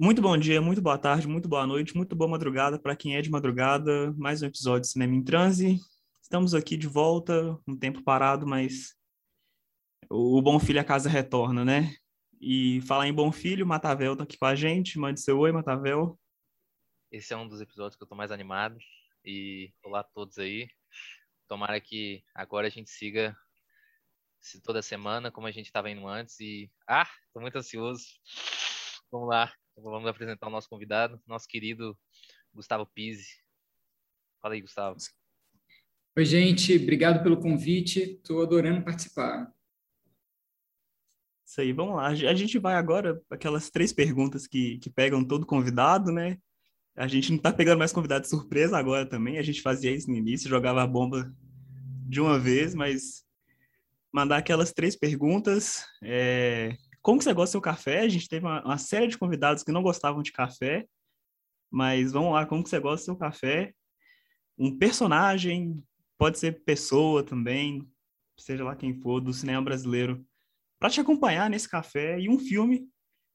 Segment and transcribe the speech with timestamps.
[0.00, 3.20] Muito bom dia, muito boa tarde, muito boa noite, muito boa madrugada para quem é
[3.20, 4.12] de madrugada.
[4.12, 5.80] Mais um episódio de Cinema em Transe.
[6.22, 8.96] Estamos aqui de volta, um tempo parado, mas
[10.08, 11.96] o bom filho a casa retorna, né?
[12.40, 15.00] E falar em bom filho, Matavel tá aqui com a gente.
[15.00, 16.16] Mande seu oi, Matavel.
[17.10, 18.78] Esse é um dos episódios que eu tô mais animado.
[19.24, 20.70] E olá a todos aí.
[21.48, 23.36] Tomara que agora a gente siga
[24.62, 26.38] toda semana, como a gente estava indo antes.
[26.38, 26.70] E.
[26.86, 28.04] Ah, tô muito ansioso.
[29.10, 29.52] Vamos lá.
[29.82, 31.96] Vamos apresentar o nosso convidado, nosso querido
[32.52, 33.28] Gustavo Pise.
[34.40, 34.96] Fala aí, Gustavo.
[36.16, 36.76] Oi, gente.
[36.76, 38.00] Obrigado pelo convite.
[38.00, 39.52] Estou adorando participar.
[41.46, 42.08] Isso aí, vamos lá.
[42.08, 46.38] A gente vai agora aquelas três perguntas que, que pegam todo convidado, né?
[46.96, 49.38] A gente não está pegando mais convidado de surpresa agora também.
[49.38, 51.32] A gente fazia isso no início, jogava a bomba
[52.08, 53.24] de uma vez, mas
[54.12, 55.84] mandar aquelas três perguntas.
[56.02, 56.76] É...
[57.02, 58.00] Como que você gosta do seu café?
[58.00, 60.86] A gente teve uma, uma, série de convidados que não gostavam de café,
[61.70, 63.72] mas vamos lá, como que você gosta do seu café?
[64.58, 65.82] Um personagem,
[66.16, 67.88] pode ser pessoa também,
[68.36, 70.24] seja lá quem for, do cinema brasileiro,
[70.78, 72.88] para te acompanhar nesse café e um filme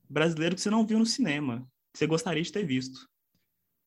[0.10, 3.08] brasileiro que você não viu no cinema, que você gostaria de ter visto.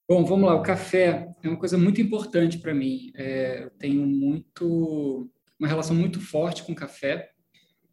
[0.08, 0.54] Bom, vamos lá.
[0.54, 3.10] O café é uma coisa muito importante para mim.
[3.14, 7.32] É, eu tenho muito uma relação muito forte com café.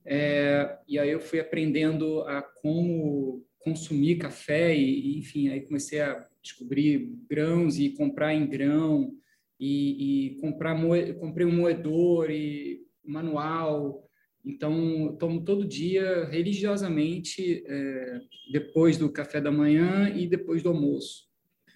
[0.06, 6.28] É, e aí eu fui aprendendo a como consumir café e, enfim, aí comecei a
[6.42, 9.14] descobrir grãos e comprar em grão
[9.60, 14.04] e, e comprar moe, comprei um moedor e manual.
[14.46, 18.20] Então, tomo todo dia, religiosamente, é,
[18.52, 21.30] depois do café da manhã e depois do almoço.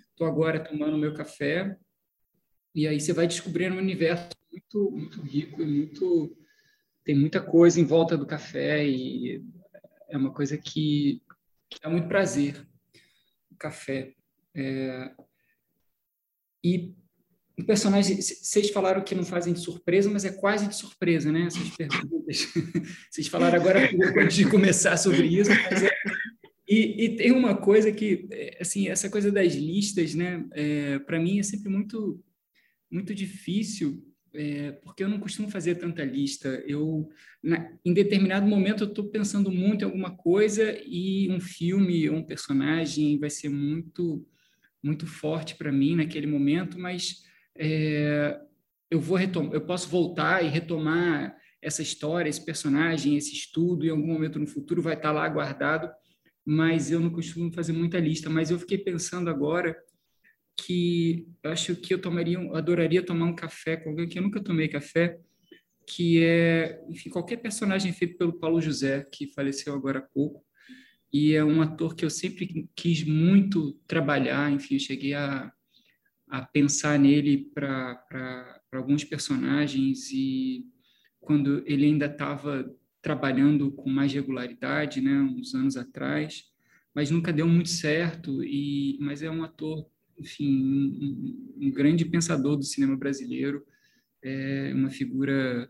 [0.09, 1.77] Estou agora tomando meu café
[2.75, 6.37] e aí você vai descobrindo um universo muito, muito rico e muito
[7.07, 9.41] tem muita coisa em volta do café e
[10.09, 11.21] é uma coisa que,
[11.69, 12.67] que dá muito prazer.
[13.49, 14.13] O café.
[14.53, 15.11] É...
[16.61, 16.93] E
[17.57, 21.43] o personagem, vocês falaram que não fazem de surpresa, mas é quase de surpresa, né?
[21.43, 22.45] Essas perguntas.
[23.09, 23.89] vocês falaram agora
[24.21, 25.89] antes de começar sobre isso, é...
[26.67, 28.27] e, e, tem uma coisa que,
[28.59, 30.45] assim, essa coisa das listas, né?
[30.51, 32.21] É, Para mim é sempre muito,
[32.91, 36.49] muito difícil é, porque eu não costumo fazer tanta lista.
[36.67, 37.09] Eu,
[37.41, 42.17] na, em determinado momento, eu estou pensando muito em alguma coisa e um filme ou
[42.17, 44.25] um personagem vai ser muito,
[44.81, 47.23] muito forte para mim naquele momento, mas
[47.57, 48.39] é,
[48.89, 53.89] eu vou retomar, eu posso voltar e retomar essa história, esse personagem, esse estudo, em
[53.89, 55.89] algum momento no futuro vai estar tá lá guardado,
[56.45, 58.29] mas eu não costumo fazer muita lista.
[58.29, 59.75] Mas eu fiquei pensando agora
[60.57, 64.43] que eu acho que eu tomaria, adoraria tomar um café com alguém que eu nunca
[64.43, 65.19] tomei café,
[65.85, 70.43] que é, enfim, qualquer personagem feito pelo Paulo José, que faleceu agora há pouco,
[71.13, 75.51] e é um ator que eu sempre quis muito trabalhar, enfim, cheguei a,
[76.27, 80.65] a pensar nele para alguns personagens e
[81.21, 82.69] quando ele ainda estava
[83.01, 86.43] trabalhando com mais regularidade, né, uns anos atrás,
[86.93, 89.87] mas nunca deu muito certo e mas é um ator
[90.19, 93.65] enfim, um, um, grande pensador do cinema brasileiro,
[94.23, 95.69] é uma figura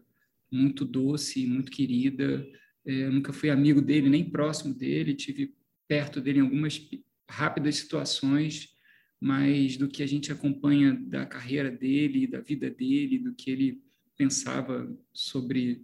[0.52, 2.48] muito doce, muito querida.
[2.86, 5.54] É, nunca fui amigo dele, nem próximo dele, tive
[5.88, 6.90] perto dele em algumas
[7.30, 8.74] rápidas situações,
[9.20, 13.82] mas do que a gente acompanha da carreira dele, da vida dele, do que ele
[14.16, 15.84] pensava sobre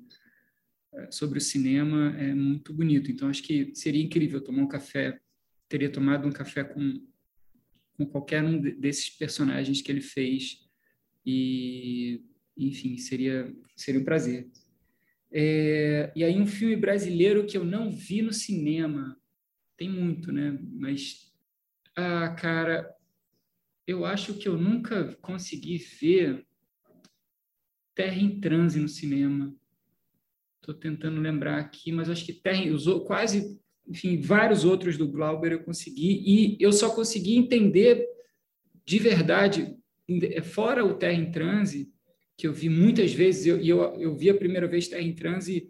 [0.94, 3.12] é, sobre o cinema é muito bonito.
[3.12, 5.20] Então acho que seria incrível tomar um café,
[5.68, 7.02] teria tomado um café com
[7.94, 10.68] com qualquer um desses personagens que ele fez.
[11.26, 12.22] E
[12.58, 14.50] enfim seria seria um prazer.
[15.32, 19.18] É, e aí um filme brasileiro que eu não vi no cinema.
[19.78, 20.58] Tem muito né?
[20.74, 21.34] Mas
[21.96, 22.94] ah cara
[23.86, 26.46] eu acho que eu nunca consegui ver
[27.94, 29.54] Terra em Transe no cinema.
[30.56, 35.52] Estou tentando lembrar aqui, mas acho que Terra usou quase enfim, vários outros do Glauber
[35.52, 38.08] eu consegui, e eu só consegui entender
[38.86, 39.76] de verdade,
[40.44, 41.92] fora o Terra em Transe,
[42.38, 45.14] que eu vi muitas vezes, e eu, eu, eu, vi a primeira vez Terra em
[45.14, 45.70] Transe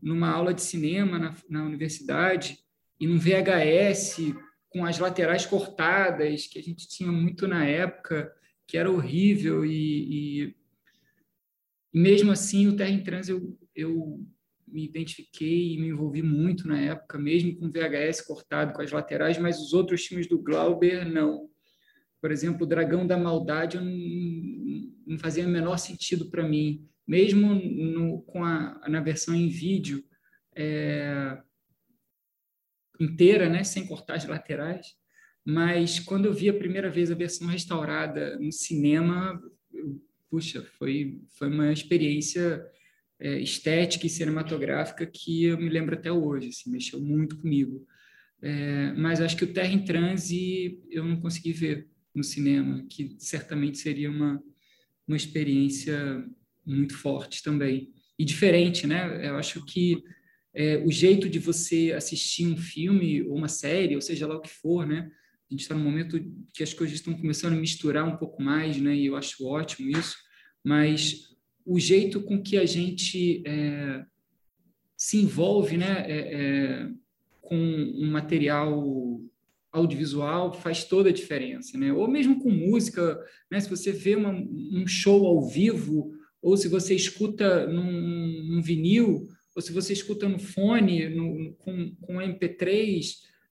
[0.00, 2.58] numa aula de cinema na, na universidade,
[3.00, 4.34] e num VHS
[4.70, 8.32] com as laterais cortadas, que a gente tinha muito na época,
[8.66, 10.56] que era horrível, e, e
[11.92, 14.26] mesmo assim o Terra em Transe eu, eu
[14.74, 19.38] me identifiquei e me envolvi muito na época, mesmo com VHS cortado com as laterais,
[19.38, 21.48] mas os outros filmes do Glauber não.
[22.20, 23.86] Por exemplo, o Dragão da Maldade não,
[25.06, 30.02] não fazia o menor sentido para mim, mesmo no, com a, na versão em vídeo
[30.56, 31.38] é,
[32.98, 34.88] inteira, né, sem cortar as laterais,
[35.44, 39.40] mas quando eu vi a primeira vez a versão restaurada no cinema,
[39.72, 42.64] eu, puxa, foi, foi uma experiência
[43.20, 47.86] é, estética e cinematográfica que eu me lembro até hoje, assim, mexeu muito comigo.
[48.42, 53.16] É, mas acho que o Terra em Transe eu não consegui ver no cinema, que
[53.18, 54.42] certamente seria uma,
[55.06, 56.24] uma experiência
[56.66, 57.92] muito forte também.
[58.18, 59.28] E diferente, né?
[59.28, 60.02] Eu acho que
[60.54, 64.40] é, o jeito de você assistir um filme ou uma série, ou seja lá o
[64.40, 65.10] que for, né?
[65.50, 66.18] A gente está num momento
[66.54, 68.94] que as coisas estão começando a misturar um pouco mais, né?
[68.94, 70.16] E eu acho ótimo isso.
[70.62, 71.33] Mas
[71.64, 74.04] o jeito com que a gente é,
[74.96, 76.04] se envolve, né?
[76.06, 76.90] É, é
[77.40, 79.20] com um material
[79.70, 81.92] audiovisual faz toda a diferença, né?
[81.92, 83.20] Ou mesmo com música,
[83.50, 83.60] né?
[83.60, 89.28] Se você vê uma, um show ao vivo, ou se você escuta num, num vinil,
[89.54, 93.04] ou se você escuta no fone, no, com, com MP3,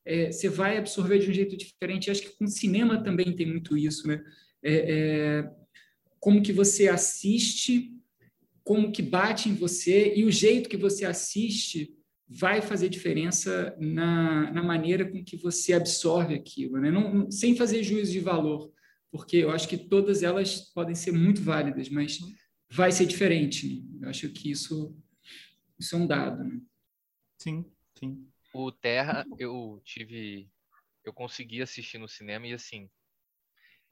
[0.05, 2.09] é, você vai absorver de um jeito diferente.
[2.09, 4.21] Acho que com cinema também tem muito isso, né?
[4.61, 5.51] É, é,
[6.19, 7.91] como que você assiste,
[8.63, 11.93] como que bate em você e o jeito que você assiste
[12.27, 16.89] vai fazer diferença na, na maneira com que você absorve aquilo, né?
[16.89, 18.71] Não, sem fazer juízo de valor,
[19.11, 22.19] porque eu acho que todas elas podem ser muito válidas, mas
[22.71, 23.85] vai ser diferente.
[23.91, 24.07] Né?
[24.07, 24.97] Eu acho que isso,
[25.77, 26.43] isso é um dado.
[26.43, 26.59] Né?
[27.37, 27.65] Sim,
[27.99, 28.27] sim.
[28.53, 30.49] O Terra, eu tive.
[31.03, 32.89] Eu consegui assistir no cinema e assim.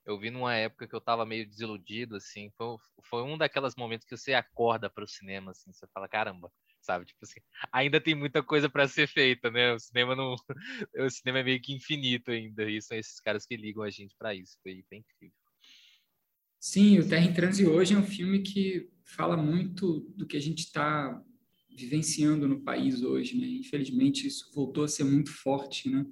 [0.05, 2.49] Eu vi numa época que eu tava meio desiludido, assim.
[2.57, 5.71] Foi, foi um daqueles momentos que você acorda para o cinema, assim.
[5.71, 6.51] Você fala, caramba,
[6.81, 7.05] sabe?
[7.05, 7.39] Tipo assim,
[7.71, 9.73] ainda tem muita coisa para ser feita, né?
[9.73, 10.35] O cinema não,
[10.97, 12.69] o cinema é meio que infinito ainda.
[12.69, 14.57] E são esses caras que ligam a gente para isso.
[14.63, 15.35] Foi bem incrível.
[16.59, 20.41] Sim, o Terra em Transe hoje é um filme que fala muito do que a
[20.41, 21.19] gente está
[21.75, 23.47] vivenciando no país hoje, né?
[23.47, 26.05] Infelizmente isso voltou a ser muito forte, né?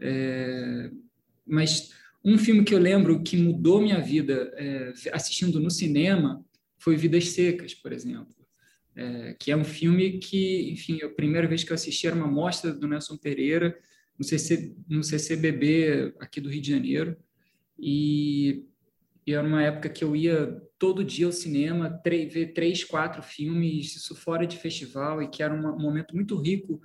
[0.00, 0.90] É...
[1.46, 1.90] Mas
[2.24, 6.44] um filme que eu lembro que mudou minha vida é, assistindo no cinema
[6.78, 8.34] foi Vidas Secas, por exemplo.
[8.94, 12.26] É, que é um filme que, enfim, a primeira vez que eu assisti era uma
[12.26, 13.78] mostra do Nelson Pereira
[14.18, 17.16] no, CC, no CCBB aqui do Rio de Janeiro,
[17.78, 18.66] e,
[19.26, 23.96] e era uma época que eu ia todo dia ao cinema, ver três, quatro filmes,
[23.96, 26.80] isso fora de festival, e que era um momento muito rico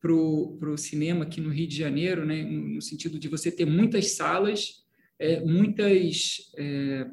[0.00, 4.12] para o cinema aqui no Rio de Janeiro, né, no sentido de você ter muitas
[4.12, 4.79] salas,
[5.20, 7.06] é, muitas é,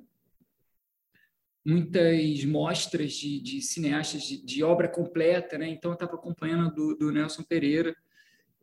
[1.66, 5.68] muitas mostras de, de cineastas de, de, obra completa, né?
[5.68, 7.94] Então eu estava acompanhando do, do, Nelson Pereira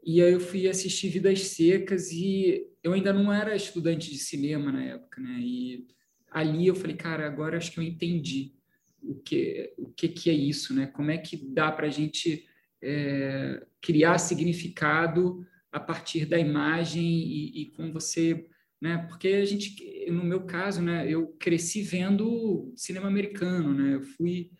[0.02, 4.73] e aí eu fui assistir Vidas Secas e eu ainda não era estudante de cinema
[4.73, 5.38] na época, né?
[5.38, 5.87] E
[6.31, 8.55] ali eu falei, cara, agora acho que eu entendi
[9.02, 10.87] o que o que, que é isso, né?
[10.87, 12.49] Como é que dá para a gente
[12.82, 18.49] é, criar significado a partir da imagem e, e como você
[18.85, 18.99] né?
[19.09, 23.95] Porque a gente, no meu caso, né, eu cresci vendo cinema americano, né?
[23.95, 24.51] Eu fui,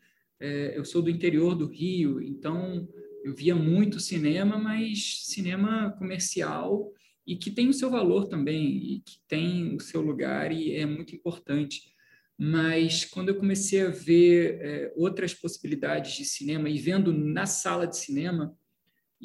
[0.41, 2.88] é, eu sou do interior do Rio, então
[3.23, 6.91] eu via muito cinema, mas cinema comercial
[7.26, 10.87] e que tem o seu valor também e que tem o seu lugar e é
[10.87, 11.93] muito importante.
[12.38, 17.87] Mas quando eu comecei a ver é, outras possibilidades de cinema e vendo na sala
[17.87, 18.56] de cinema,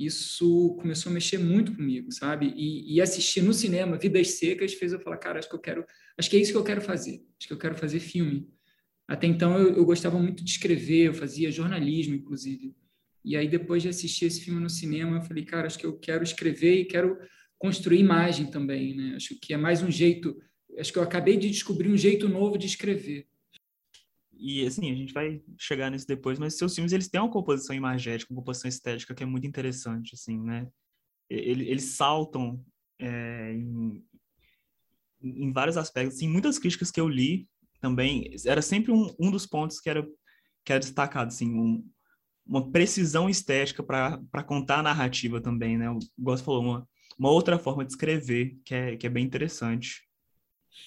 [0.06, 2.54] isso começou a mexer muito comigo, sabe?
[2.56, 5.86] E, e, assistir no cinema Vidas Secas fez eu falar, cara, acho que eu quero,
[6.18, 8.48] acho que é isso que eu quero fazer, acho que eu quero fazer filme.
[9.08, 12.76] Até então eu, eu gostava muito de escrever, eu fazia jornalismo, inclusive.
[13.26, 15.98] E aí depois de assistir esse filme no cinema, eu falei, cara, acho que eu
[16.00, 17.18] quero escrever e quero
[17.58, 19.14] construir imagem também, né?
[19.16, 20.38] Acho que é mais um jeito,
[20.78, 23.28] acho que eu acabei de descobrir um jeito novo de escrever.
[24.40, 27.76] E assim, a gente vai chegar nisso depois, mas seus filmes eles têm uma composição
[27.76, 30.68] imagética, uma composição estética que é muito interessante, assim, né?
[31.30, 32.64] Eles, eles saltam
[32.98, 34.04] é, em,
[35.22, 36.16] em vários aspectos.
[36.16, 37.48] Assim, muitas críticas que eu li
[37.82, 40.08] também, era sempre um, um dos pontos que era,
[40.66, 41.86] que era destacado, assim, um,
[42.46, 45.90] uma precisão estética para contar a narrativa também, né?
[45.90, 50.09] O Gosto falou, uma, uma outra forma de escrever que é, que é bem interessante.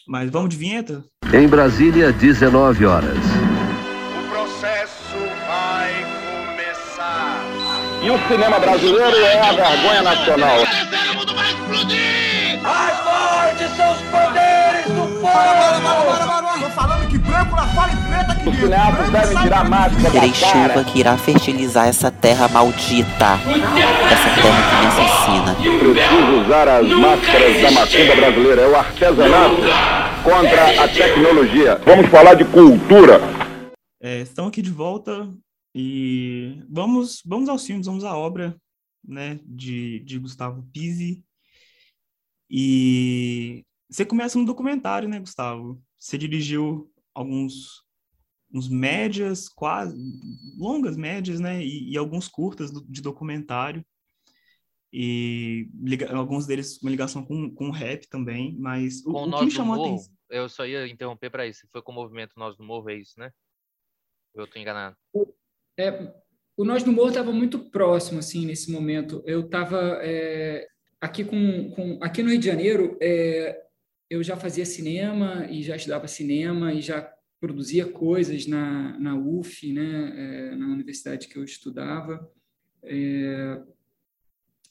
[0.06, 1.04] Mas vamos de vinheta?
[1.32, 3.16] Em Brasília, 19 horas.
[3.16, 5.92] O processo vai
[6.46, 7.44] começar.
[8.02, 10.58] E o cinema brasileiro é a vergonha nacional.
[12.62, 15.22] Mais fortes são os poderes do povo!
[15.22, 16.41] Tô falando
[17.12, 21.00] que branco lá fora e preta aqui Os cineastas devem tirar máscara Terei chuva que
[21.00, 23.38] irá fertilizar essa terra maldita.
[24.10, 25.54] Essa terra que me assassina.
[25.54, 28.62] Preciso usar as máscaras da macumba brasileira.
[28.62, 29.56] É o artesanato
[30.24, 31.76] contra a tecnologia.
[31.84, 33.20] Vamos falar de cultura.
[34.00, 35.28] É, estão aqui de volta
[35.74, 38.56] e vamos, vamos aos filmes, vamos à obra
[39.06, 41.22] né, de, de Gustavo Pizzi.
[42.50, 45.80] E você começa no documentário, né, Gustavo?
[45.98, 47.82] Você dirigiu alguns
[48.54, 49.96] uns médias, quase
[50.58, 53.82] longas médias, né, e, e alguns curtas do, de documentário
[54.92, 59.30] e liga, alguns deles uma ligação com, com rap também, mas o, Com o que
[59.30, 61.68] Nós me chamou a Morro, atenção eu só ia interromper para isso.
[61.70, 63.30] Foi com o movimento Nós do Morro, é isso, né?
[64.34, 64.96] Eu tô enganado.
[65.78, 65.90] É,
[66.56, 69.22] o Nós do Morro estava muito próximo, assim, nesse momento.
[69.26, 70.66] Eu estava é,
[70.98, 71.98] aqui com, com...
[72.02, 73.62] Aqui no Rio de Janeiro, é,
[74.12, 79.72] eu já fazia cinema e já estudava cinema e já produzia coisas na, na UF,
[79.72, 80.12] né,
[80.52, 82.30] é, na universidade que eu estudava.
[82.84, 83.62] É,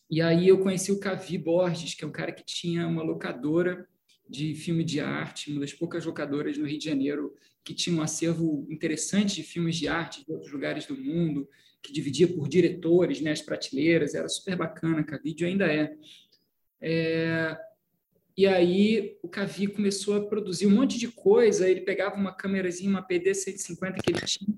[0.09, 3.87] e aí eu conheci o Cavi Borges, que é um cara que tinha uma locadora
[4.29, 8.01] de filme de arte, uma das poucas locadoras no Rio de Janeiro que tinha um
[8.01, 11.49] acervo interessante de filmes de arte de outros lugares do mundo,
[11.81, 15.95] que dividia por diretores, né, as prateleiras, era super bacana, Cavídeo ainda é.
[16.79, 17.57] é.
[18.37, 22.89] E aí o Cavi começou a produzir um monte de coisa, ele pegava uma câmerazinha,
[22.89, 24.55] uma PD 150 que ele tinha,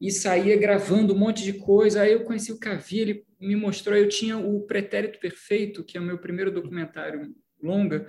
[0.00, 2.02] e saía gravando um monte de coisa.
[2.02, 6.00] Aí eu conheci o Cavi, ele me mostrou, eu tinha o Pretérito Perfeito, que é
[6.00, 8.08] o meu primeiro documentário longa,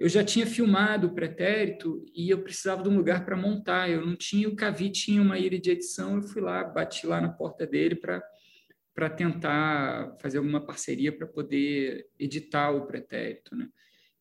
[0.00, 3.90] eu já tinha filmado o pretérito e eu precisava de um lugar para montar.
[3.90, 7.20] Eu não tinha, o Cavi tinha uma ilha de edição, eu fui lá, bati lá
[7.20, 8.22] na porta dele para
[8.92, 13.68] para tentar fazer alguma parceria para poder editar o pretérito, né?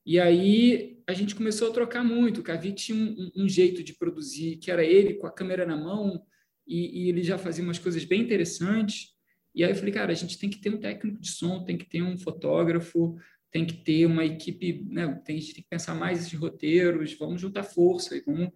[0.09, 2.39] E aí a gente começou a trocar muito.
[2.39, 5.77] O Cavi tinha um, um jeito de produzir que era ele com a câmera na
[5.77, 6.19] mão
[6.67, 9.09] e, e ele já fazia umas coisas bem interessantes.
[9.53, 11.77] E aí eu falei, cara, a gente tem que ter um técnico de som, tem
[11.77, 13.17] que ter um fotógrafo,
[13.51, 15.13] tem que ter uma equipe, né?
[15.23, 18.49] tem, a gente tem que pensar mais esses roteiros, vamos juntar força e vamos,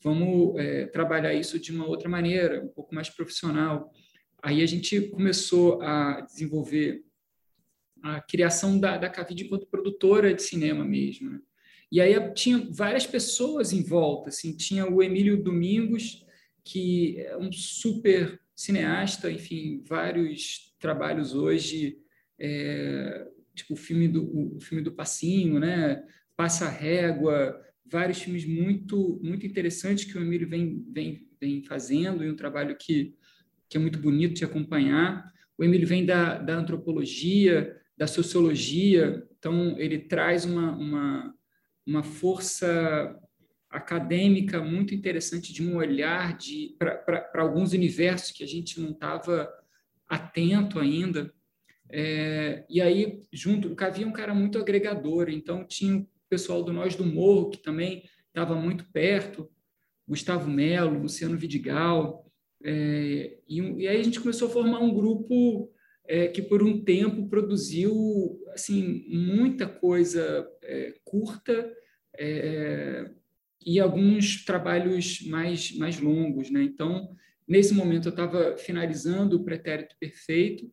[0.00, 3.90] vamos é, trabalhar isso de uma outra maneira, um pouco mais profissional.
[4.40, 7.02] Aí a gente começou a desenvolver
[8.02, 11.30] a criação da, da Cavide enquanto produtora de cinema mesmo.
[11.30, 11.40] Né?
[11.92, 16.24] E aí tinha várias pessoas em volta, assim, tinha o Emílio Domingos,
[16.64, 21.98] que é um super cineasta, enfim, vários trabalhos hoje
[22.38, 26.02] é, tipo o filme do o filme do Passinho, né?
[26.36, 32.24] Passa a Régua, vários filmes muito muito interessantes que o Emílio vem vem vem fazendo
[32.24, 33.14] e um trabalho que
[33.68, 35.30] que é muito bonito de acompanhar.
[35.56, 41.34] O Emílio vem da, da antropologia, da sociologia, então ele traz uma, uma,
[41.86, 43.14] uma força
[43.68, 46.34] acadêmica muito interessante de um olhar
[46.78, 49.52] para alguns universos que a gente não estava
[50.08, 51.30] atento ainda.
[51.90, 56.62] É, e aí, junto, o Cavi é um cara muito agregador, então tinha o pessoal
[56.62, 59.46] do Nós do Morro, que também estava muito perto,
[60.08, 62.26] Gustavo Melo, Luciano Vidigal,
[62.64, 65.70] é, e, e, aí a gente começou a formar um grupo
[66.10, 71.72] é, que por um tempo produziu assim muita coisa é, curta
[72.18, 73.08] é,
[73.64, 76.64] e alguns trabalhos mais mais longos, né?
[76.64, 77.14] Então
[77.46, 80.68] nesse momento eu estava finalizando o Pretérito Perfeito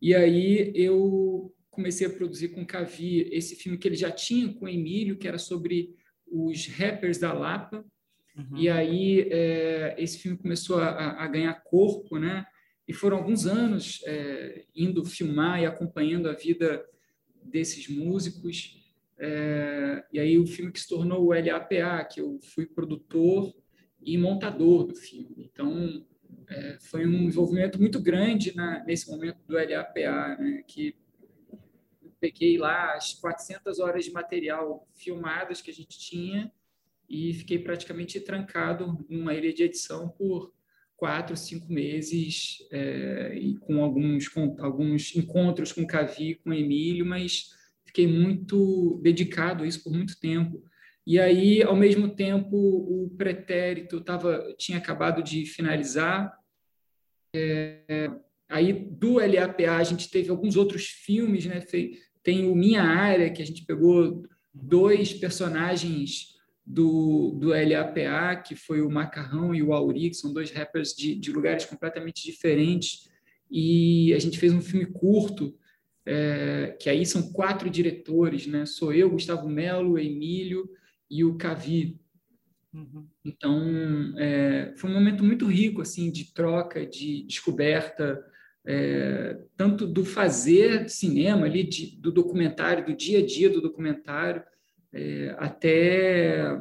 [0.00, 4.66] e aí eu comecei a produzir com Cavi esse filme que ele já tinha com
[4.66, 5.96] o Emílio, que era sobre
[6.28, 7.84] os rappers da Lapa.
[8.36, 8.56] Uhum.
[8.56, 12.46] E aí é, esse filme começou a, a, ganhar corpo, né?
[12.86, 16.84] E foram alguns anos é, indo filmar e acompanhando a vida
[17.42, 18.76] desses músicos.
[19.18, 23.52] É, e aí o filme que se tornou o LAPA, que eu fui produtor
[24.00, 25.50] e montador do filme.
[25.50, 26.06] Então
[26.48, 30.94] é, foi um envolvimento muito grande na, nesse momento do LAPA, né, que
[32.20, 36.52] peguei lá as 400 horas de material filmadas que a gente tinha
[37.08, 40.52] e fiquei praticamente trancado numa ilha de edição por
[40.96, 46.54] quatro, cinco meses é, e com alguns, com alguns encontros com o Cavi, com o
[46.54, 47.50] Emílio, mas
[47.84, 50.62] fiquei muito dedicado a isso por muito tempo.
[51.06, 56.36] E aí, ao mesmo tempo, o pretérito tava, tinha acabado de finalizar.
[57.34, 58.10] É,
[58.48, 61.62] aí, do LAPA, a gente teve alguns outros filmes, né?
[62.24, 66.35] Tem o Minha Área, que a gente pegou dois personagens
[66.66, 71.14] do, do LAPA, que foi o Macarrão e o Auri, que são dois rappers de,
[71.14, 73.08] de lugares completamente diferentes.
[73.48, 75.56] E a gente fez um filme curto,
[76.04, 78.66] é, que aí são quatro diretores, né?
[78.66, 80.68] Sou eu, Gustavo Melo, Emílio
[81.08, 82.00] e o Cavi.
[82.74, 83.06] Uhum.
[83.24, 88.20] Então, é, foi um momento muito rico assim de troca, de descoberta,
[88.66, 94.42] é, tanto do fazer cinema ali, de, do documentário, do dia a dia do documentário,
[94.96, 96.58] é, até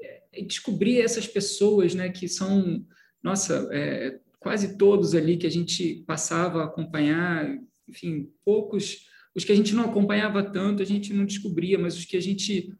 [0.00, 2.84] é, descobrir essas pessoas, né, que são,
[3.22, 9.52] nossa, é, quase todos ali que a gente passava a acompanhar, enfim, poucos, os que
[9.52, 12.72] a gente não acompanhava tanto, a gente não descobria, mas os que a gente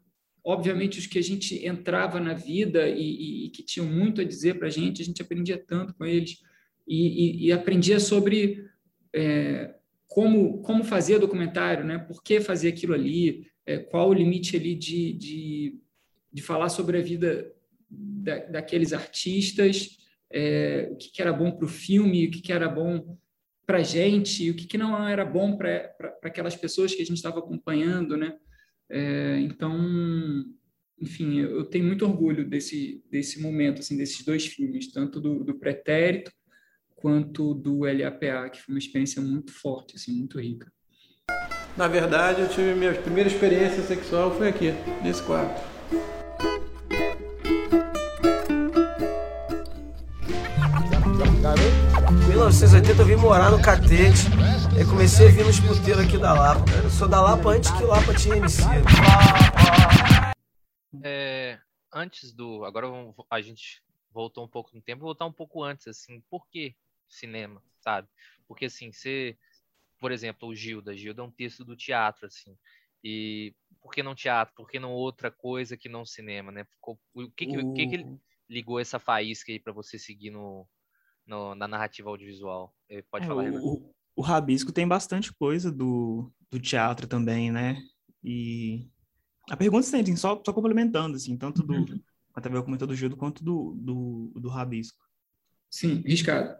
[0.43, 4.23] obviamente, os que a gente entrava na vida e, e, e que tinham muito a
[4.23, 6.41] dizer para a gente, a gente aprendia tanto com eles
[6.87, 8.65] e, e aprendia sobre
[9.13, 9.75] é,
[10.07, 11.99] como, como fazer documentário, né?
[11.99, 15.79] por que fazer aquilo ali, é, qual o limite ali de, de,
[16.33, 17.53] de falar sobre a vida
[17.87, 19.99] da, daqueles artistas,
[20.31, 23.15] é, o que, que, era bom para o filme, o que, que, era bom
[23.67, 27.17] para a gente, o que, que não era bom para aquelas pessoas que a gente
[27.17, 28.35] estava acompanhando, né?
[28.89, 29.77] É, então,
[30.99, 35.59] enfim, eu tenho muito orgulho desse, desse momento, assim, desses dois filmes, tanto do, do
[35.59, 36.31] Pretérito
[36.95, 40.73] quanto do LAPA, que foi uma experiência muito forte, assim, muito rica.
[41.79, 45.61] Na verdade, eu tive minha primeira experiência sexual foi aqui, nesse quarto.
[52.11, 54.23] Em 1980 eu vim morar no Catete.
[54.77, 56.69] Aí comecei a vir nos puteiros aqui da Lapa.
[56.83, 58.61] Eu sou da Lapa antes que Lapa tinha MC.
[61.01, 61.57] É,
[61.93, 62.65] antes do.
[62.65, 62.87] Agora
[63.31, 63.81] a gente
[64.11, 66.75] voltou um pouco no tempo, voltar um pouco antes, assim, por que
[67.07, 68.09] cinema, sabe?
[68.49, 69.37] Porque assim, você
[69.99, 70.95] por exemplo, o Gilda.
[70.95, 72.57] Gilda é um texto do teatro, assim.
[73.03, 74.53] E por que não teatro?
[74.55, 76.65] Por que não outra coisa que não cinema, né?
[77.13, 77.73] O que que, o...
[77.73, 80.67] que, que ligou essa faísca aí para você seguir no,
[81.25, 82.73] no, na narrativa audiovisual?
[82.89, 83.61] Eh, pode é, falar, Renan.
[83.61, 87.77] O, o Rabisco tem bastante coisa do, do teatro também, né?
[88.23, 88.89] E
[89.49, 92.01] a pergunta é sempre, só, só complementando, assim, tanto do, uhum.
[92.33, 94.99] até o comentário do Gildo quanto do, do, do Rabisco.
[95.69, 96.57] Sim, riscado.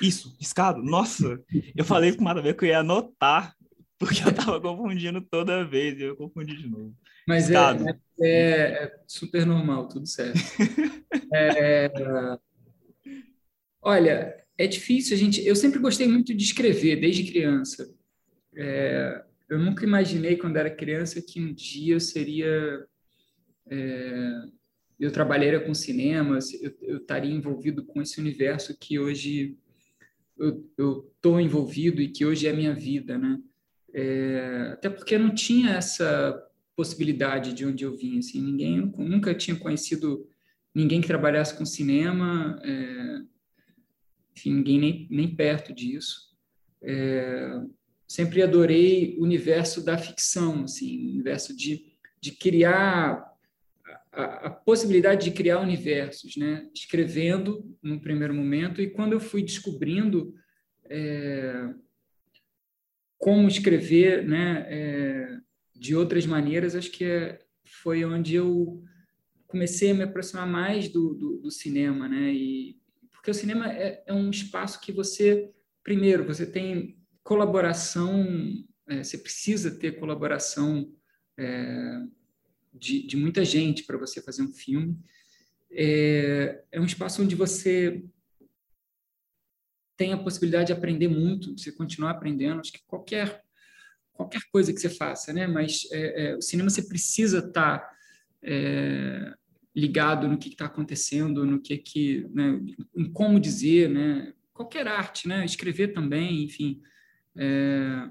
[0.00, 0.82] Isso, riscado.
[0.82, 1.40] Nossa,
[1.74, 3.54] eu falei com o Maravilha que eu ia anotar,
[3.98, 6.94] porque eu tava confundindo toda vez e eu confundi de novo.
[7.26, 7.54] Mas é,
[8.20, 10.38] é, é, super normal, tudo certo.
[11.32, 11.90] é,
[13.82, 15.46] olha, é difícil a gente.
[15.46, 17.88] Eu sempre gostei muito de escrever, desde criança.
[18.56, 22.86] É, eu nunca imaginei, quando era criança, que um dia eu seria.
[25.00, 29.56] Eu trabalharia com cinema, eu, eu estaria envolvido com esse universo que hoje
[30.76, 33.40] eu estou envolvido e que hoje é a minha vida, né?
[33.92, 36.40] É, até porque não tinha essa
[36.76, 40.26] possibilidade de onde eu vim, assim, ninguém, nunca tinha conhecido
[40.74, 43.22] ninguém que trabalhasse com cinema, é,
[44.36, 46.30] enfim, ninguém nem, nem perto disso.
[46.82, 47.60] É,
[48.08, 51.84] sempre adorei o universo da ficção, assim, o universo de,
[52.20, 53.29] de criar
[54.12, 56.68] a, a, possibilidade de criar universos, né?
[56.74, 60.34] escrevendo no primeiro momento, e quando eu fui descobrindo
[60.88, 61.72] é,
[63.18, 65.38] como escrever né, é,
[65.74, 68.82] de outras maneiras, acho que é, foi onde eu
[69.46, 72.32] comecei a me aproximar mais do, do, do cinema, né?
[72.32, 72.78] E,
[73.10, 75.50] porque o cinema é, é, um espaço que você,
[75.82, 78.24] primeiro, você tem colaboração,
[78.88, 80.90] é, você precisa ter colaboração
[81.38, 82.00] é,
[82.72, 84.98] de, de muita gente para você fazer um filme.
[85.70, 88.04] É, é um espaço onde você
[89.96, 92.60] tem a possibilidade de aprender muito, você continuar aprendendo.
[92.60, 93.42] Acho que qualquer
[94.20, 95.46] qualquer coisa que você faça, né?
[95.46, 97.90] Mas é, é, o cinema você precisa estar tá,
[98.42, 99.34] é,
[99.74, 102.60] ligado no que está acontecendo, no que que, né?
[102.94, 104.34] Em como dizer, né?
[104.52, 105.44] Qualquer arte, né?
[105.44, 106.82] Escrever também, enfim.
[107.34, 108.08] É,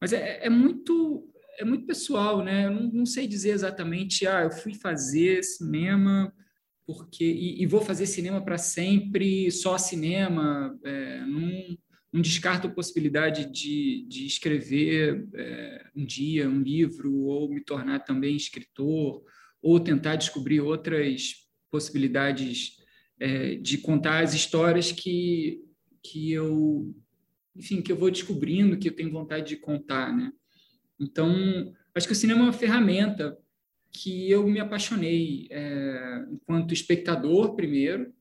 [0.00, 2.66] mas é, é muito é muito pessoal, né?
[2.66, 6.32] Eu não, não, sei dizer exatamente, ah, eu fui fazer cinema
[6.86, 10.78] porque e, e vou fazer cinema para sempre, só cinema.
[10.84, 11.78] É, não,
[12.12, 18.00] não descarto a possibilidade de, de escrever é, um dia um livro ou me tornar
[18.00, 19.22] também escritor
[19.62, 22.76] ou tentar descobrir outras possibilidades
[23.18, 25.62] é, de contar as histórias que
[26.02, 26.94] que eu
[27.56, 30.32] enfim que eu vou descobrindo que eu tenho vontade de contar, né?
[31.00, 33.38] Então, acho que o cinema é uma ferramenta
[33.92, 38.12] que eu me apaixonei é, enquanto espectador, primeiro,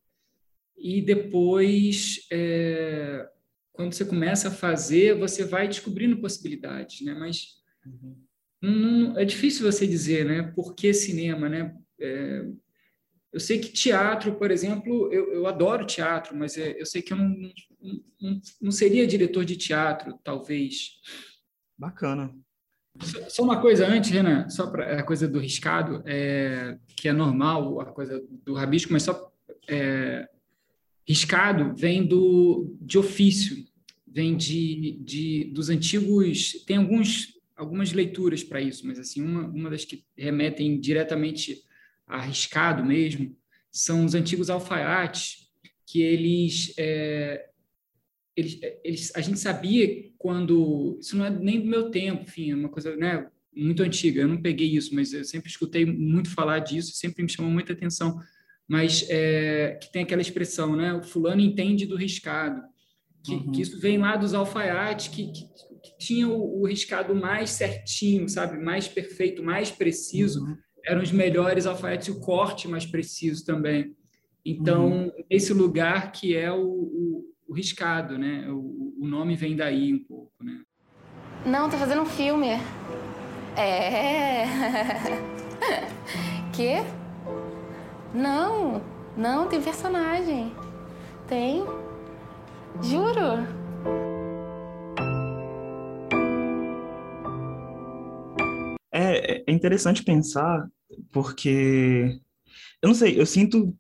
[0.78, 3.30] e depois, é,
[3.72, 7.14] quando você começa a fazer, você vai descobrindo possibilidades, né?
[7.14, 8.18] Mas uhum.
[8.62, 10.44] não, é difícil você dizer, né?
[10.56, 11.76] Por que cinema, né?
[12.00, 12.46] É,
[13.32, 17.14] eu sei que teatro, por exemplo, eu, eu adoro teatro, mas é, eu sei que
[17.14, 17.30] eu não,
[18.20, 21.00] não, não seria diretor de teatro, talvez.
[21.78, 22.36] Bacana.
[23.30, 27.80] Só uma coisa antes, Renan, só para a coisa do riscado, é, que é normal,
[27.80, 29.32] a coisa do rabisco, mas só
[29.68, 30.28] é,
[31.08, 33.66] riscado vem do de ofício,
[34.06, 39.70] vem de, de dos antigos, tem alguns algumas leituras para isso, mas assim uma, uma
[39.70, 41.64] das que remetem diretamente
[42.08, 43.38] a riscado mesmo
[43.72, 45.48] são os antigos alfaiates
[45.86, 47.51] que eles é,
[48.36, 52.56] eles, eles, a gente sabia quando isso não é nem do meu tempo, enfim, é
[52.56, 53.28] uma coisa, né?
[53.56, 54.22] muito antiga.
[54.22, 57.74] Eu não peguei isso, mas eu sempre escutei muito falar disso, sempre me chamou muita
[57.74, 58.20] atenção.
[58.68, 60.94] Mas é, que tem aquela expressão, né?
[60.94, 62.62] O fulano entende do riscado.
[63.24, 63.52] Que, uhum.
[63.52, 68.28] que isso vem lá dos alfaiates, que, que, que tinha o, o, riscado mais certinho,
[68.28, 68.58] sabe?
[68.58, 70.44] Mais perfeito, mais preciso.
[70.44, 70.58] Uhum.
[70.84, 73.96] Eram os melhores alfaiates e o corte mais preciso também.
[74.44, 75.12] Então, uhum.
[75.30, 78.50] esse lugar que é o, o, o riscado, né?
[78.50, 80.62] O, o, nome vem daí um pouco, né?
[81.46, 82.48] Não, tô fazendo um filme.
[83.58, 84.46] É.
[86.56, 86.76] que?
[88.16, 88.82] Não,
[89.18, 90.54] não, tem personagem.
[91.28, 91.66] Tem.
[92.82, 93.46] Juro.
[98.94, 100.70] É, é interessante pensar,
[101.12, 102.18] porque
[102.82, 103.76] eu não sei, eu sinto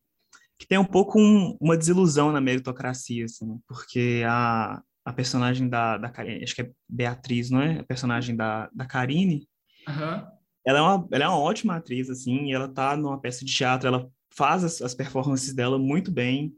[0.62, 5.97] que tem um pouco um, uma desilusão na meritocracia, assim, porque a, a personagem da,
[5.97, 7.80] da acho que é Beatriz, não é?
[7.80, 9.47] A personagem da, da Karine,
[9.88, 10.24] uhum.
[10.63, 13.52] ela, é uma, ela é uma ótima atriz, assim, e ela tá numa peça de
[13.52, 16.54] teatro, ela faz as, as performances dela muito bem,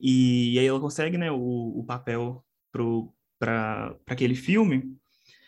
[0.00, 2.44] e, e aí ela consegue, né, o, o papel
[3.38, 4.82] para aquele filme,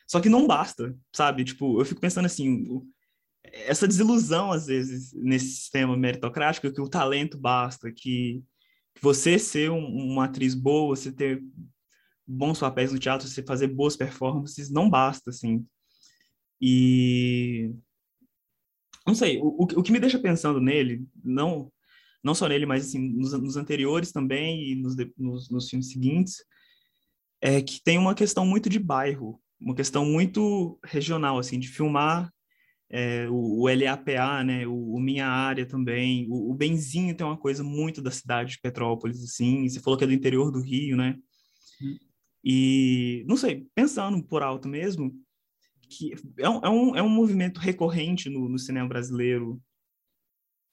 [0.06, 1.42] só que não basta, sabe?
[1.42, 2.84] Tipo, eu fico pensando assim,
[3.44, 8.42] essa desilusão, às vezes, nesse sistema meritocrático, que o talento basta, que,
[9.00, 11.42] você ser um, uma atriz boa, você ter
[12.26, 15.64] bons papéis no teatro, você fazer boas performances, não basta, assim.
[16.60, 17.70] E...
[19.06, 21.72] Não sei, o, o que me deixa pensando nele, não
[22.22, 26.44] não só nele, mas assim, nos, nos anteriores também e nos, nos, nos filmes seguintes,
[27.40, 32.30] é que tem uma questão muito de bairro, uma questão muito regional, assim, de filmar
[32.90, 37.36] é, o, o, LAPA, né, o, o, Minha Área também, o, o, Benzinho tem uma
[37.36, 40.96] coisa muito da cidade de Petrópolis, assim, você falou que é do interior do Rio,
[40.96, 41.18] né,
[41.82, 41.98] hum.
[42.42, 45.12] e, não sei, pensando por alto mesmo,
[45.88, 49.60] que é um, é um, é um movimento recorrente no, no cinema brasileiro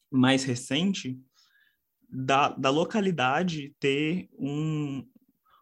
[0.10, 1.19] mais recente,
[2.10, 5.06] da, da localidade ter um,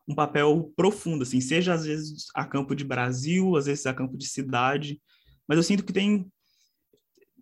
[0.08, 4.18] um papel profundo, assim, seja às vezes a campo de Brasil, às vezes a campo
[4.18, 5.02] de cidade,
[5.48, 6.32] mas eu sinto que tem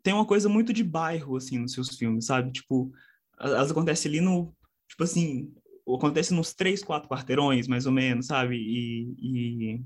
[0.03, 2.51] tem uma coisa muito de bairro, assim, nos seus filmes, sabe?
[2.51, 2.91] Tipo,
[3.39, 4.53] elas acontecem ali no,
[4.87, 5.53] tipo assim,
[5.87, 8.55] acontece nos três, quatro quarteirões, mais ou menos, sabe?
[8.55, 9.81] E, e,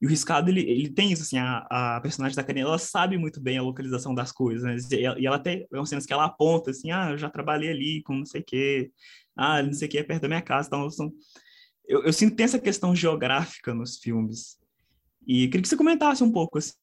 [0.00, 3.16] e o Riscado, ele, ele tem isso, assim, a, a personagem da Karine, ela sabe
[3.18, 4.76] muito bem a localização das coisas, né?
[4.96, 7.70] E ela, e ela tem umas cenas que ela aponta, assim, ah, eu já trabalhei
[7.70, 8.92] ali com não sei o quê,
[9.36, 11.12] ah, não sei o quê, é perto da minha casa, então, são...
[11.86, 14.58] eu, eu sinto que tem essa questão geográfica nos filmes.
[15.26, 16.74] E queria que você comentasse um pouco, assim,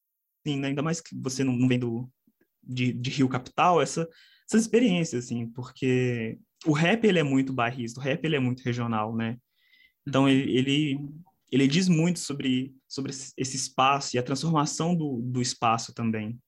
[0.60, 0.70] né?
[0.70, 2.10] ainda mais que você não, não vem do,
[2.66, 4.08] de, de Rio Capital, essa,
[4.48, 8.62] essas experiências, assim, porque o rap, ele é muito bairrista, o rap, ele é muito
[8.62, 9.38] regional, né?
[10.08, 11.00] Então, ele, ele,
[11.52, 16.40] ele diz muito sobre, sobre esse espaço e a transformação do, do espaço também.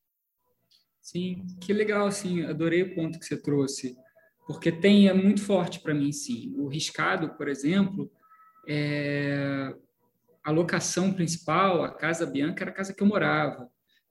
[1.02, 3.96] Sim, que legal, assim, adorei o ponto que você trouxe,
[4.46, 6.54] porque tem, é muito forte para mim, sim.
[6.58, 8.12] O Riscado, por exemplo,
[8.68, 9.74] é,
[10.44, 13.70] a locação principal, a Casa Bianca, era a casa que eu morava.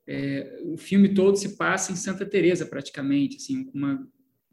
[0.08, 4.06] É, o filme todo se passa em Santa Teresa praticamente, assim, uma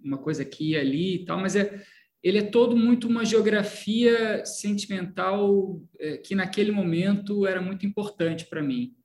[0.03, 1.81] uma coisa aqui e ali e tal, mas é
[2.21, 8.63] ele é todo muito uma geografia sentimental é, que naquele momento era muito importante para
[8.63, 8.95] mim.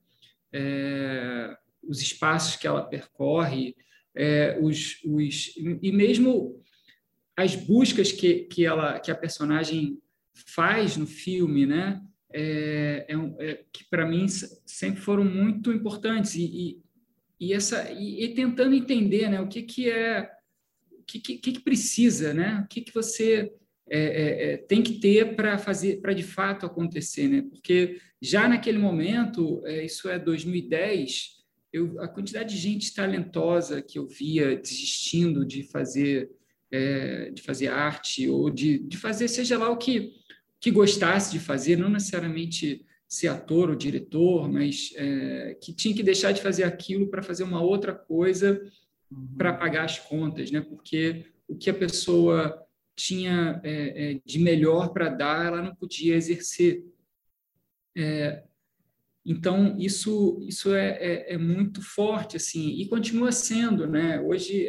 [0.53, 3.75] É, os espaços que ela percorre,
[4.15, 6.63] é, os, os, e mesmo
[7.37, 9.99] as buscas que, que, ela, que a personagem
[10.47, 12.01] faz no filme, né?
[12.33, 16.35] É, é, é que para mim sempre foram muito importantes.
[16.35, 16.83] E, e,
[17.41, 20.31] e essa e, e, tentando entender né o que que é
[20.93, 23.53] o que, que, que precisa né o que que você
[23.89, 27.43] é, é, é tem que ter para fazer para de fato acontecer né?
[27.43, 31.39] Porque já naquele momento isso é 2010
[31.73, 36.31] eu, a quantidade de gente talentosa que eu via desistindo de fazer
[37.33, 40.13] de fazer arte ou de, de fazer seja lá o que
[40.61, 46.03] que gostasse de fazer, não necessariamente ser ator ou diretor, mas é, que tinha que
[46.03, 48.61] deixar de fazer aquilo para fazer uma outra coisa
[49.11, 49.35] uhum.
[49.37, 50.61] para pagar as contas, né?
[50.61, 52.63] Porque o que a pessoa
[52.95, 56.85] tinha é, é, de melhor para dar, ela não podia exercer.
[57.97, 58.45] É,
[59.25, 64.21] então isso isso é, é, é, muito forte assim e continua sendo, né?
[64.21, 64.67] Hoje,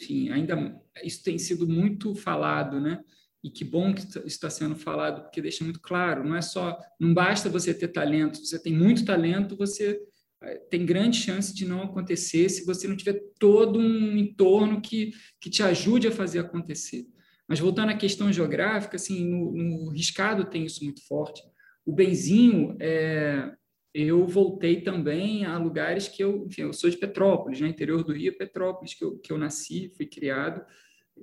[0.00, 3.02] enfim, ainda isso tem sido muito falado, né?
[3.44, 7.12] E que bom que está sendo falado, porque deixa muito claro, não é só, não
[7.12, 10.00] basta você ter talento, você tem muito talento, você
[10.42, 15.12] eh, tem grande chance de não acontecer se você não tiver todo um entorno que,
[15.38, 17.04] que te ajude a fazer acontecer.
[17.46, 21.42] Mas voltando à questão geográfica, assim, no, no riscado tem isso muito forte.
[21.84, 23.52] O Benzinho, é,
[23.92, 27.68] eu voltei também a lugares que eu, enfim, eu sou de Petrópolis, né?
[27.68, 30.64] interior do Rio, Petrópolis, que eu, que eu nasci, fui criado.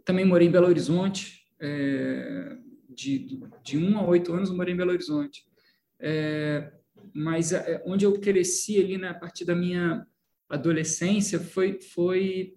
[0.06, 2.58] Também morei em Belo Horizonte, é,
[2.90, 5.46] de, de um a oito anos eu morei em Belo Horizonte.
[6.00, 6.72] É,
[7.14, 10.06] mas é, onde eu cresci ali na né, partir da minha
[10.50, 12.56] adolescência foi, foi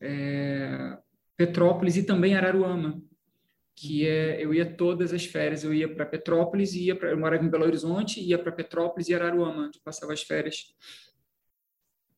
[0.00, 0.98] é,
[1.36, 3.00] Petrópolis e também Araruama,
[3.74, 7.44] que é, eu ia todas as férias, eu ia para Petrópolis, ia pra, eu morava
[7.44, 10.74] em Belo Horizonte, ia para Petrópolis e Araruama, onde passava as férias.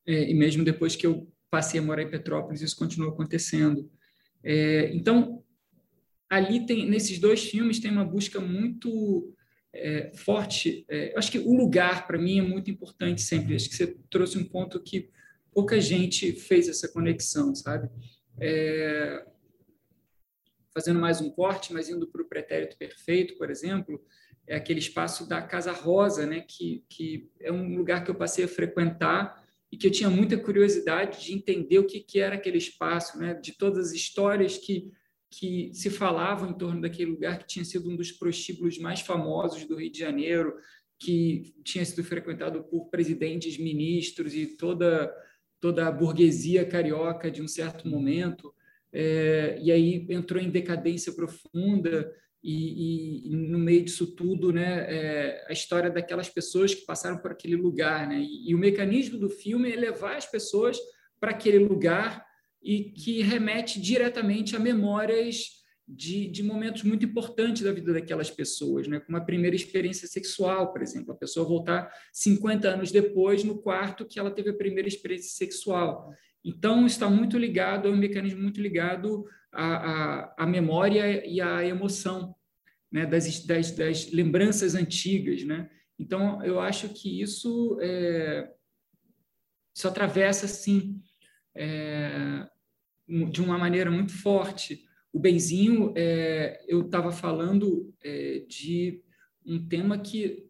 [0.07, 3.89] É, e mesmo depois que eu passei a morar em Petrópolis, isso continuou acontecendo.
[4.43, 5.45] É, então,
[6.33, 9.35] ali tem, nesses dois filmes tem uma busca muito
[9.71, 10.83] é, forte.
[10.89, 13.55] É, acho que o lugar, para mim, é muito importante sempre.
[13.55, 15.11] Acho que você trouxe um ponto que
[15.53, 17.91] pouca gente fez essa conexão, sabe?
[18.41, 19.27] É,
[20.73, 24.03] fazendo mais um corte, mas indo para o pretérito perfeito, por exemplo,
[24.47, 28.47] é aquele espaço da Casa Rosa, né, que, que é um lugar que eu passei
[28.47, 32.57] a frequentar e que eu tinha muita curiosidade de entender o que, que era aquele
[32.57, 34.91] espaço, né, de todas as histórias que,
[35.33, 39.65] que se falavam em torno daquele lugar, que tinha sido um dos prostíbulos mais famosos
[39.65, 40.55] do Rio de Janeiro,
[40.99, 45.11] que tinha sido frequentado por presidentes, ministros e toda,
[45.59, 48.55] toda a burguesia carioca de um certo momento.
[48.93, 52.13] É, e aí entrou em decadência profunda
[52.45, 57.31] e, e, no meio disso tudo, né, é, a história daquelas pessoas que passaram por
[57.31, 60.77] aquele lugar, né, e, e o mecanismo do filme é levar as pessoas
[61.19, 62.23] para aquele lugar
[62.63, 68.87] e que remete diretamente a memórias de, de, momentos muito importantes da vida daquelas pessoas,
[68.87, 69.01] né?
[69.01, 74.07] como a primeira experiência sexual, por exemplo, a pessoa voltar 50 anos depois no quarto
[74.07, 76.11] que ela teve a primeira experiência sexual.
[76.45, 81.65] Então, está muito ligado, é um mecanismo muito ligado à, à, à memória e à
[81.65, 82.35] emoção
[82.91, 85.45] né, das, das, das, lembranças antigas.
[85.45, 85.69] Né?
[85.99, 88.49] Então, eu acho que isso, é,
[89.75, 91.01] isso atravessa, sim,
[91.55, 92.49] é,
[93.31, 94.85] de uma maneira muito forte.
[95.13, 99.03] O Benzinho, é, eu estava falando é, de
[99.45, 100.49] um tema que,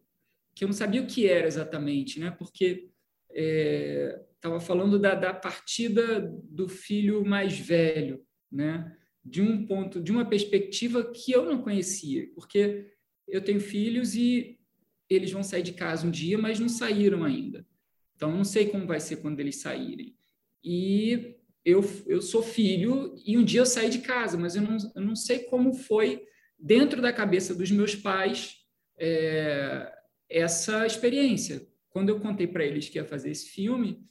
[0.55, 2.31] que eu não sabia o que era exatamente, né?
[2.31, 2.91] porque
[3.31, 8.97] é, estava falando da, da partida do filho mais velho, né?
[9.25, 12.93] de um ponto, de uma perspectiva que eu não conhecia, porque
[13.27, 14.59] eu tenho filhos e
[15.09, 17.67] eles vão sair de casa um dia, mas não saíram ainda.
[18.17, 20.17] Então, não sei como vai ser quando eles saírem.
[20.65, 24.77] E eu, eu sou filho e um dia eu saí de casa, mas eu não,
[24.95, 26.23] eu não sei como foi
[26.59, 28.57] dentro da cabeça dos meus pais
[28.99, 29.93] é,
[30.29, 31.67] essa experiência.
[31.91, 34.05] Quando eu contei para eles que ia fazer esse filme,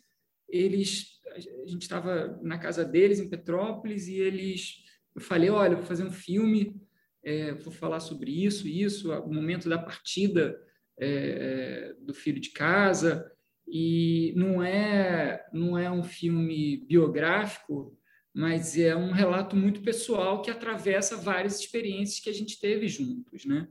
[0.47, 4.83] eles a gente estava na casa deles em Petrópolis e eles
[5.15, 6.75] eu falei olha vou fazer um filme
[7.23, 10.59] é, vou falar sobre isso isso o momento da partida
[10.99, 13.31] é, do filho de casa
[13.71, 17.97] e não é não é um filme biográfico
[18.33, 23.45] mas é um relato muito pessoal que atravessa várias experiências que a gente teve juntos
[23.45, 23.67] né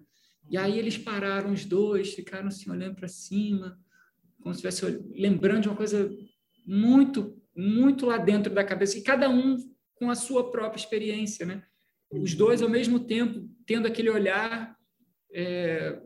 [0.51, 3.79] e aí eles pararam os dois ficaram assim olhando para cima
[4.41, 6.11] como se estivesse lembrando de uma coisa
[6.67, 9.57] muito, muito lá dentro da cabeça, e cada um
[9.95, 11.63] com a sua própria experiência, né?
[12.11, 14.77] Os dois, ao mesmo tempo, tendo aquele olhar
[15.33, 16.01] é,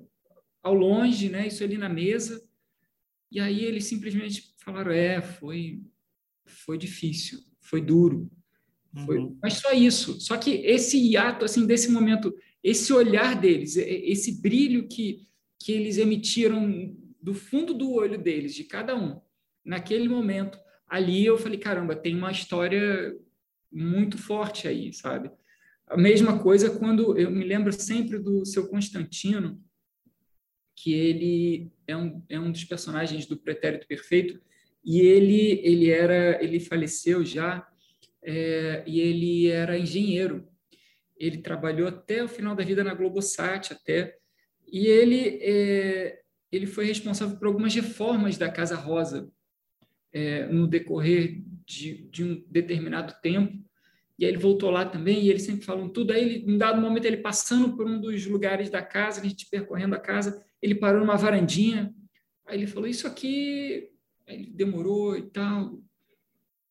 [0.62, 1.46] ao longe, né?
[1.46, 2.42] Isso ali na mesa.
[3.30, 5.82] E aí eles simplesmente falaram: é, foi,
[6.44, 8.30] foi difícil, foi duro.
[9.04, 9.37] Foi, uhum.
[9.42, 10.20] Mas só isso.
[10.20, 12.32] Só que esse hiato, assim, desse momento,
[12.62, 15.26] esse olhar deles, esse brilho que,
[15.58, 19.20] que eles emitiram do fundo do olho deles, de cada um,
[19.64, 23.16] naquele momento, ali eu falei, caramba, tem uma história
[23.72, 25.30] muito forte aí, sabe?
[25.87, 29.60] A mesma coisa quando eu me lembro sempre do seu Constantino,
[30.85, 34.38] que ele é um, é um dos personagens do Pretérito Perfeito,
[34.85, 37.66] e ele ele era ele faleceu já
[38.23, 40.47] é, e ele era engenheiro.
[41.16, 44.18] Ele trabalhou até o final da vida na Globosat até
[44.70, 46.20] e ele é,
[46.53, 49.33] ele foi responsável por algumas reformas da Casa Rosa
[50.12, 53.59] é, no decorrer de, de, um determinado tempo.
[54.18, 56.12] E aí ele voltou lá também, e eles sempre falam tudo.
[56.12, 59.49] Aí, ele, em dado momento, ele passando por um dos lugares da casa, a gente
[59.51, 61.94] percorrendo a casa, ele parou numa varandinha.
[62.46, 63.90] Aí ele falou: Isso aqui.
[64.27, 65.79] Aí ele demorou e tal.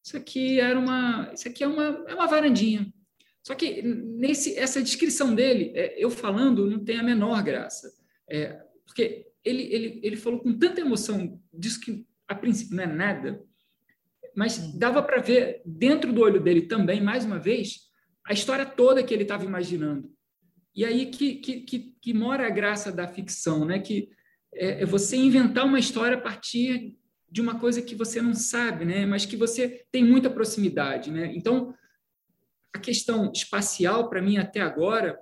[0.04, 1.32] Isso aqui era uma.
[1.32, 2.92] Isso aqui é uma, é uma varandinha.
[3.44, 7.94] Só que nesse, essa descrição dele, é, eu falando, não tem a menor graça.
[8.28, 12.88] É, porque ele, ele, ele falou com tanta emoção disso que a princípio não é
[12.88, 13.44] nada,
[14.36, 17.92] mas dava para ver dentro do olho dele também, mais uma vez,
[18.26, 20.10] a história toda que ele estava imaginando.
[20.76, 23.80] E aí que, que, que, que, mora a graça da ficção, né?
[23.80, 24.10] que
[24.54, 26.98] é, é você inventar uma história a partir
[27.30, 29.08] de uma coisa que você não sabe, né?
[29.08, 31.34] Mas que você tem muita proximidade, né?
[31.36, 31.74] Então,
[32.72, 35.18] a questão espacial para mim até agora,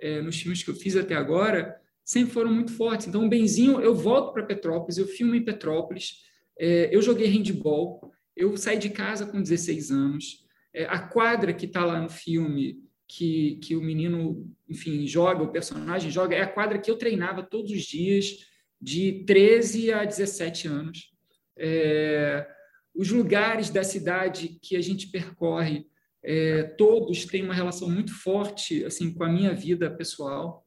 [0.00, 3.06] é, nos filmes que eu fiz até agora, sempre foram muito fortes.
[3.06, 6.24] Então, o Benzinho, eu volto para Petrópolis, eu filmo em Petrópolis,
[6.58, 11.66] é, eu joguei handball, eu saí de casa com 16 anos, é, a quadra que
[11.66, 12.82] está lá no filme,
[13.16, 17.42] que, que o menino, enfim, joga, o personagem joga, é a quadra que eu treinava
[17.42, 18.38] todos os dias,
[18.80, 21.12] de 13 a 17 anos.
[21.56, 22.46] É,
[22.94, 25.86] os lugares da cidade que a gente percorre,
[26.22, 30.66] é, todos têm uma relação muito forte assim com a minha vida pessoal.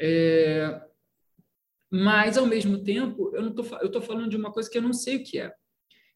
[0.00, 0.80] É,
[1.90, 5.22] mas, ao mesmo tempo, eu estou falando de uma coisa que eu não sei o
[5.22, 5.52] que é.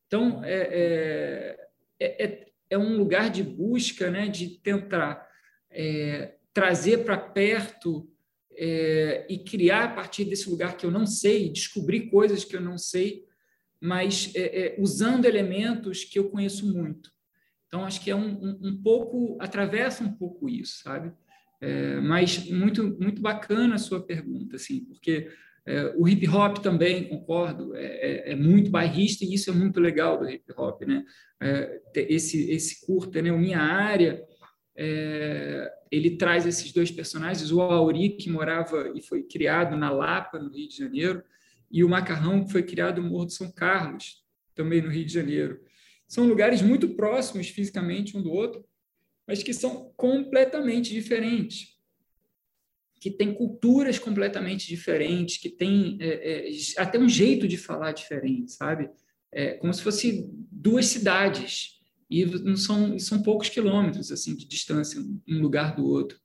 [0.07, 1.59] Então, é,
[2.01, 5.28] é, é, é um lugar de busca, né, de tentar
[5.79, 8.11] é, trazer para perto
[8.53, 12.61] é, e criar a partir desse lugar que eu não sei, descobrir coisas que eu
[12.61, 13.25] não sei,
[13.81, 17.13] mas é, é, usando elementos que eu conheço muito.
[17.69, 21.13] Então, acho que é um, um, um pouco, atravessa um pouco isso, sabe?
[21.61, 25.31] É, mas muito, muito bacana a sua pergunta, assim, porque
[25.65, 30.19] é, o hip hop também, concordo, é, é, muito bairrista e isso é muito legal
[30.19, 31.05] do hip hop, né?
[31.95, 33.31] Esse, esse curta, né?
[33.31, 34.25] O Minha Área,
[34.81, 40.39] é, ele traz esses dois personagens, o Auri, que morava e foi criado na Lapa,
[40.39, 41.21] no Rio de Janeiro,
[41.69, 45.13] e o Macarrão, que foi criado no Morro de São Carlos, também no Rio de
[45.13, 45.61] Janeiro.
[46.07, 48.65] São lugares muito próximos fisicamente um do outro,
[49.27, 51.77] mas que são completamente diferentes,
[53.01, 58.53] que têm culturas completamente diferentes, que têm é, é, até um jeito de falar diferente,
[58.53, 58.89] sabe?
[59.33, 61.78] É, como se fosse duas cidades
[62.11, 66.19] e não são são poucos quilômetros assim de distância um lugar do outro.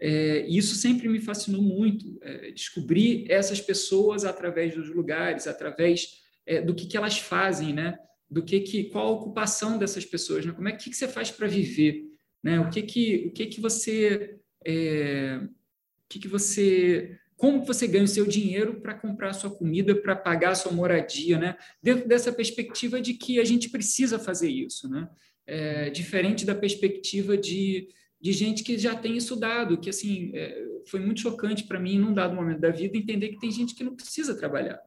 [0.00, 6.62] É, isso sempre me fascinou muito, é, descobrir essas pessoas através dos lugares, através é,
[6.62, 7.98] do que, que elas fazem, né?
[8.30, 10.52] Do que, que qual a ocupação dessas pessoas, né?
[10.52, 12.04] Como é que, que você faz para viver,
[12.42, 12.60] né?
[12.60, 18.04] O que que o que que você é, o que que você como você ganha
[18.04, 21.56] o seu dinheiro para comprar a sua comida, para pagar a sua moradia, né?
[21.82, 25.08] Dentro dessa perspectiva de que a gente precisa fazer isso, né?
[25.46, 27.88] É, diferente da perspectiva de
[28.20, 32.12] de gente que já tem estudado, que assim é, foi muito chocante para mim, num
[32.12, 34.80] dado momento da vida, entender que tem gente que não precisa trabalhar.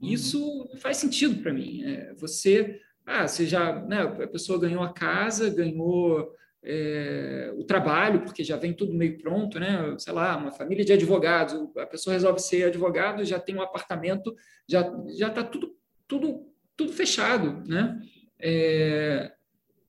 [0.00, 0.08] Uhum.
[0.08, 1.82] Isso faz sentido para mim.
[1.84, 6.30] É, você, ah, você já, né, a pessoa ganhou a casa, ganhou
[6.68, 9.94] é, o trabalho, porque já vem tudo meio pronto, né?
[9.98, 14.34] Sei lá, uma família de advogados, a pessoa resolve ser advogado, já tem um apartamento,
[14.68, 14.82] já
[15.16, 15.76] já está tudo
[16.08, 18.00] tudo tudo fechado, né?
[18.38, 19.32] É,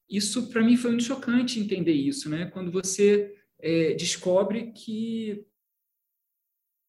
[0.08, 2.46] isso para mim foi muito chocante entender isso, né?
[2.54, 5.44] Quando você é, descobre que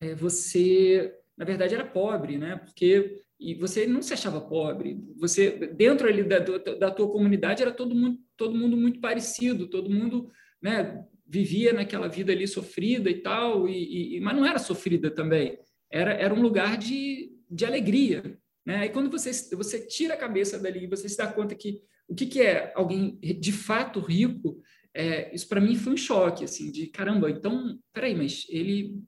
[0.03, 2.57] é, você, na verdade, era pobre, né?
[2.57, 5.01] Porque e você não se achava pobre.
[5.16, 9.90] Você dentro ali da, da tua comunidade era todo mundo todo mundo muito parecido, todo
[9.90, 10.31] mundo,
[10.62, 11.05] né?
[11.27, 15.59] Vivia naquela vida ali sofrida e tal, e, e mas não era sofrida também.
[15.90, 18.77] Era era um lugar de, de alegria, né?
[18.77, 22.24] Aí quando você você tira a cabeça dali, você se dá conta que o que,
[22.24, 24.62] que é alguém de fato rico?
[24.94, 28.98] É, isso para mim foi um choque, assim, de caramba, então, peraí, mas ele,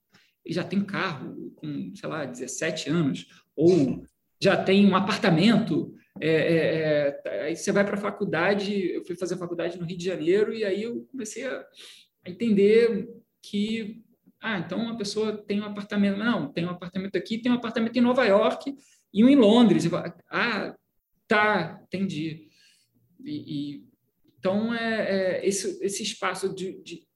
[0.44, 4.04] ele já tem carro com, sei lá, 17 anos, ou
[4.40, 9.16] já tem um apartamento, é, é, é aí você vai para a faculdade, eu fui
[9.16, 11.64] fazer faculdade no Rio de Janeiro, e aí eu comecei a,
[12.26, 13.08] entender
[13.42, 14.02] que,
[14.40, 17.96] ah, então uma pessoa tem um apartamento, não, tem um apartamento aqui, tem um apartamento
[17.96, 18.76] em Nova York
[19.12, 19.88] e um em Londres.
[20.28, 20.76] Ah,
[21.26, 22.48] tá, entendi.
[23.24, 23.90] E, e
[24.40, 27.06] então, é, é, esse, esse espaço de, de,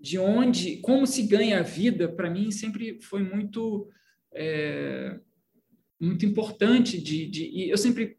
[0.00, 3.88] de onde, como se ganha a vida, para mim sempre foi muito,
[4.32, 5.16] é,
[6.00, 7.00] muito importante.
[7.00, 8.18] De, de, e eu sempre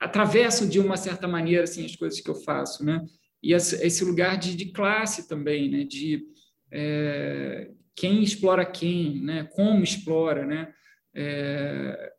[0.00, 3.04] atravesso de uma certa maneira assim as coisas que eu faço, né?
[3.42, 5.84] E esse lugar de, de classe também, né?
[5.84, 6.24] De
[6.72, 9.44] é, quem explora quem, né?
[9.52, 10.72] Como explora, né?
[11.14, 12.12] É,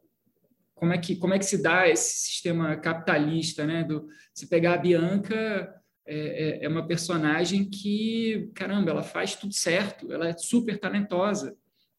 [0.75, 3.83] como é que como é que se dá esse sistema capitalista, né?
[3.83, 5.73] Do se pegar a Bianca
[6.05, 11.55] é, é, é, uma personagem que caramba, ela faz tudo certo, ela é super talentosa,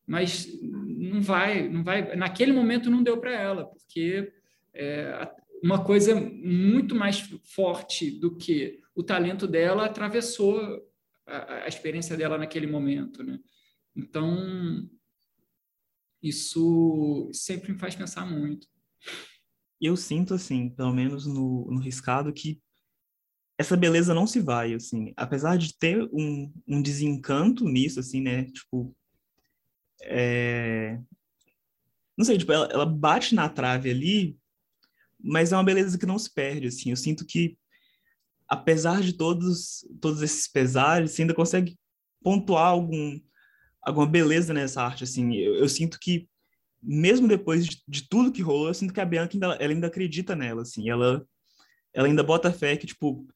[0.07, 2.15] mas não vai, não vai.
[2.17, 4.33] Naquele momento não deu para ela, porque
[4.75, 5.29] é,
[5.63, 10.61] uma coisa muito mais forte do que o talento dela atravessou
[11.27, 13.39] a, a experiência dela naquele momento, né?
[13.95, 14.89] Então
[16.23, 18.67] isso sempre me faz pensar muito.
[19.81, 22.61] Eu sinto, assim, pelo menos no, no riscado, que
[23.59, 28.45] essa beleza não se vai, assim, apesar de ter um, um desencanto nisso, assim, né,
[28.45, 28.97] tipo,
[30.03, 31.01] é...
[32.17, 34.39] Não sei, tipo, ela, ela bate na trave ali,
[35.23, 36.91] mas é uma beleza que não se perde, assim.
[36.91, 37.57] Eu sinto que,
[38.49, 41.79] apesar de todos, todos esses pesares, você ainda consegue
[42.23, 43.21] pontuar algum,
[43.81, 45.35] alguma beleza nessa arte, assim.
[45.35, 46.29] Eu, eu sinto que,
[46.83, 49.87] mesmo depois de, de, tudo que rolou, eu sinto que a Bianca ainda, ela ainda
[49.87, 50.89] acredita nela, assim.
[50.89, 51.27] Ela,
[51.93, 53.27] ela ainda bota fé que, tipo,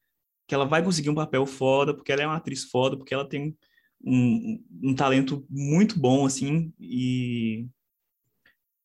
[0.46, 3.28] que ela vai conseguir um papel foda, porque ela é uma atriz foda, porque ela
[3.28, 3.56] tem
[4.04, 7.66] um, um talento muito bom, assim, e,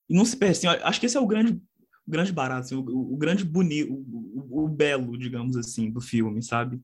[0.09, 1.61] e não se perde, assim, acho que esse é o grande,
[2.07, 6.41] o grande barato, assim, o, o, grande bonito, o, o, belo, digamos assim, do filme,
[6.41, 6.79] sabe?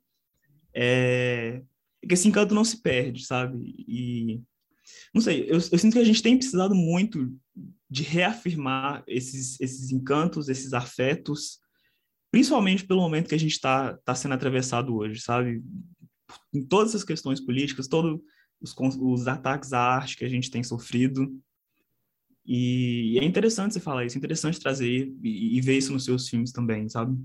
[0.74, 1.61] É,
[2.01, 3.57] é que esse encanto não se perde, sabe?
[3.88, 4.41] E,
[5.13, 7.36] não sei, eu, eu sinto que a gente tem precisado muito
[7.89, 11.59] de reafirmar esses, esses encantos, esses afetos,
[12.32, 15.63] principalmente pelo momento que a gente está tá sendo atravessado hoje, sabe?
[16.53, 18.20] Em todas as questões políticas, todos
[18.61, 21.32] os, os ataques à arte que a gente tem sofrido.
[22.48, 26.30] E é interessante você falar isso, é interessante trazer e, e ver isso nos seus
[26.30, 27.18] filmes também, sabe?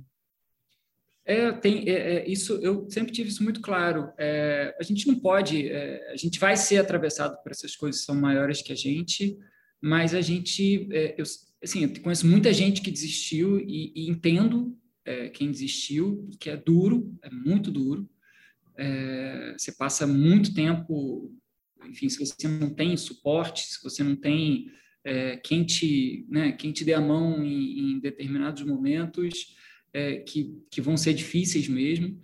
[1.25, 2.55] É, tem é, é, isso.
[2.55, 4.13] Eu sempre tive isso muito claro.
[4.19, 8.07] É, a gente não pode, é, a gente vai ser atravessado por essas coisas que
[8.07, 9.39] são maiores que a gente,
[9.81, 11.25] mas a gente, é, eu,
[11.63, 16.57] assim, eu conheço muita gente que desistiu e, e entendo é, quem desistiu, que é
[16.57, 18.09] duro, é muito duro.
[19.57, 21.31] Você passa muito tempo,
[21.87, 24.73] enfim, se você não tem suporte, se você não tem
[25.05, 29.57] é, quem, te, né, quem te dê a mão em, em determinados momentos
[29.93, 32.21] é, que, que vão ser difíceis mesmo,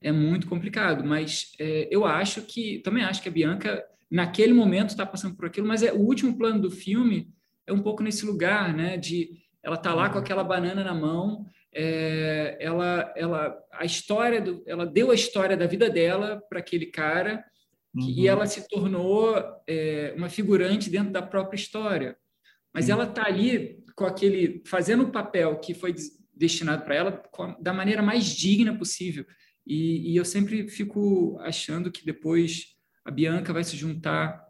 [0.00, 1.04] é muito complicado.
[1.04, 5.46] Mas é, eu acho que, também acho que a Bianca, naquele momento, está passando por
[5.46, 7.28] aquilo, mas é o último plano do filme
[7.66, 9.30] é um pouco nesse lugar, né, de
[9.62, 10.22] ela tá lá com uhum.
[10.22, 15.66] aquela banana na mão, é, ela, ela, a história do, ela deu a história da
[15.66, 17.44] vida dela para aquele cara
[17.94, 18.08] uhum.
[18.08, 22.16] e ela se tornou é, uma figurante dentro da própria história.
[22.72, 22.92] Mas uhum.
[22.92, 25.94] ela está ali com aquele fazendo o papel que foi
[26.34, 27.22] destinado para ela
[27.60, 29.24] da maneira mais digna possível.
[29.66, 34.42] E, e, eu sempre fico achando que depois a Bianca vai se juntar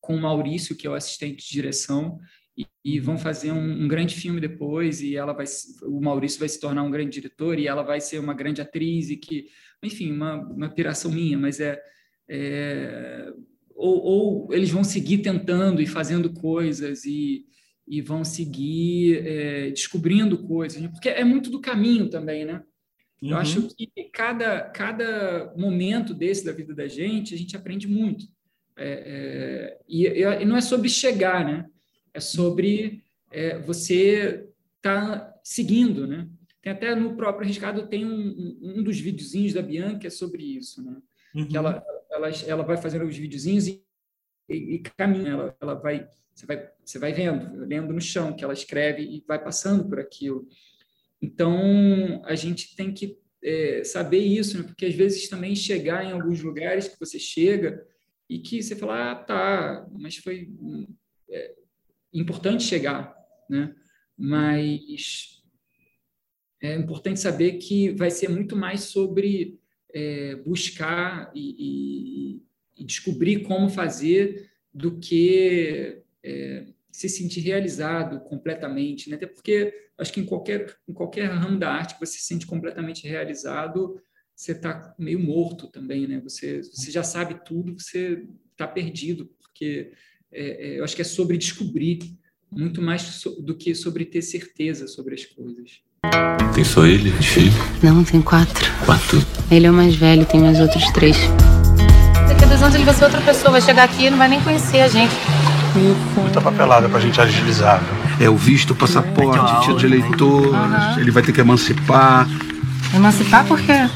[0.00, 2.18] com o Maurício, que é o assistente de direção,
[2.56, 5.46] e, e vão fazer um, um, grande filme depois e ela vai
[5.82, 9.08] o Maurício vai se tornar um grande diretor e ela vai ser uma grande atriz
[9.08, 9.48] e que
[9.82, 11.80] enfim uma, uma piração minha mas é,
[12.28, 13.32] é
[13.80, 17.46] ou, ou, eles vão seguir tentando e fazendo coisas e,
[17.86, 22.62] e vão seguir é, descobrindo coisas porque é muito do caminho também né
[23.22, 23.30] uhum.
[23.30, 28.26] eu acho que cada cada momento desse da vida da gente a gente aprende muito
[28.76, 31.66] é, é e, e não é sobre chegar né
[32.12, 34.48] é sobre é, você
[34.82, 36.28] tá seguindo, né?
[36.60, 40.82] Tem até no próprio Riscado tem um, um dos videozinhos da Bianca é sobre isso,
[40.82, 40.96] né?
[41.34, 41.48] Uhum.
[41.48, 43.84] Que ela, ela, ela vai fazendo os videozinhos e,
[44.48, 48.42] e, e caminha, ela, ela vai você vai você vai vendo, lendo no chão que
[48.42, 50.48] ela escreve e vai passando por aquilo.
[51.20, 54.64] Então a gente tem que é, saber isso, né?
[54.64, 57.86] porque às vezes também chegar em alguns lugares que você chega
[58.28, 60.50] e que você fala, ah, tá, mas foi
[61.28, 61.54] é,
[62.12, 63.14] importante chegar,
[63.48, 63.74] né?
[64.16, 65.42] Mas
[66.62, 69.59] é importante saber que vai ser muito mais sobre
[69.94, 79.08] é, buscar e, e, e, descobrir como fazer do que é, se sentir realizado completamente,
[79.08, 79.16] né?
[79.16, 82.46] Até porque acho que em qualquer em qualquer ramo da arte que você se sente
[82.46, 84.00] completamente realizado,
[84.34, 86.20] você está meio morto também, né?
[86.20, 89.92] Você você já sabe tudo, você está perdido, porque
[90.32, 91.98] é, é, eu acho que é sobre descobrir
[92.50, 95.82] muito mais do que sobre ter certeza sobre as coisas.
[96.54, 97.52] Tem só ele de filho?
[97.82, 98.70] Não, tem quatro.
[98.84, 99.18] Quatro?
[99.50, 101.16] Ele é o mais velho, tem mais outros três.
[102.28, 104.28] Daqui a dois anos ele vai ser outra pessoa, vai chegar aqui e não vai
[104.28, 105.14] nem conhecer a gente.
[106.16, 107.80] Muita papelada pra gente agilizar.
[108.20, 111.00] É o visto, o passaporte, título de eleitor, uhum.
[111.00, 112.26] ele vai ter que emancipar.
[112.94, 113.88] Emancipar por quê?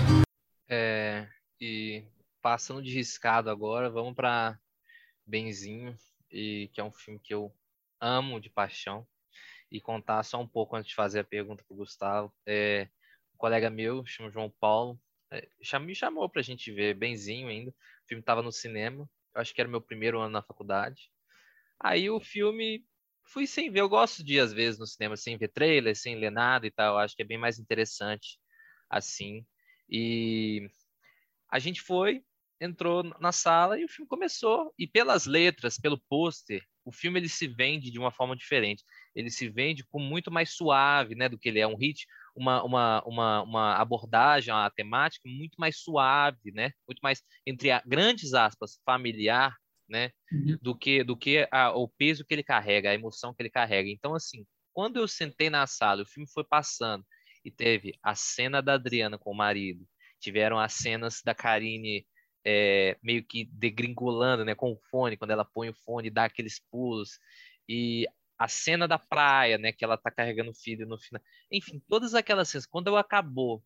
[0.68, 1.26] É,
[1.60, 2.02] e
[2.40, 4.56] passando de riscado agora, vamos pra
[5.26, 5.94] Benzinho,
[6.32, 7.52] e, que é um filme que eu
[8.00, 9.04] amo de paixão.
[9.74, 12.32] E contar só um pouco antes de fazer a pergunta para o Gustavo.
[12.46, 12.88] É,
[13.34, 15.00] um colega meu, chama João Paulo,
[15.32, 15.48] é,
[15.80, 17.72] me chamou para a gente ver benzinho ainda.
[17.72, 21.10] O filme estava no cinema, eu acho que era meu primeiro ano na faculdade.
[21.80, 22.86] Aí o filme
[23.24, 23.80] fui sem ver.
[23.80, 26.94] Eu gosto de às vezes no cinema sem ver trailer, sem ler nada e tal.
[26.94, 28.38] Eu acho que é bem mais interessante
[28.88, 29.44] assim.
[29.88, 30.68] E
[31.50, 32.24] a gente foi,
[32.60, 34.72] entrou na sala e o filme começou.
[34.78, 38.84] E pelas letras, pelo pôster, o filme ele se vende de uma forma diferente.
[39.14, 42.06] Ele se vende com muito mais suave, né, do que ele é um hit,
[42.36, 47.82] uma, uma, uma, uma abordagem, uma temática muito mais suave, né, muito mais entre a,
[47.86, 49.54] grandes aspas familiar
[49.88, 50.10] né?
[50.32, 50.58] Uhum.
[50.60, 53.88] Do que do que a, o peso que ele carrega, a emoção que ele carrega.
[53.88, 57.04] Então, assim, quando eu sentei na sala, o filme foi passando
[57.44, 59.86] e teve a cena da Adriana com o marido,
[60.18, 62.06] tiveram as cenas da Karine
[62.44, 66.24] é, meio que degringolando, né, com o fone, quando ela põe o fone e dá
[66.24, 67.18] aqueles pulos,
[67.68, 68.06] e
[68.38, 71.22] a cena da praia, né, que ela tá carregando o filho no final.
[71.50, 72.66] Enfim, todas aquelas cenas.
[72.66, 73.62] Quando eu acabou,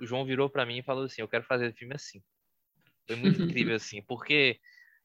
[0.00, 2.22] o João virou para mim e falou assim: "Eu quero fazer o filme assim".
[3.06, 4.60] Foi muito incrível assim, porque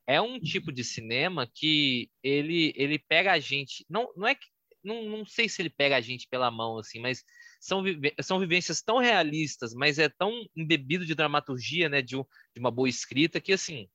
[0.06, 4.48] é um tipo de cinema que ele ele pega a gente, não não é que
[4.86, 7.24] não, não sei se ele pega a gente pela mão, assim, mas
[7.60, 7.84] são,
[8.22, 12.24] são vivências tão realistas, mas é tão embebido de dramaturgia, né, de, um,
[12.54, 13.90] de uma boa escrita, que, assim,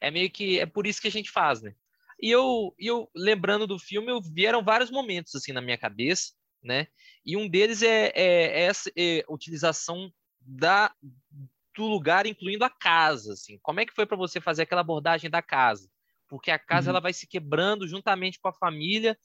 [0.00, 1.74] é meio que, é por isso que a gente faz, né.
[2.20, 6.32] E eu, eu lembrando do filme, eu vieram vários momentos, assim, na minha cabeça,
[6.62, 6.86] né,
[7.26, 10.94] e um deles é, é, é essa é, utilização da,
[11.76, 15.28] do lugar, incluindo a casa, assim, como é que foi para você fazer aquela abordagem
[15.28, 15.90] da casa?
[16.28, 16.92] Porque a casa, uhum.
[16.92, 19.16] ela vai se quebrando juntamente com a família,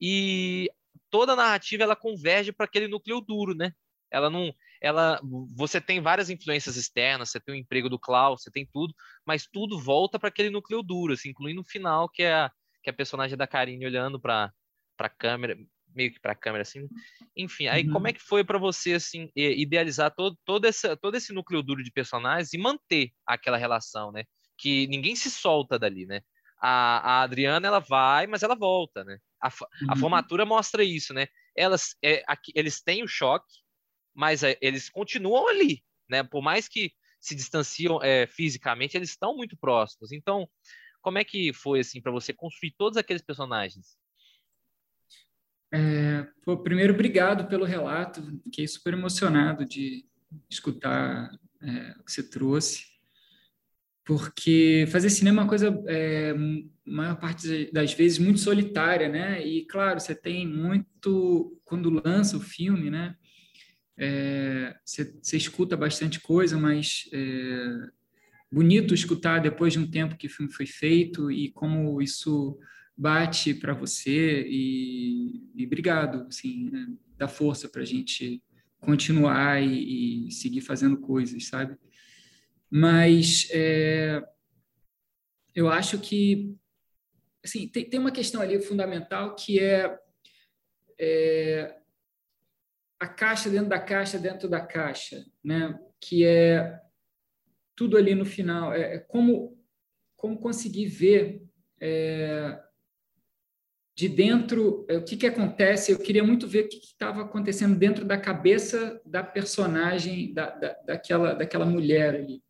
[0.00, 0.70] e
[1.10, 3.72] toda a narrativa ela converge para aquele núcleo duro, né?
[4.10, 5.20] Ela não, ela,
[5.54, 8.94] você tem várias influências externas, você tem o emprego do Klaus, você tem tudo,
[9.24, 12.50] mas tudo volta para aquele núcleo duro, assim, incluindo o final que é a,
[12.82, 14.52] que é a personagem da Karine olhando para
[14.96, 15.56] para câmera,
[15.94, 16.86] meio que para a câmera assim.
[17.34, 17.92] Enfim, aí uhum.
[17.92, 21.82] como é que foi para você assim idealizar todo todo esse todo esse núcleo duro
[21.82, 24.24] de personagens e manter aquela relação, né?
[24.58, 26.20] Que ninguém se solta dali, né?
[26.60, 29.18] A, a Adriana ela vai, mas ela volta, né?
[29.42, 29.96] A, a uhum.
[29.96, 31.26] formatura mostra isso, né?
[31.56, 33.60] Elas, é, aqui, eles têm o choque,
[34.14, 36.22] mas é, eles continuam ali, né?
[36.22, 40.12] Por mais que se distanciam é, fisicamente, eles estão muito próximos.
[40.12, 40.48] Então,
[41.00, 43.96] como é que foi assim para você construir todos aqueles personagens?
[45.72, 48.22] É, pô, primeiro, obrigado pelo relato.
[48.42, 50.04] Fiquei super emocionado de
[50.50, 51.30] escutar
[51.62, 52.89] é, o que você trouxe
[54.10, 56.34] porque fazer cinema é uma coisa, é,
[56.84, 59.40] maior parte das vezes, muito solitária, né?
[59.46, 61.56] E, claro, você tem muito...
[61.64, 63.14] Quando lança o filme, né?
[63.96, 67.66] É, você, você, escuta bastante coisa, mas é
[68.50, 72.58] bonito escutar depois de um tempo que o filme foi feito e como isso
[72.96, 76.88] bate para você e, e, obrigado, assim, né?
[77.16, 78.42] dá força para a gente
[78.80, 81.76] continuar e, e seguir fazendo coisas, sabe?
[82.70, 84.22] Mas é,
[85.54, 86.56] eu acho que
[87.44, 89.98] assim, tem, tem uma questão ali fundamental que é,
[90.98, 91.76] é
[93.00, 95.78] a caixa dentro da caixa dentro da caixa, né?
[96.00, 96.80] que é
[97.74, 98.72] tudo ali no final.
[98.72, 99.58] É, é como,
[100.16, 101.42] como conseguir ver
[101.80, 102.60] é,
[103.94, 105.92] de dentro é, o que, que acontece.
[105.92, 110.72] Eu queria muito ver o que estava acontecendo dentro da cabeça da personagem, da, da,
[110.86, 112.42] daquela, daquela mulher ali.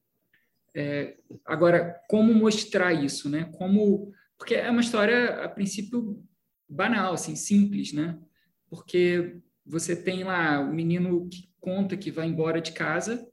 [0.75, 3.51] É, agora, como mostrar isso, né?
[3.57, 6.23] Como, porque é uma história a princípio
[6.68, 8.18] banal, assim, simples, né?
[8.68, 13.29] Porque você tem lá o menino que conta que vai embora de casa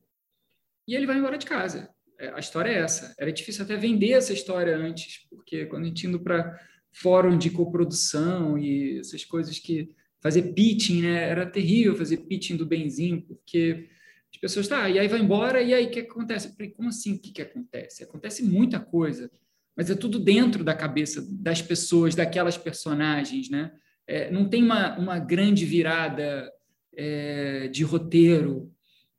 [0.88, 1.90] e ele vai embora de casa.
[2.20, 3.14] É, a história é essa.
[3.18, 6.60] Era difícil até vender essa história antes, porque quando a gente indo para
[6.92, 11.30] fórum de coprodução e essas coisas que fazer pitching, né?
[11.30, 13.90] Era terrível fazer pitching do benzinho, porque
[14.34, 16.54] as pessoas, tá, e aí vai embora, e aí o que acontece?
[16.56, 18.04] Falei, como assim o que, que acontece?
[18.04, 19.32] Acontece muita coisa,
[19.76, 23.72] mas é tudo dentro da cabeça das pessoas, daquelas personagens, né?
[24.06, 26.52] É, não tem uma, uma grande virada
[26.96, 28.72] é, de roteiro,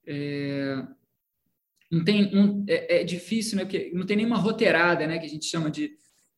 [0.07, 0.83] é,
[1.91, 2.31] não tem,
[2.67, 3.65] é, é, difícil, né?
[3.65, 5.19] Porque não tem nenhuma roteirada, né?
[5.19, 5.93] Que a gente chama de,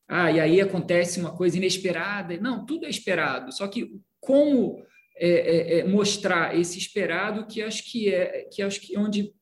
[0.07, 2.37] ah, e aí acontece uma coisa inesperada.
[2.37, 4.83] Não, tudo é esperado, só que como
[5.15, 9.33] é, é, é, mostrar esse esperado que acho que é que acho que é onde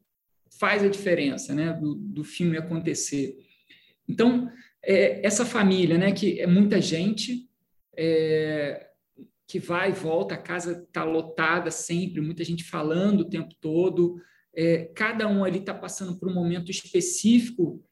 [0.59, 3.37] faz a diferença, né, do, do filme acontecer.
[4.07, 4.51] Então
[4.83, 7.49] é, essa família, né, que é muita gente
[7.95, 8.87] é,
[9.47, 14.21] que vai e volta, a casa está lotada sempre, muita gente falando o tempo todo.
[14.53, 17.83] É, cada um ali está passando por um momento específico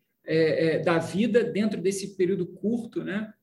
[0.84, 3.34] da vida dentro desse período curto, né?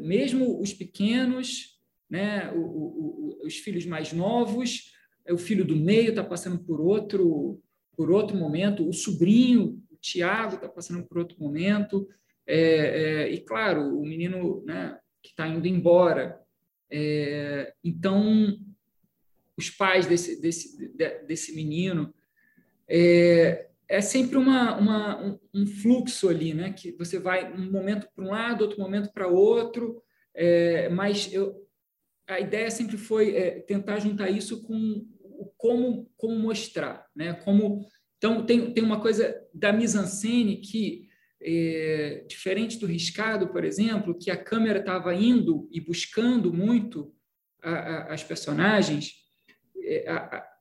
[0.00, 1.76] mesmo os pequenos
[2.08, 2.50] né?
[2.52, 4.92] O, o, os filhos mais novos,
[5.28, 7.60] o filho do meio está passando por outro,
[7.96, 12.08] por outro momento, o sobrinho, o Tiago, está passando por outro momento,
[12.46, 16.40] é, é, e claro, o menino né, que está indo embora.
[16.90, 18.58] É, então,
[19.56, 20.94] os pais desse, desse,
[21.26, 22.14] desse menino
[22.88, 26.72] é, é sempre uma, uma, um, um, fluxo ali, né?
[26.72, 30.02] Que você vai um momento para um lado, outro momento para outro,
[30.34, 31.67] é, mas eu,
[32.28, 35.06] a ideia sempre foi é, tentar juntar isso com
[35.56, 37.32] como, como mostrar, né?
[37.32, 37.86] Como
[38.18, 41.08] então tem, tem uma coisa da mise-en-scène que
[41.40, 47.14] é, diferente do riscado, por exemplo, que a câmera estava indo e buscando muito
[47.62, 49.12] a, a, as personagens,
[49.84, 50.04] é,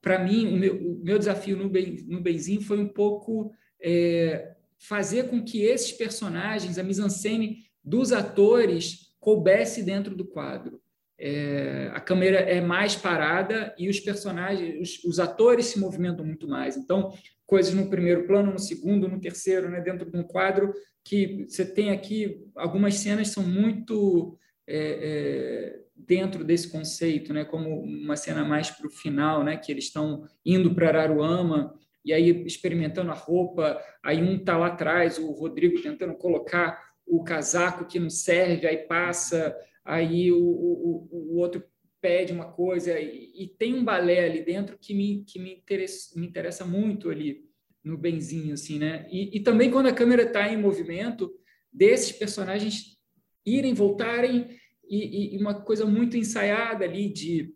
[0.01, 3.51] para mim, o meu, o meu, desafio no, ben, no Benzinho foi um pouco
[3.82, 10.80] é, fazer com que esses personagens, a mise-en-scène dos atores, coubesse dentro do quadro.
[11.20, 16.47] É, a câmera é mais parada e os personagens, os, os, atores se movimentam muito
[16.47, 16.78] mais.
[16.78, 17.11] Então,
[17.45, 21.65] coisas no primeiro plano, no segundo, no terceiro, né, dentro de um quadro que você
[21.65, 24.38] tem aqui algumas cenas são muito
[24.68, 29.72] é, é, dentro desse conceito, né, como uma cena mais para o final, né, que
[29.72, 31.74] eles estão indo para Araruama
[32.05, 37.24] e aí experimentando a roupa, aí um está lá atrás, o Rodrigo tentando colocar o
[37.24, 39.55] casaco que não serve, aí passa
[39.88, 41.64] aí o, o, o outro
[42.02, 46.20] pede uma coisa, e, e, tem um balé ali dentro que me, que me, interessa,
[46.20, 47.46] me interessa muito ali
[47.84, 49.08] no benzinho, assim, né?
[49.10, 51.34] E, e também quando a câmera está em movimento,
[51.72, 52.98] desses personagens
[53.46, 54.50] irem, voltarem,
[54.90, 57.54] e, e, uma coisa muito ensaiada ali de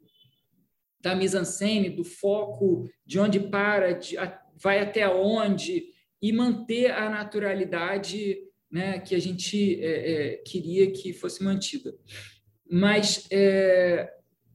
[1.00, 5.86] da mise-en-scène, do foco, de onde para, de, a, vai até onde,
[6.22, 8.38] e manter a naturalidade
[8.72, 11.94] né, que a gente é, é, queria que fosse mantida.
[12.70, 14.10] Mas é,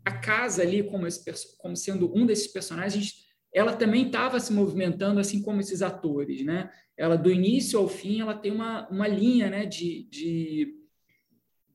[0.04, 1.22] a casa ali, como, esse,
[1.58, 6.44] como, sendo um desses personagens, ela também estava se movimentando, assim como esses atores.
[6.44, 6.70] Né?
[6.96, 10.74] Ela, do início ao fim, ela tem uma, uma linha né, de, de,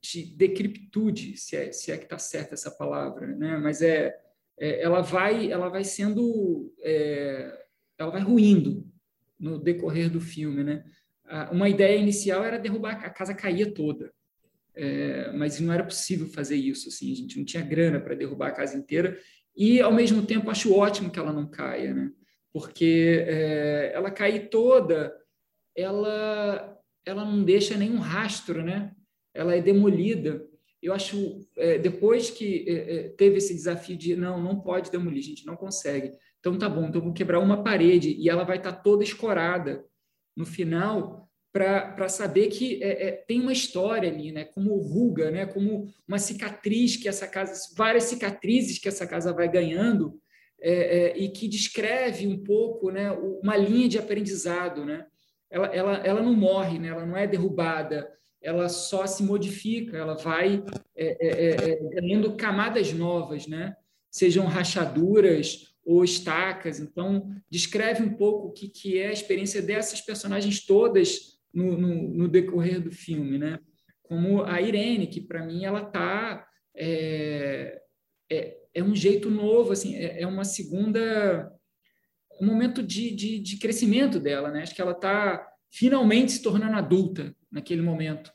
[0.01, 3.57] de decriptude, se é, se é que está certa essa palavra, né?
[3.57, 4.17] mas é,
[4.59, 6.73] é, ela, vai, ela vai sendo...
[6.79, 7.59] É,
[7.99, 8.89] ela vai ruindo
[9.39, 10.83] no decorrer do filme, né?
[11.51, 14.11] Uma ideia inicial era derrubar a casa caía toda.
[14.73, 18.47] É, mas não era possível fazer isso assim a gente não tinha grana para derrubar
[18.47, 19.17] a casa inteira.
[19.55, 22.11] E ao mesmo tempo acho ótimo que ela não caia né?
[22.53, 25.13] Porque é, ela cair toda
[25.75, 28.91] ela ela não deixa nenhum rastro né?
[29.33, 30.45] Ela é demolida.
[30.81, 35.19] Eu acho é, depois que é, é, teve esse desafio de não não pode demolir
[35.19, 36.11] a gente não consegue.
[36.39, 39.85] Então tá bom então vou quebrar uma parede e ela vai estar tá toda escorada
[40.35, 44.45] no final para saber que é, é, tem uma história ali, né?
[44.45, 45.45] Como ruga, né?
[45.45, 50.17] Como uma cicatriz que essa casa, várias cicatrizes que essa casa vai ganhando
[50.61, 53.11] é, é e que descreve um pouco, né?
[53.11, 55.05] Uma linha de aprendizado, né?
[55.49, 56.87] Ela, ela, ela não morre, né?
[56.87, 58.09] Ela não é derrubada,
[58.41, 60.63] ela só se modifica, ela vai
[60.95, 63.75] é, é, ganhando camadas novas, né?
[64.09, 66.79] Sejam rachaduras ou estacas.
[66.79, 72.09] Então, descreve um pouco o que, que é a experiência dessas personagens todas no, no,
[72.09, 73.59] no decorrer do filme, né?
[74.03, 77.81] Como a Irene, que para mim ela tá é,
[78.29, 81.51] é, é, um jeito novo, assim, é, é uma segunda
[82.39, 84.63] um momento de, de, de, crescimento dela, né?
[84.63, 88.31] Acho que ela está finalmente se tornando adulta naquele momento.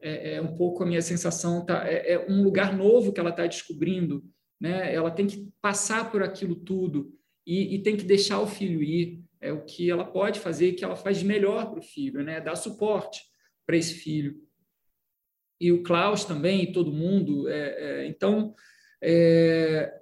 [0.00, 1.88] É, é, um pouco a minha sensação, tá?
[1.88, 4.24] É, é um lugar novo que ela está descobrindo
[4.60, 4.94] né?
[4.94, 7.12] Ela tem que passar por aquilo tudo
[7.46, 9.22] e, e, tem que deixar o filho ir.
[9.40, 12.40] É o que ela pode fazer, que ela faz de melhor para o filho, né?
[12.40, 13.22] Dar suporte
[13.66, 14.40] para esse filho.
[15.60, 17.48] E o Klaus também, e todo mundo.
[17.48, 18.54] É, é, então,
[19.02, 20.00] é,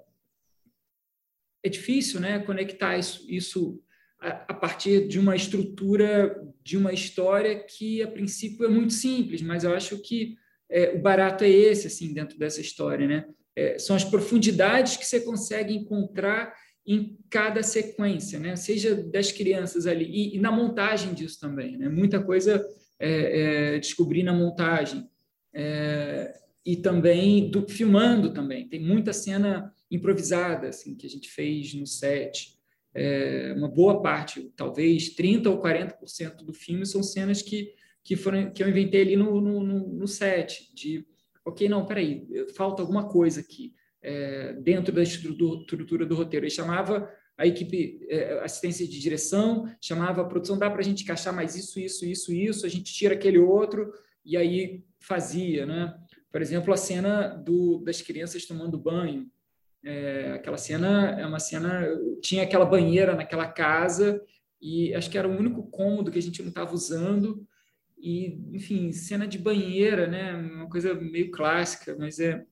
[1.64, 2.38] é, difícil, né?
[2.38, 3.82] Conectar isso, isso
[4.20, 9.42] a, a partir de uma estrutura, de uma história que a princípio é muito simples,
[9.42, 10.36] mas eu acho que
[10.70, 13.26] é, o barato é esse, assim, dentro dessa história, né?
[13.56, 16.54] É, são as profundidades que você consegue encontrar
[16.86, 18.56] em cada sequência, né?
[18.56, 21.76] seja das crianças ali, e, e na montagem disso também.
[21.76, 21.88] Né?
[21.88, 22.64] Muita coisa
[22.98, 25.08] é, é, descobri na montagem.
[25.54, 26.32] É,
[26.64, 28.68] e também do, filmando também.
[28.68, 32.56] Tem muita cena improvisada assim, que a gente fez no set.
[32.94, 37.72] É, uma boa parte, talvez 30% ou 40% do filme, são cenas que,
[38.04, 41.06] que, foram, que eu inventei ali no, no, no set, de
[41.44, 46.44] ok, não, peraí, falta alguma coisa aqui é, dentro da estrutura do roteiro.
[46.44, 51.02] Ele chamava a equipe é, assistência de direção, chamava a produção, dá para a gente
[51.02, 53.92] encaixar mais isso, isso, isso, isso, a gente tira aquele outro
[54.24, 55.94] e aí fazia, né?
[56.30, 59.26] Por exemplo, a cena do, das crianças tomando banho.
[59.84, 61.84] É, aquela cena é uma cena
[62.22, 64.22] tinha aquela banheira naquela casa
[64.60, 67.44] e acho que era o único cômodo que a gente não estava usando
[68.02, 72.44] e enfim cena de banheira né uma coisa meio clássica mas é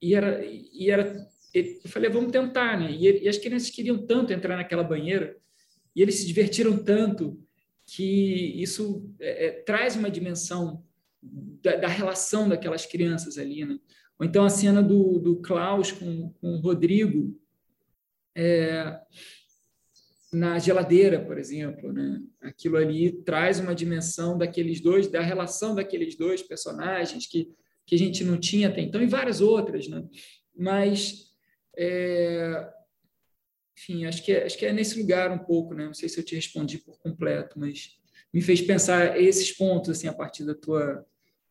[0.00, 4.32] e era e era eu falei vamos tentar né e, e as crianças queriam tanto
[4.32, 5.36] entrar naquela banheira
[5.96, 7.40] e eles se divertiram tanto
[7.86, 10.82] que isso é, é, traz uma dimensão
[11.20, 13.78] da, da, relação daquelas crianças ali né.
[14.18, 17.36] Ou então a cena do, do Klaus com, com o Rodrigo
[18.34, 19.00] é,
[20.34, 22.20] na geladeira, por exemplo, né?
[22.42, 27.48] Aquilo ali traz uma dimensão daqueles dois, da relação daqueles dois personagens que,
[27.86, 30.04] que a gente não tinha até então, e várias outras, né?
[30.56, 31.32] Mas,
[31.76, 32.68] é...
[33.78, 35.86] enfim, acho que, é, acho que é nesse lugar um pouco, né?
[35.86, 37.96] Não sei se eu te respondi por completo, mas
[38.32, 41.06] me fez pensar esses pontos, assim, a partir da tua,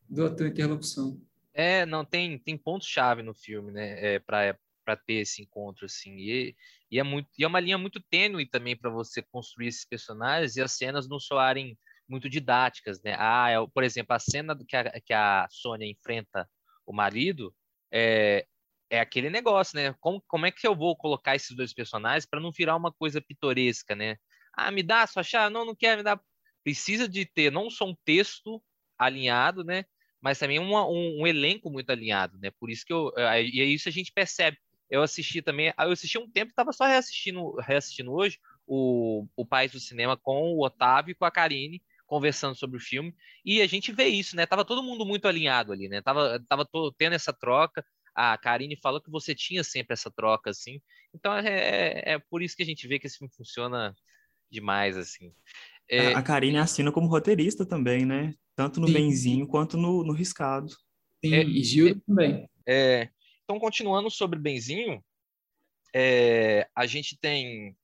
[0.08, 1.18] da tua interlocução.
[1.54, 4.14] É, não, tem, tem pontos-chave no filme, né?
[4.14, 6.56] É, para para ter esse encontro assim e,
[6.90, 10.56] e é muito e é uma linha muito tênue também para você construir esses personagens
[10.56, 11.78] e as cenas não soarem
[12.08, 13.16] muito didáticas né?
[13.18, 16.48] Ah é, por exemplo a cena que a, que a Sônia enfrenta
[16.86, 17.54] o marido
[17.92, 18.46] é,
[18.90, 19.94] é aquele negócio né?
[20.00, 23.20] Como, como é que eu vou colocar esses dois personagens para não virar uma coisa
[23.20, 24.16] pitoresca né?
[24.52, 26.20] Ah me dá sua chave não não quer me dar.
[26.62, 28.62] Precisa de ter não só um texto
[28.98, 29.84] alinhado né?
[30.24, 32.50] Mas também um, um, um, elenco muito alinhado, né?
[32.58, 34.56] Por isso que eu, e é isso a gente percebe
[34.90, 39.72] eu assisti também, eu assisti um tempo, estava só reassistindo, reassistindo hoje o, o País
[39.72, 43.14] do Cinema com o Otávio e com a Karine, conversando sobre o filme,
[43.44, 44.46] e a gente vê isso, né?
[44.46, 46.00] Tava todo mundo muito alinhado ali, né?
[46.02, 47.84] Tava, tava todo, tendo essa troca.
[48.14, 50.80] A Karine falou que você tinha sempre essa troca, assim.
[51.14, 53.94] Então é, é, é por isso que a gente vê que esse filme funciona
[54.50, 55.32] demais, assim.
[55.88, 56.14] É...
[56.14, 58.32] A, a Karine assina como roteirista também, né?
[58.54, 58.92] Tanto no Sim.
[58.92, 60.70] Benzinho quanto no, no Riscado.
[61.24, 62.48] Sim, é, e Gil também.
[62.66, 63.08] É,
[63.44, 65.04] então, continuando sobre Benzinho,
[65.94, 67.76] é, a gente tem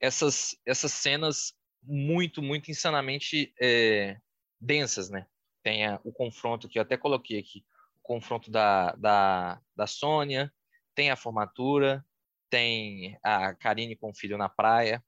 [0.00, 4.18] essas, essas cenas muito, muito insanamente é,
[4.60, 5.26] densas, né?
[5.62, 7.64] Tem a, o confronto que eu até coloquei aqui,
[7.96, 10.52] o confronto da, da, da Sônia,
[10.94, 12.04] tem a formatura,
[12.50, 15.02] tem a Karine com o filho na praia,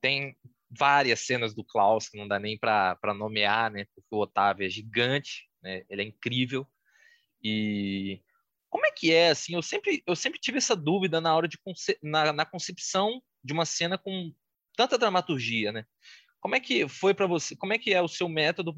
[0.00, 0.36] tem
[0.70, 3.86] várias cenas do Klaus que não dá nem para nomear, né?
[3.94, 5.84] Porque o Otávio é gigante, né?
[5.88, 6.66] Ele é incrível.
[7.42, 8.22] E
[8.76, 11.56] como é que é, assim, eu sempre, eu sempre tive essa dúvida na hora de,
[11.56, 14.30] conce na, na concepção de uma cena com
[14.76, 15.86] tanta dramaturgia, né?
[16.38, 18.76] Como é que foi para você, como é que é o seu método?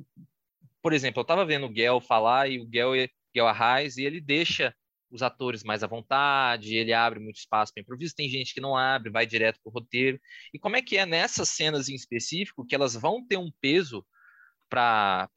[0.80, 2.92] Por exemplo, eu estava vendo o Gel falar e o Gel,
[3.34, 4.72] Gel Arraes, e ele deixa
[5.10, 8.76] os atores mais à vontade, ele abre muito espaço para improviso, tem gente que não
[8.76, 10.20] abre, vai direto para o roteiro.
[10.54, 14.06] E como é que é nessas cenas em específico, que elas vão ter um peso
[14.70, 15.28] para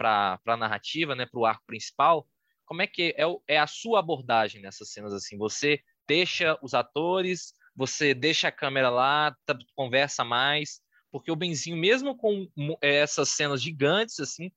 [0.45, 2.28] a narrativa, né, para o arco principal,
[2.72, 5.38] como é que é, é a sua abordagem nessas cenas assim?
[5.38, 10.80] Você deixa os atores, você deixa a câmera lá, tá, conversa mais,
[11.11, 12.47] porque o Benzinho, mesmo com
[12.82, 14.49] é, essas cenas gigantes assim,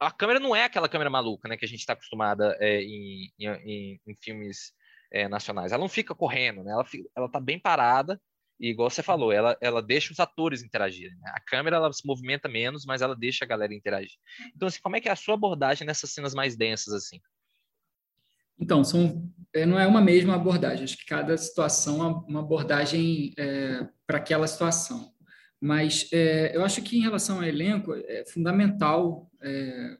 [0.00, 3.30] a câmera não é aquela câmera maluca, né, que a gente está acostumada é, em,
[3.38, 4.72] em, em, filmes
[5.12, 5.72] é, nacionais.
[5.72, 6.72] Ela não fica correndo, né?
[6.72, 8.18] Ela, fica, ela tá bem parada
[8.58, 11.16] e igual você falou, ela, ela deixa os atores interagirem.
[11.18, 11.30] Né?
[11.34, 14.18] A câmera ela se movimenta menos, mas ela deixa a galera interagir.
[14.54, 17.20] Então, assim, como é que é a sua abordagem nessas cenas mais densas, assim?
[18.58, 20.84] Então, são, é, não é uma mesma abordagem.
[20.84, 25.14] Acho que cada situação é uma abordagem é, para aquela situação.
[25.60, 29.98] Mas é, eu acho que em relação ao elenco, é fundamental é,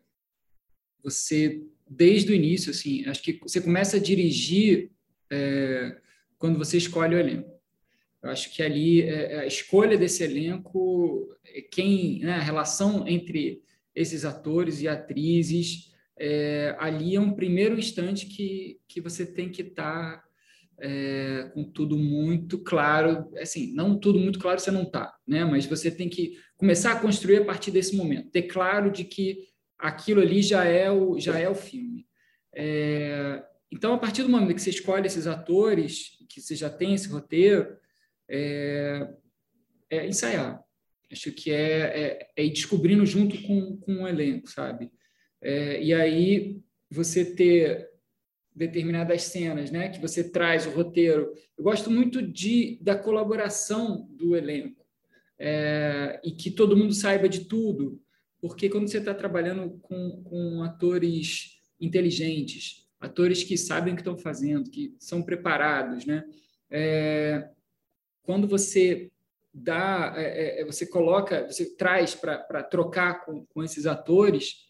[1.03, 4.91] você, desde o início, assim, acho que você começa a dirigir
[5.31, 6.01] é,
[6.39, 7.56] quando você escolhe o elenco.
[8.23, 13.07] Eu acho que ali é, é, a escolha desse elenco, é quem, né, a relação
[13.07, 13.63] entre
[13.95, 19.63] esses atores e atrizes, é, ali é um primeiro instante que, que você tem que
[19.63, 20.25] estar tá,
[20.81, 23.31] é, com tudo muito claro.
[23.39, 25.45] Assim, não tudo muito claro você não está, né?
[25.45, 29.47] mas você tem que começar a construir a partir desse momento, ter claro de que
[29.79, 32.07] aquilo ali já é o, já é o filme.
[32.55, 36.95] É, então, a partir do momento que você escolhe esses atores, que você já tem
[36.95, 37.77] esse roteiro,
[38.29, 39.09] é,
[39.91, 40.63] é ensaiar.
[41.11, 44.91] Acho que é, é, é, ir descobrindo junto com, com o elenco, sabe?
[45.41, 46.61] É, e aí
[46.91, 47.89] você ter
[48.55, 51.33] determinadas cenas, né, que você traz o roteiro.
[51.57, 54.85] Eu gosto muito de da colaboração do elenco
[55.39, 58.01] é, e que todo mundo saiba de tudo,
[58.41, 64.17] porque quando você está trabalhando com, com atores inteligentes, atores que sabem o que estão
[64.17, 66.25] fazendo, que são preparados, né?
[66.71, 67.49] É,
[68.27, 69.11] quando você
[69.55, 74.67] dá, é, é, é, você coloca, você traz para trocar com, com esses atores,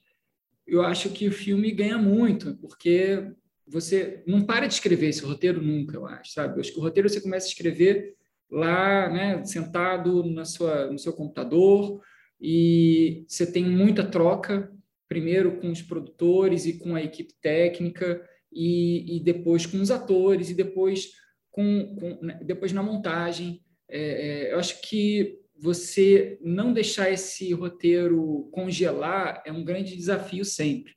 [0.66, 3.32] eu acho que o filme ganha muito, porque
[3.66, 6.54] você não para de escrever esse roteiro nunca, eu acho, sabe?
[6.54, 8.14] Eu acho que o roteiro você começa a escrever
[8.48, 12.00] lá, né, sentado na sua, no seu computador,
[12.40, 14.70] e você tem muita troca,
[15.08, 20.50] primeiro com os produtores e com a equipe técnica, e, e depois com os atores,
[20.50, 21.10] e depois
[21.56, 23.62] com, com né, depois na montagem.
[23.88, 24.00] É,
[24.48, 30.92] é, eu acho que você não deixar esse roteiro congelar é um grande desafio sempre.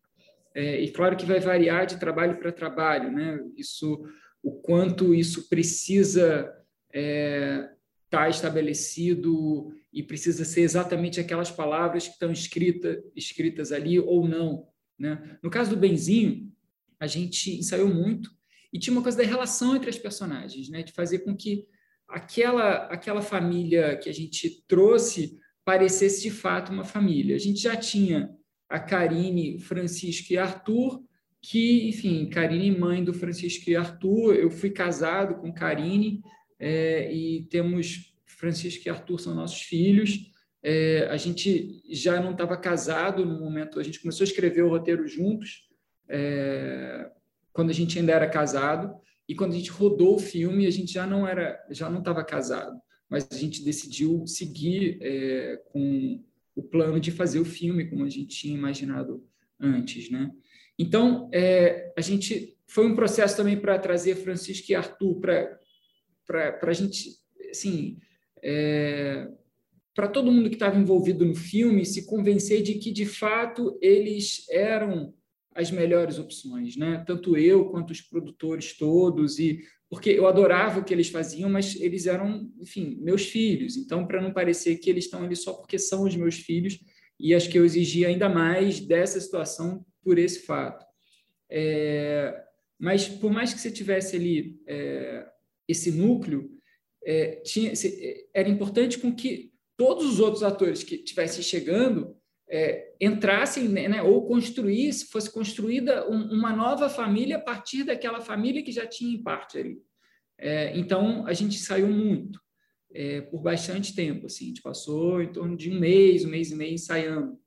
[0.53, 3.39] É, e claro que vai variar de trabalho para trabalho, né?
[3.55, 4.03] Isso,
[4.43, 6.53] o quanto isso precisa
[6.93, 7.69] é,
[8.03, 14.67] está estabelecido e precisa ser exatamente aquelas palavras que estão escrita, escritas ali ou não.
[14.97, 15.37] Né?
[15.41, 16.51] No caso do Benzinho,
[16.99, 18.31] a gente ensaiou muito
[18.71, 20.83] e tinha uma coisa da relação entre as personagens, né?
[20.83, 21.65] de fazer com que
[22.07, 27.35] aquela, aquela família que a gente trouxe parecesse de fato uma família.
[27.35, 28.29] A gente já tinha
[28.67, 31.03] a Karine, Francisco e Arthur,
[31.41, 36.21] que, enfim, Karine, mãe do Francisco e Arthur, eu fui casado com Karine
[36.59, 40.31] é, e temos Francisco e Arthur são nossos filhos.
[40.61, 44.69] É, a gente já não estava casado no momento, a gente começou a escrever o
[44.69, 45.69] roteiro juntos,
[46.09, 47.09] é,
[47.53, 48.95] quando a gente ainda era casado,
[49.27, 52.23] e quando a gente rodou o filme, a gente já não era, já não estava
[52.23, 52.79] casado,
[53.09, 56.23] mas a gente decidiu seguir é, com
[56.55, 59.23] o plano de fazer o filme como a gente tinha imaginado
[59.59, 60.31] antes, né?
[60.77, 65.59] Então, é, a gente foi um processo também para trazer Francisco e Arthur para
[66.25, 67.09] para a gente,
[67.49, 67.97] assim,
[68.43, 69.27] é,
[69.95, 74.45] para todo mundo que estava envolvido no filme se convencer de que de fato eles
[74.51, 75.11] eram
[75.53, 77.03] as melhores opções, né?
[77.05, 81.75] Tanto eu quanto os produtores todos e porque eu adorava o que eles faziam, mas
[81.81, 83.75] eles eram, enfim, meus filhos.
[83.75, 86.79] Então, para não parecer que eles estão ali só porque são os meus filhos,
[87.19, 90.85] e acho que eu exigi ainda mais dessa situação por esse fato.
[91.49, 92.43] É,
[92.77, 95.27] mas por mais que você tivesse ali é,
[95.67, 96.51] esse núcleo,
[97.03, 97.73] é, tinha,
[98.33, 102.15] era importante com que todos os outros atores que estivessem chegando
[102.49, 108.19] é, entrassem né, né, ou construísse, fosse construída um, uma nova família a partir daquela
[108.19, 109.77] família que já tinha em parte ali.
[110.37, 112.39] É, então, a gente saiu muito,
[112.93, 114.25] é, por bastante tempo.
[114.25, 117.37] Assim, a gente passou em torno de um mês, um mês e meio ensaiando,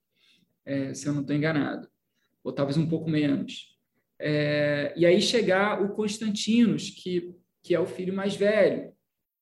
[0.64, 1.88] é, se eu não estou enganado,
[2.44, 3.76] ou talvez um pouco menos.
[4.20, 8.92] É, e aí chegar o Constantinos, que, que é o filho mais velho.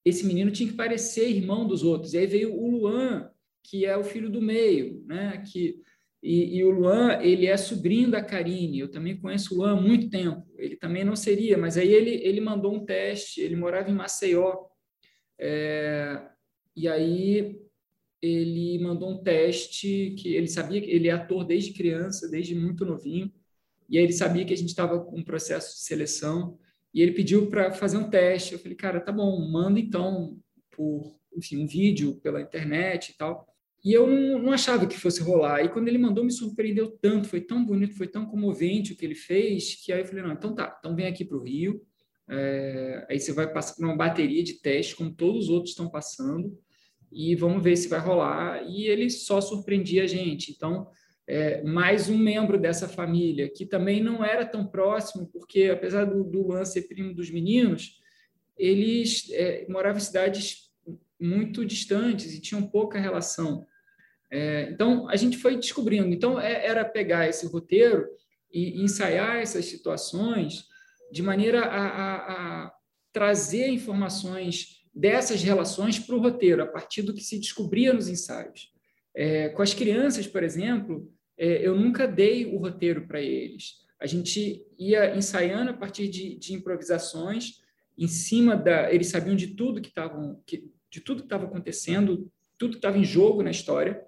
[0.03, 2.15] Esse menino tinha que parecer irmão dos outros.
[2.15, 3.31] E aí veio o Luan,
[3.63, 5.43] que é o filho do meio, né?
[5.51, 5.81] Que
[6.23, 8.79] e, e, o Luan, ele é sobrinho da Karine.
[8.79, 10.47] Eu também conheço o Luan há muito tempo.
[10.59, 13.41] Ele também não seria, mas aí ele, ele mandou um teste.
[13.41, 14.67] Ele morava em Maceió.
[15.39, 16.21] É,
[16.77, 17.59] e aí
[18.21, 22.85] ele mandou um teste que ele sabia que ele é ator desde criança, desde muito
[22.85, 23.33] novinho.
[23.89, 26.59] E aí ele sabia que a gente estava com um processo de seleção.
[26.93, 28.53] E ele pediu para fazer um teste.
[28.53, 30.39] Eu falei, cara, tá bom, manda então
[30.71, 33.50] por enfim, um vídeo pela internet e tal.
[33.83, 35.65] E eu não, não, achava que fosse rolar.
[35.65, 39.05] E quando ele mandou, me surpreendeu tanto, foi tão bonito, foi tão comovente o que
[39.05, 41.81] ele fez, que aí eu falei, não, então tá, então vem aqui para o Rio,
[42.29, 45.89] é, aí você vai passar por uma bateria de testes, como todos os outros estão
[45.89, 46.57] passando,
[47.11, 48.63] e vamos ver se vai rolar.
[48.69, 50.53] E ele só surpreendia a gente.
[50.53, 50.89] Então,
[51.27, 56.23] é, mais um membro dessa família, que também não era tão próximo, porque apesar do,
[56.23, 57.99] do Luan ser primo dos meninos,
[58.59, 60.71] eles é, moravam em cidades
[61.21, 63.67] muito distantes e tinham pouca relação.
[64.31, 66.15] É, então, a gente foi descobrindo.
[66.15, 68.07] Então, é, era pegar esse roteiro
[68.53, 70.69] e, e ensaiar essas situações
[71.11, 72.15] de maneira a, a,
[72.67, 72.73] a
[73.13, 78.73] trazer informações dessas relações para o roteiro, a partir do que se descobria nos ensaios.
[79.15, 83.81] É, com as crianças, por exemplo, é, eu nunca dei o roteiro para eles.
[84.01, 87.61] A gente ia ensaiando a partir de, de improvisações,
[87.99, 88.93] em cima da.
[88.93, 90.41] Eles sabiam de tudo que estavam.
[90.47, 94.07] de tudo que estava acontecendo, tudo que estava em jogo na história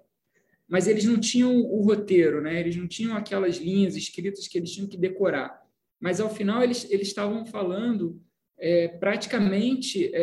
[0.67, 2.59] mas eles não tinham o roteiro, né?
[2.59, 5.61] Eles não tinham aquelas linhas escritas que eles tinham que decorar.
[5.99, 8.21] Mas ao final eles eles estavam falando
[8.57, 10.21] é, praticamente é,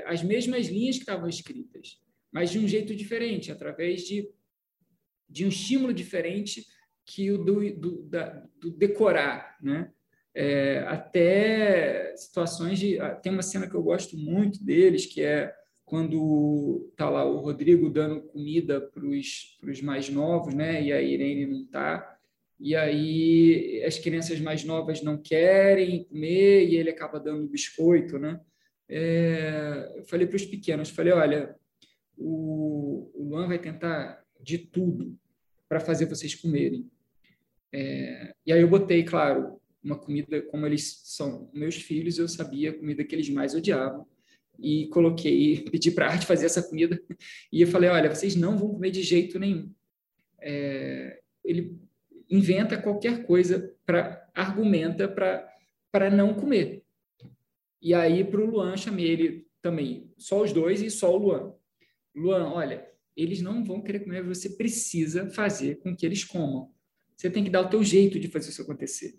[0.00, 1.98] é, as mesmas linhas que estavam escritas,
[2.32, 4.28] mas de um jeito diferente, através de
[5.28, 6.66] de um estímulo diferente
[7.06, 9.90] que o do, do, da, do decorar, né?
[10.34, 15.54] É, até situações de tem uma cena que eu gosto muito deles que é
[15.92, 20.82] quando tá lá o Rodrigo dando comida para os mais novos, né?
[20.82, 22.18] E a Irene não tá.
[22.58, 28.40] E aí as crianças mais novas não querem comer e ele acaba dando biscoito, né?
[28.88, 31.54] É, eu falei para os pequenos, falei, olha,
[32.16, 35.14] o, o Luan vai tentar de tudo
[35.68, 36.90] para fazer vocês comerem.
[37.70, 42.70] É, e aí eu botei, claro, uma comida como eles são meus filhos, eu sabia
[42.70, 44.06] a comida que eles mais odiavam
[44.58, 47.00] e coloquei, pedi para a arte fazer essa comida
[47.52, 49.72] e eu falei, olha, vocês não vão comer de jeito nenhum.
[50.40, 51.78] É, ele
[52.30, 55.48] inventa qualquer coisa para argumenta para
[55.90, 56.82] para não comer.
[57.80, 61.54] E aí para o Luan chamei ele também, só os dois e só o Luan.
[62.14, 66.70] Luan, olha, eles não vão querer comer, você precisa fazer com que eles comam.
[67.14, 69.14] Você tem que dar o teu jeito de fazer isso acontecer.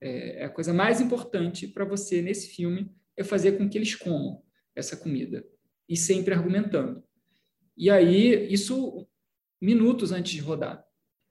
[0.00, 3.94] É, é a coisa mais importante para você nesse filme é fazer com que eles
[3.94, 4.42] comam
[4.78, 5.44] essa comida.
[5.88, 7.02] e sempre argumentando.
[7.76, 9.06] E aí, isso
[9.60, 10.84] minutos antes de rodar.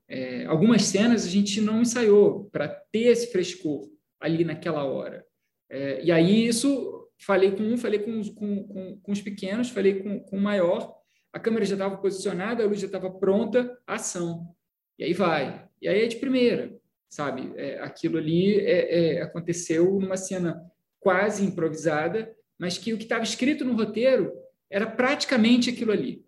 [0.08, 3.88] É, algumas cenas a gente não ensaiou para ter esse frescor
[4.20, 5.26] ali naquela hora.
[5.70, 10.02] É, e aí, isso, falei com um, falei com, com, com, com os pequenos, falei
[10.02, 10.98] com, com o maior,
[11.32, 14.56] a câmera já estava posicionada, a luz já estava pronta, ação.
[14.98, 15.68] E aí vai.
[15.82, 16.76] E aí é de primeira,
[17.10, 17.54] sabe?
[17.56, 20.60] É, aquilo ali é, é aconteceu numa cena
[21.00, 24.34] quase improvisada, mas que o que estava escrito no roteiro
[24.70, 26.26] era praticamente aquilo ali.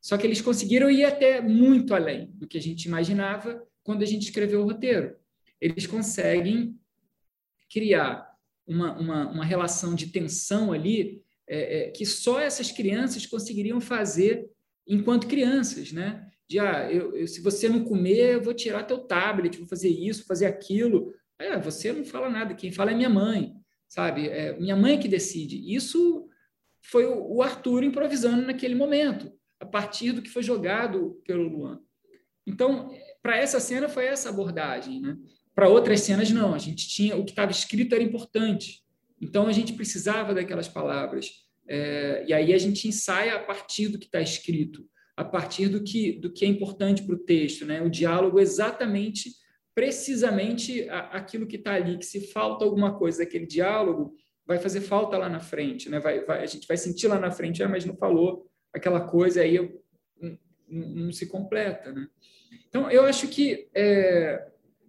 [0.00, 4.06] Só que eles conseguiram ir até muito além do que a gente imaginava quando a
[4.06, 5.16] gente escreveu o roteiro.
[5.60, 6.76] Eles conseguem
[7.70, 8.28] criar
[8.66, 14.48] uma, uma, uma relação de tensão ali é, é, que só essas crianças conseguiriam fazer
[14.86, 16.28] enquanto crianças, né?
[16.48, 19.88] De, ah, eu, eu, se você não comer, eu vou tirar teu tablet, vou fazer
[19.88, 21.14] isso, fazer aquilo.
[21.38, 23.54] É, você não fala nada, quem fala é minha mãe,
[23.92, 24.26] sabe?
[24.26, 25.74] É minha mãe que decide.
[25.74, 26.26] Isso
[26.80, 29.30] foi o, o Arthur improvisando naquele momento
[29.60, 31.78] a partir do que foi jogado pelo Luan.
[32.46, 32.90] Então,
[33.22, 35.18] para essa cena foi essa abordagem, né?
[35.54, 38.82] Para outras cenas não, a gente tinha o que estava escrito era importante.
[39.20, 41.30] Então a gente precisava daquelas palavras.
[41.68, 45.84] É, e aí a gente ensaia a partir do que está escrito, a partir do
[45.84, 47.82] que do que é importante para o texto, né?
[47.82, 49.30] O diálogo é exatamente,
[49.74, 51.98] precisamente aquilo que está ali.
[51.98, 54.14] Que se falta alguma coisa daquele diálogo,
[54.46, 55.98] vai fazer falta lá na frente, né?
[56.00, 59.42] Vai, vai, a gente vai sentir lá na frente, ah, mas não falou aquela coisa
[59.42, 59.82] aí eu,
[60.68, 62.08] não, não, se completa, né?
[62.68, 64.48] Então eu acho que é,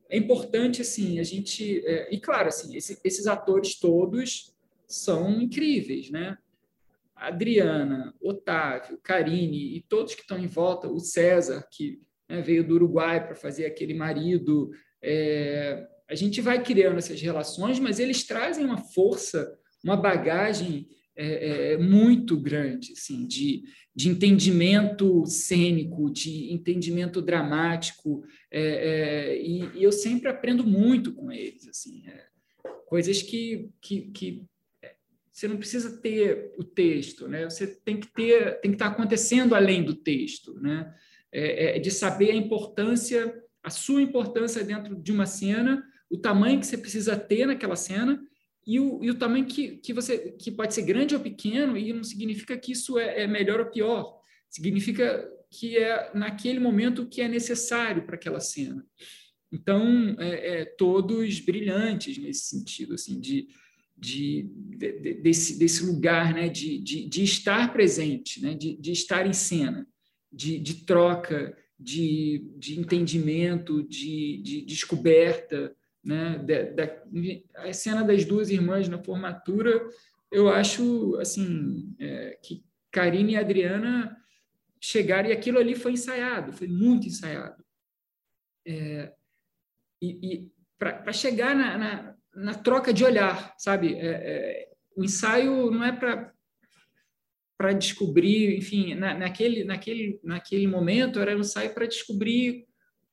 [0.09, 4.55] é importante assim a gente é, e claro assim esse, esses atores todos
[4.87, 6.37] são incríveis, né?
[7.15, 12.01] Adriana, Otávio, Karine e todos que estão em volta, o César que
[12.33, 14.71] né, veio do Uruguai para fazer aquele marido,
[15.01, 21.27] é, a gente vai criando essas relações, mas eles trazem uma força, uma bagagem é,
[21.27, 23.63] é, é, muito grande, assim, de,
[23.95, 31.31] de entendimento cênico, de entendimento dramático, é, é, e, e, eu sempre aprendo muito com
[31.31, 32.25] eles, assim, é,
[32.87, 34.43] coisas que, que, que,
[35.31, 37.49] você não precisa ter o texto, né?
[37.49, 40.93] Você tem que ter, tem que estar acontecendo além do texto, né?
[41.79, 46.77] De saber a importância, a sua importância dentro de uma cena, o tamanho que você
[46.77, 48.21] precisa ter naquela cena
[48.65, 51.91] e o, e o tamanho que, que você que pode ser grande ou pequeno e
[51.91, 54.21] não significa que isso é, é melhor ou pior.
[54.49, 58.85] Significa que é naquele momento que é necessário para aquela cena.
[59.51, 63.47] Então é, é, todos brilhantes nesse sentido assim de,
[63.97, 69.27] de, de, desse, desse lugar né de, de, de estar presente né de, de estar
[69.27, 69.87] em cena
[70.33, 76.37] de, de troca de, de entendimento de, de descoberta né?
[76.39, 79.87] Da, a cena das duas irmãs na formatura,
[80.31, 84.17] eu acho assim é, que Karine e Adriana
[84.81, 87.63] chegaram e aquilo ali foi ensaiado, foi muito ensaiado.
[88.67, 89.13] É,
[90.01, 93.93] e, e para chegar na, na, na, troca de olhar, sabe?
[93.95, 96.32] É, é o ensaio não é para
[97.63, 102.65] para descobrir, enfim, na, naquele, naquele, naquele momento era um ensaio para descobrir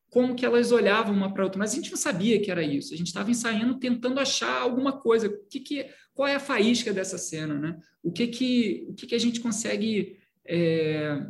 [0.09, 2.92] como que elas olhavam uma para outra, mas a gente não sabia que era isso.
[2.92, 5.28] A gente estava ensaiando, tentando achar alguma coisa.
[5.28, 7.78] O que, que qual é a faísca dessa cena, né?
[8.03, 11.24] O que que o que, que a gente consegue é,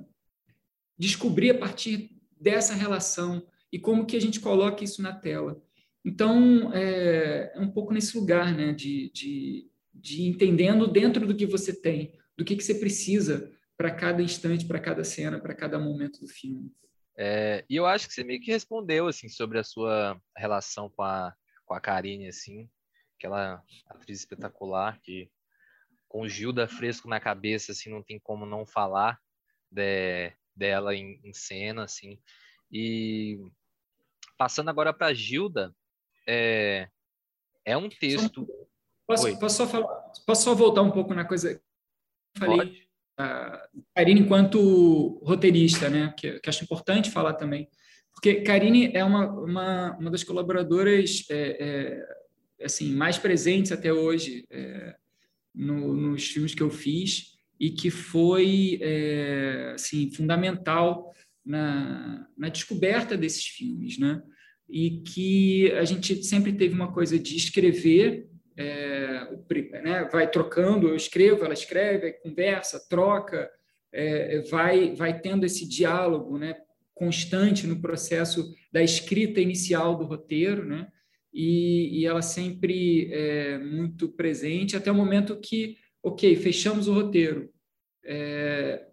[0.99, 5.62] descobrir a partir dessa relação e como que a gente coloca isso na tela?
[6.03, 8.73] Então é, é um pouco nesse lugar, né?
[8.73, 13.95] De, de, de entendendo dentro do que você tem, do que que você precisa para
[13.95, 16.72] cada instante, para cada cena, para cada momento do filme.
[17.14, 21.03] É, e eu acho que você meio que respondeu assim sobre a sua relação com
[21.03, 21.36] a,
[21.66, 22.66] com a Karine, assim,
[23.18, 25.30] aquela atriz espetacular que
[26.09, 29.20] com Gilda fresco na cabeça, assim, não tem como não falar
[29.70, 32.18] de, dela em, em, cena, assim.
[32.72, 33.38] E
[34.38, 35.76] passando agora para Gilda,
[36.26, 36.88] é,
[37.66, 38.49] é um texto.
[39.07, 41.62] Posso, posso, só falar, posso só voltar um pouco na coisa
[42.37, 42.72] falei?
[43.18, 46.14] A Karine enquanto roteirista, né?
[46.16, 47.68] Que, que, acho importante falar também,
[48.12, 52.05] porque Karine é uma, uma, uma das colaboradoras é,
[52.59, 54.95] é, assim mais presentes até hoje é,
[55.55, 61.14] no, nos filmes que eu fiz e que foi é, assim fundamental
[61.45, 64.22] na, na descoberta desses filmes, né?
[64.68, 70.96] E que a gente sempre teve uma coisa de escrever é, né, vai trocando, eu
[70.96, 73.51] escrevo, ela escreve, conversa, troca,
[73.92, 76.57] é, vai, vai tendo esse diálogo né,
[76.94, 80.88] constante no processo da escrita inicial do roteiro, né,
[81.32, 87.51] e, e ela sempre é muito presente até o momento que, ok, fechamos o roteiro,
[88.05, 88.86] é,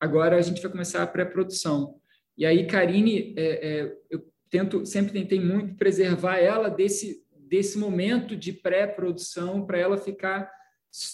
[0.00, 2.00] agora a gente vai começar a pré-produção.
[2.36, 8.36] E aí, Karine, é, é, eu tento, sempre tentei muito preservar ela desse, desse momento
[8.36, 10.50] de pré-produção para ela ficar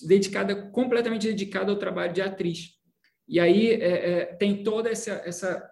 [0.06, 2.70] dedicada, completamente dedicada ao trabalho de atriz.
[3.28, 5.70] E aí é, é, tem toda essa, essa,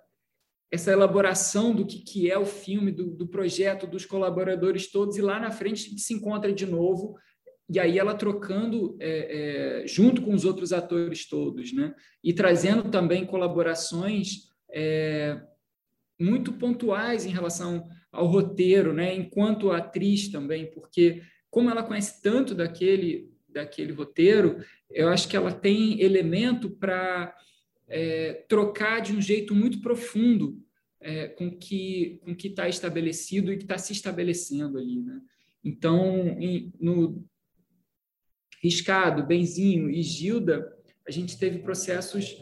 [0.71, 5.23] essa elaboração do que, que é o filme, do, do projeto, dos colaboradores todos, e
[5.23, 7.17] lá na frente se encontra de novo
[7.71, 11.95] e aí ela trocando é, é, junto com os outros atores todos, né?
[12.25, 15.39] E trazendo também colaborações é,
[16.19, 19.15] muito pontuais em relação ao roteiro, né?
[19.15, 25.51] Enquanto atriz também, porque como ela conhece tanto daquele daquele roteiro, eu acho que ela
[25.51, 27.35] tem elemento para
[27.89, 30.63] é, trocar de um jeito muito profundo
[31.01, 35.21] é, com que com que está estabelecido e que está se estabelecendo ali, né?
[35.65, 37.25] Então, em, no
[38.63, 40.73] Riscado, Benzinho e Gilda,
[41.07, 42.37] a gente teve processos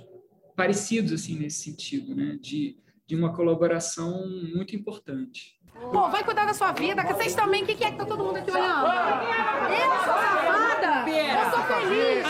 [0.57, 2.39] parecidos assim nesse sentido, né?
[2.41, 5.56] De, de uma colaboração muito importante.
[5.81, 8.05] Pô, vai cuidar da sua vida, que vocês também, o que, que é que tá
[8.05, 8.87] todo mundo aqui olhando?
[9.73, 11.11] Eu sou safada!
[11.11, 12.27] Eu sou feliz!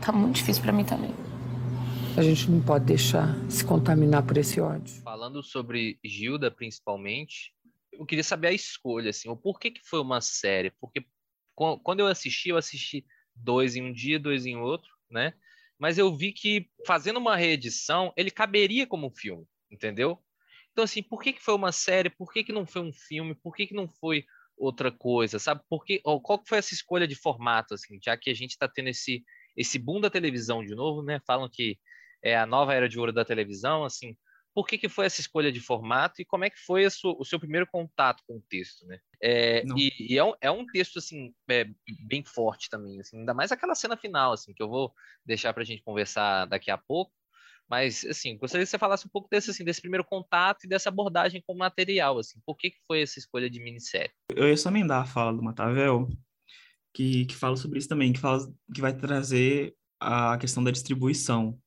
[0.00, 1.14] Tá muito difícil para mim também.
[2.16, 5.02] A gente não pode deixar se contaminar por esse ódio.
[5.02, 7.54] Falando sobre Gilda, principalmente,
[7.92, 10.70] eu queria saber a escolha, assim, o porquê que foi uma série.
[10.80, 11.06] Porque
[11.54, 15.32] quando eu assisti, eu assisti dois em um dia, dois em outro, né?
[15.78, 20.22] Mas eu vi que fazendo uma reedição, ele caberia como um filme, entendeu?
[20.72, 22.10] Então, assim, por que, que foi uma série?
[22.10, 23.34] Por que, que não foi um filme?
[23.34, 24.24] Por que, que não foi
[24.56, 25.62] outra coisa, sabe?
[25.68, 28.68] Porque, oh, qual que foi essa escolha de formato, assim, já que a gente está
[28.68, 29.22] tendo esse,
[29.56, 31.20] esse boom da televisão de novo, né?
[31.26, 31.78] Falam que
[32.22, 34.16] é a nova era de ouro da televisão, assim,
[34.54, 37.24] por que, que foi essa escolha de formato e como é que foi sua, o
[37.24, 38.98] seu primeiro contato com o texto, né?
[39.20, 41.66] É, e, e é, um, é, um, texto, assim, é,
[42.06, 44.92] bem forte também, assim, ainda mais aquela cena final, assim, que eu vou
[45.24, 47.12] deixar para a gente conversar daqui a pouco,
[47.72, 50.90] mas, assim, gostaria que você falasse um pouco desse, assim, desse primeiro contato e dessa
[50.90, 54.12] abordagem com o material, assim, por que, que foi essa escolha de minissérie?
[54.36, 56.06] Eu ia só emendar a fala do Matavel,
[56.92, 61.58] que, que fala sobre isso também, que, fala, que vai trazer a questão da distribuição,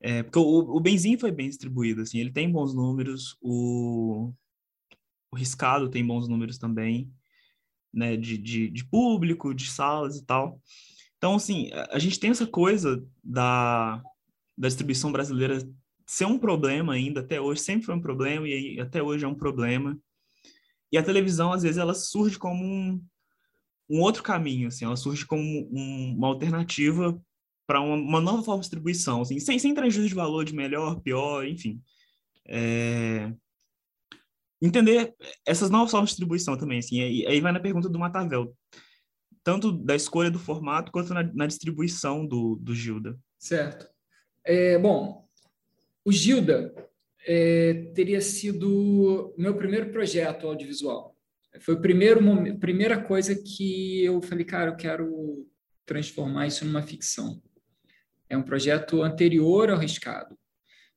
[0.00, 4.32] é, porque o, o Benzinho foi bem distribuído, assim, ele tem bons números, o,
[5.32, 7.12] o Riscado tem bons números também,
[7.92, 10.62] né, de, de, de público, de salas e tal.
[11.16, 14.00] Então, assim, a, gente tem essa coisa da,
[14.56, 15.58] da distribuição brasileira
[16.06, 19.34] ser um problema ainda, até hoje, sempre foi um problema e até hoje é um
[19.34, 19.98] problema.
[20.90, 23.04] E a televisão, às vezes, ela surge como um,
[23.90, 27.20] um outro caminho, assim, ela surge como um, uma alternativa
[27.66, 31.00] para uma, uma, nova forma de distribuição, assim, sem, sem prejuízo de valor de melhor,
[31.00, 31.82] pior, enfim.
[32.46, 33.32] É...
[34.62, 38.56] Entender essas novas formas de distribuição também, assim, aí, aí vai na pergunta do Matavel,
[39.42, 43.18] tanto da escolha do formato quanto na, na distribuição do, do Gilda.
[43.38, 43.95] Certo.
[44.46, 45.28] É, bom,
[46.04, 46.72] o Gilda
[47.26, 51.16] é, teria sido meu primeiro projeto audiovisual.
[51.60, 52.20] Foi a primeiro,
[52.60, 55.48] primeira coisa que eu falei, cara, eu quero
[55.84, 57.42] transformar isso numa ficção.
[58.28, 60.38] É um projeto anterior ao Riscado.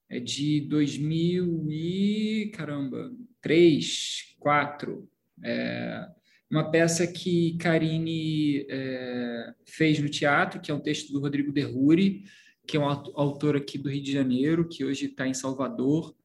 [0.08, 5.10] É de 2000 e, caramba, 3, 4.
[5.44, 6.08] É
[6.52, 12.24] uma peça que Karine é, fez no teatro, que é um texto do Rodrigo Derruri,
[12.70, 16.16] que é um autor aqui do Rio de Janeiro, que hoje está em Salvador.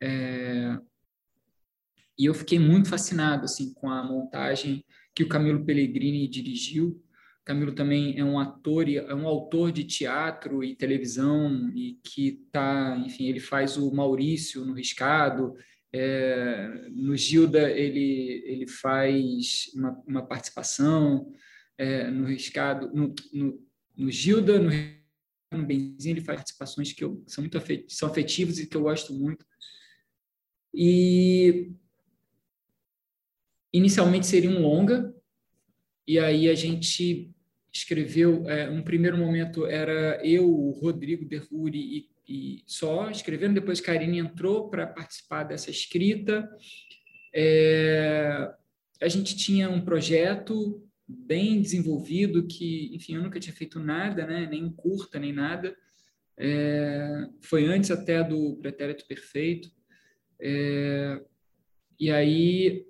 [0.00, 0.78] É,
[2.18, 4.84] e eu fiquei muito fascinado assim com a montagem
[5.14, 7.02] que o Camilo Pellegrini dirigiu
[7.46, 13.00] Camilo também é um ator, é um autor de teatro e televisão e que tá,
[13.06, 15.54] enfim, ele faz o Maurício no Riscado,
[15.92, 21.32] é, no Gilda ele ele faz uma, uma participação
[21.78, 23.64] é, no Riscado, no, no,
[23.96, 24.70] no Gilda, no,
[25.52, 28.82] no Benzinho ele faz participações que eu, são muito afet, são afetivas e que eu
[28.82, 29.44] gosto muito.
[30.74, 31.72] E
[33.72, 35.14] inicialmente seria um longa,
[36.06, 37.30] e aí a gente
[37.72, 43.80] escreveu, é, um primeiro momento era eu, o Rodrigo Derruri e, e só escrevendo, depois
[43.80, 46.48] Karine entrou para participar dessa escrita.
[47.34, 48.50] É,
[49.00, 54.46] a gente tinha um projeto bem desenvolvido que, enfim, eu nunca tinha feito nada, né,
[54.46, 55.76] nem curta, nem nada.
[56.38, 59.70] É, foi antes até do Pretérito Perfeito.
[60.40, 61.24] É,
[61.98, 62.86] e aí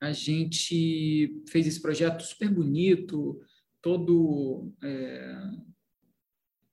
[0.00, 3.40] a gente fez esse projeto super bonito,
[3.80, 5.50] todo é,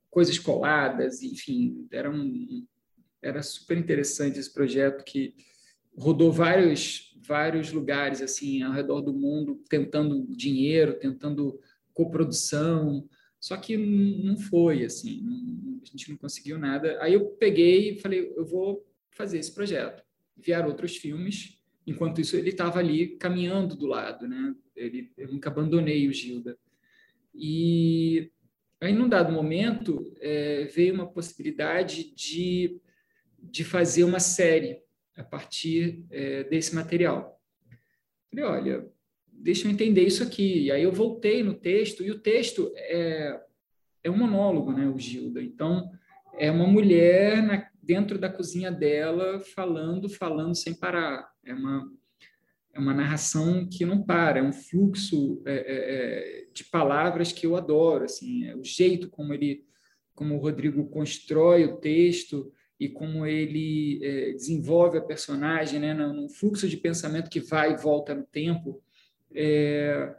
[0.09, 2.65] coisas coladas, enfim, era um
[3.21, 5.33] era super interessante esse projeto que
[5.97, 11.59] rodou vários vários lugares assim ao redor do mundo tentando dinheiro, tentando
[11.93, 13.07] coprodução,
[13.39, 15.23] Só que não foi assim,
[15.81, 16.97] a gente não conseguiu nada.
[17.01, 20.03] Aí eu peguei e falei, eu vou fazer esse projeto.
[20.35, 24.55] Vieram outros filmes, enquanto isso ele estava ali caminhando do lado, né?
[24.75, 26.57] Ele, eu nunca abandonei o Gilda.
[27.33, 28.31] E
[28.81, 32.79] aí, num dado momento, é, veio uma possibilidade de,
[33.39, 34.81] de fazer uma série
[35.17, 37.41] a partir é, desse material.
[38.29, 38.87] Falei, olha,
[39.33, 40.65] deixa eu entender isso aqui.
[40.65, 43.41] E aí eu voltei no texto, e o texto é,
[44.03, 45.41] é um monólogo, né, o Gilda.
[45.41, 45.89] Então,
[46.37, 51.27] é uma mulher na, dentro da cozinha dela falando, falando sem parar.
[51.43, 51.91] É uma,
[52.73, 57.47] é uma narração que não para, é um fluxo é, é, é de palavras que
[57.47, 58.03] eu adoro.
[58.03, 59.65] Assim, é o jeito como ele,
[60.13, 66.29] como o Rodrigo constrói o texto e como ele é, desenvolve a personagem, né, num
[66.29, 68.81] fluxo de pensamento que vai e volta no tempo.
[69.33, 70.15] É,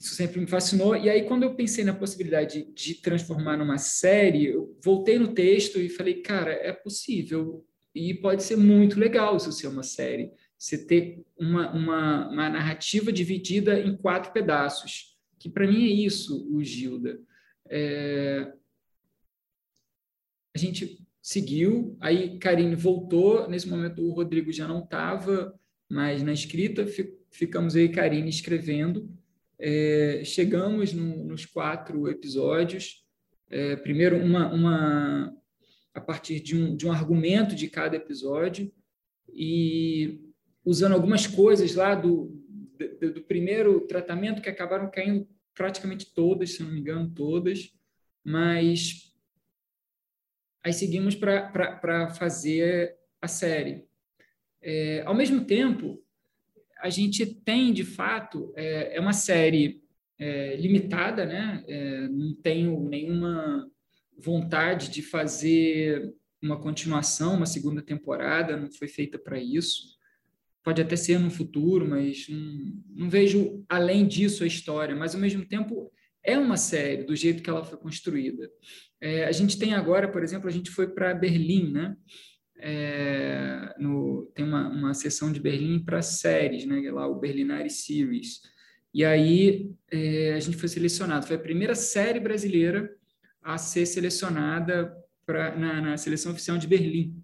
[0.00, 0.96] isso sempre me fascinou.
[0.96, 5.78] E aí, quando eu pensei na possibilidade de, transformar numa série, eu voltei no texto
[5.78, 7.64] e falei, cara, é possível.
[7.94, 10.32] E pode ser muito legal isso ser uma série.
[10.58, 15.16] Você ter uma, uma, uma narrativa dividida em quatro pedaços.
[15.38, 17.20] Que para mim é isso, o Gilda.
[17.68, 18.52] É...
[20.54, 23.48] A gente seguiu, aí Karine voltou.
[23.48, 26.84] Nesse momento, o Rodrigo já não estava mais na escrita.
[27.30, 29.10] Ficamos aí, Karine, escrevendo.
[29.58, 33.02] É, chegamos no, nos quatro episódios.
[33.48, 35.34] É, primeiro, uma, uma,
[35.94, 38.70] a partir de um, de um argumento de cada episódio
[39.32, 40.20] e
[40.62, 42.38] usando algumas coisas lá do,
[43.00, 47.72] do, do primeiro tratamento que acabaram caindo praticamente todas, se não me engano, todas,
[48.22, 49.13] mas
[50.64, 53.84] aí seguimos para fazer a série.
[54.62, 56.02] É, ao mesmo tempo,
[56.80, 59.82] a gente tem, de fato, é, é uma série
[60.18, 61.62] é, limitada, né?
[61.68, 63.70] É, não tenho nenhuma
[64.16, 69.94] vontade de fazer uma continuação, uma segunda temporada, não foi feita para isso.
[70.62, 74.96] Pode até ser no futuro, mas não, não vejo além disso a história.
[74.96, 75.92] Mas, ao mesmo tempo,
[76.24, 78.50] é uma série do jeito que ela foi construída.
[79.00, 81.96] É, a gente tem agora, por exemplo, a gente foi para Berlim, né?
[82.58, 88.40] é, no, tem uma, uma sessão de Berlim para séries, né, lá o Berlinari Series.
[88.92, 91.26] E aí é, a gente foi selecionado.
[91.26, 92.90] Foi a primeira série brasileira
[93.42, 94.96] a ser selecionada
[95.26, 97.14] pra, na, na seleção oficial de Berlim,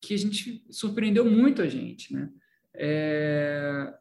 [0.00, 2.28] que a gente surpreendeu muito a gente, né?
[2.74, 3.94] É,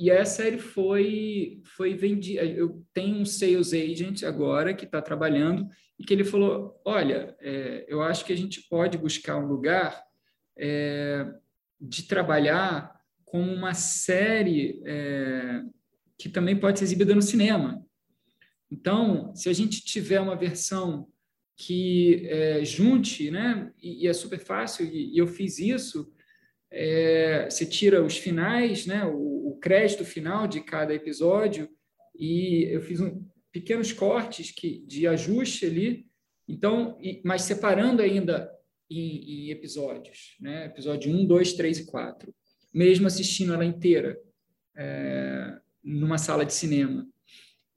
[0.00, 2.42] e a série foi foi vendida.
[2.42, 5.68] Eu tenho um sales agent agora que está trabalhando
[5.98, 10.02] e que ele falou: olha, é, eu acho que a gente pode buscar um lugar
[10.58, 11.30] é,
[11.78, 15.62] de trabalhar como uma série é,
[16.18, 17.84] que também pode ser exibida no cinema.
[18.70, 21.08] Então, se a gente tiver uma versão
[21.58, 26.10] que é, junte, né, e, e, é super fácil, e, e eu fiz isso,
[26.70, 31.68] é, você tira os finais, né, o, o, crédito final de cada episódio,
[32.16, 36.06] e eu fiz um, pequenos cortes que, de ajuste ali,
[36.48, 38.50] então, e, mas separando ainda
[38.88, 40.66] em, em episódios, né?
[40.66, 42.34] episódio 1, 2, 3 e 4,
[42.72, 44.18] mesmo assistindo ela inteira
[44.76, 47.06] é, numa sala de cinema.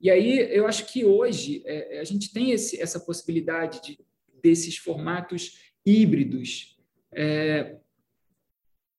[0.00, 3.98] E aí eu acho que hoje é, a gente tem esse, essa possibilidade de,
[4.42, 6.76] desses formatos híbridos.
[7.12, 7.76] É,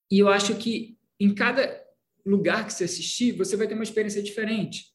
[0.10, 1.84] e eu acho que em cada
[2.26, 4.86] lugar que você assistir, você vai ter uma experiência diferente.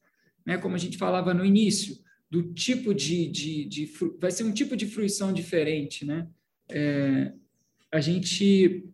[0.45, 0.57] Né?
[0.57, 1.95] Como a gente falava no início,
[2.29, 6.27] do tipo de, de, de, vai ser um tipo de fruição diferente, né?
[6.71, 7.33] é,
[7.91, 8.85] a gente,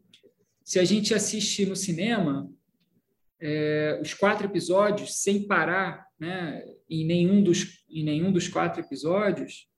[0.64, 2.52] se a gente assiste no cinema,
[3.40, 9.70] é, os quatro episódios sem parar, né, em nenhum dos em nenhum dos quatro episódios,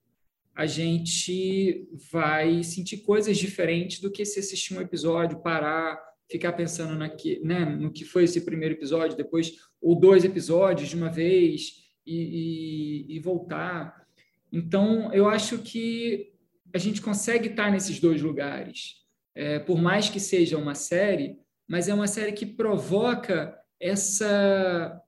[0.56, 6.96] a gente vai sentir coisas diferentes do que se assistir um episódio, parar, ficar pensando
[6.96, 11.90] naque, né, no que foi esse primeiro episódio, depois ou dois episódios de uma vez
[12.06, 14.06] e, e, e voltar.
[14.52, 16.34] Então, eu acho que
[16.74, 19.00] a gente consegue estar nesses dois lugares.
[19.36, 21.38] É, por mais que seja uma série,
[21.68, 25.02] mas é uma série que provoca essa,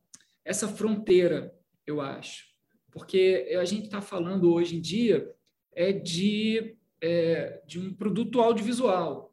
[0.45, 1.53] essa fronteira,
[1.85, 2.45] eu acho.
[2.91, 5.29] Porque a gente está falando hoje em dia
[5.73, 9.30] é de, é, de um produto audiovisual.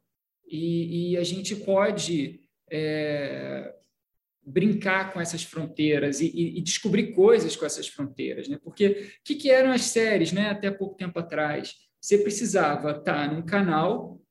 [0.49, 3.73] E, e a gente pode é,
[4.43, 8.47] brincar com essas fronteiras e, e, descobrir coisas com essas fronteiras.
[8.47, 8.59] Né?
[8.63, 11.75] Porque o que, que eram as séries né, até pouco tempo atrás?
[12.01, 14.21] você precisava estar num canal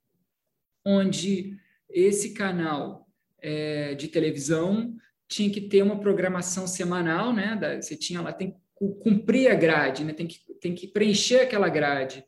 [0.85, 1.57] onde
[1.91, 3.07] esse canal
[3.41, 4.95] é, de televisão
[5.29, 7.79] tinha que ter uma programação semanal, né?
[7.81, 10.13] Você tinha lá tem cumprir a grade, né?
[10.13, 12.25] tem, que, tem que preencher aquela grade.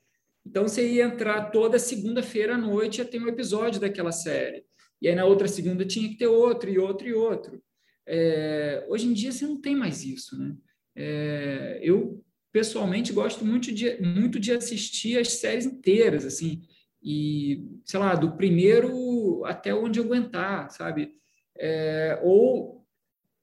[0.47, 4.65] Então você ia entrar toda segunda-feira à noite ia ter um episódio daquela série.
[5.01, 7.63] E aí na outra segunda tinha que ter outro, e outro, e outro.
[8.07, 10.39] É, hoje em dia você não tem mais isso.
[10.39, 10.57] Né?
[10.97, 12.23] É, eu,
[12.53, 16.63] pessoalmente, gosto muito de, muito de assistir as séries inteiras, assim,
[17.03, 21.15] e, sei lá, do primeiro até onde aguentar, sabe?
[21.59, 22.85] É, ou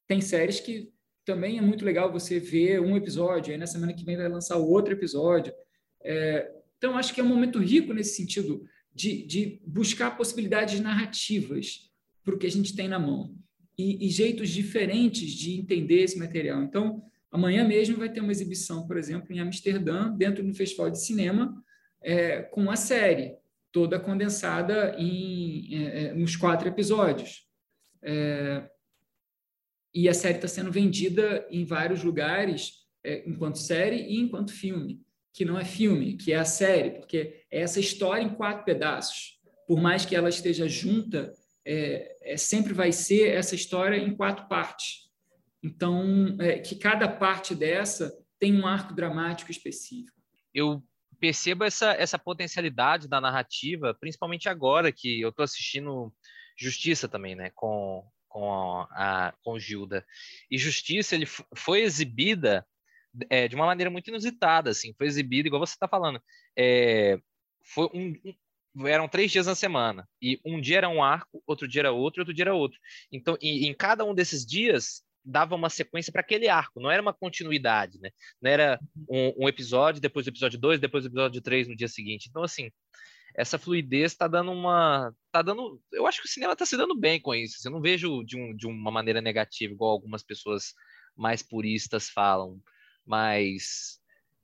[0.06, 0.92] tem séries que
[1.24, 4.56] também é muito legal você ver um episódio, aí na semana que vem vai lançar
[4.56, 5.52] outro episódio.
[6.04, 8.64] É, então, acho que é um momento rico nesse sentido
[8.94, 11.90] de, de buscar possibilidades narrativas
[12.24, 13.34] para o que a gente tem na mão
[13.76, 16.62] e, e, jeitos diferentes de entender esse material.
[16.62, 21.00] Então, amanhã mesmo vai ter uma exibição, por exemplo, em Amsterdã, dentro do Festival de
[21.00, 21.62] Cinema,
[22.00, 23.36] é, com a série
[23.70, 27.46] toda condensada em, é, é nos quatro episódios.
[28.02, 28.68] É,
[29.92, 35.00] e a série está sendo vendida em vários lugares é, enquanto série e enquanto filme,
[35.32, 39.38] que não é filme, que é a série, porque é essa história em quatro pedaços.
[39.66, 41.32] Por mais que ela esteja junta,
[41.64, 45.08] é, é sempre vai ser essa história em quatro partes.
[45.62, 50.16] Então, é, que cada parte dessa tem um arco dramático específico.
[50.54, 50.82] Eu
[51.20, 56.12] percebo essa, essa potencialidade da narrativa, principalmente agora que eu estou assistindo
[56.56, 60.04] Justiça também, né, com com a com Gilda.
[60.50, 61.26] E Justiça ele
[61.56, 62.64] foi exibida
[63.28, 66.20] é, de uma maneira muito inusitada, assim, foi exibida igual você está falando.
[66.56, 67.18] É,
[67.64, 68.14] foi um,
[68.74, 71.92] um, eram três dias na semana e um dia era um arco, outro dia era
[71.92, 72.78] outro, outro dia era outro.
[73.12, 77.02] Então, e, em cada um desses dias dava uma sequência para aquele arco, não era
[77.02, 78.10] uma continuidade, né?
[78.40, 81.88] Não era um, um episódio, depois o episódio 2, depois o episódio 3 no dia
[81.88, 82.28] seguinte.
[82.30, 82.70] Então, assim,
[83.38, 85.14] essa fluidez está dando uma.
[85.30, 85.80] tá dando.
[85.92, 87.56] Eu acho que o cinema está se dando bem com isso.
[87.64, 90.74] Eu não vejo de, um, de uma maneira negativa, igual algumas pessoas
[91.16, 92.60] mais puristas falam.
[93.08, 93.98] Mas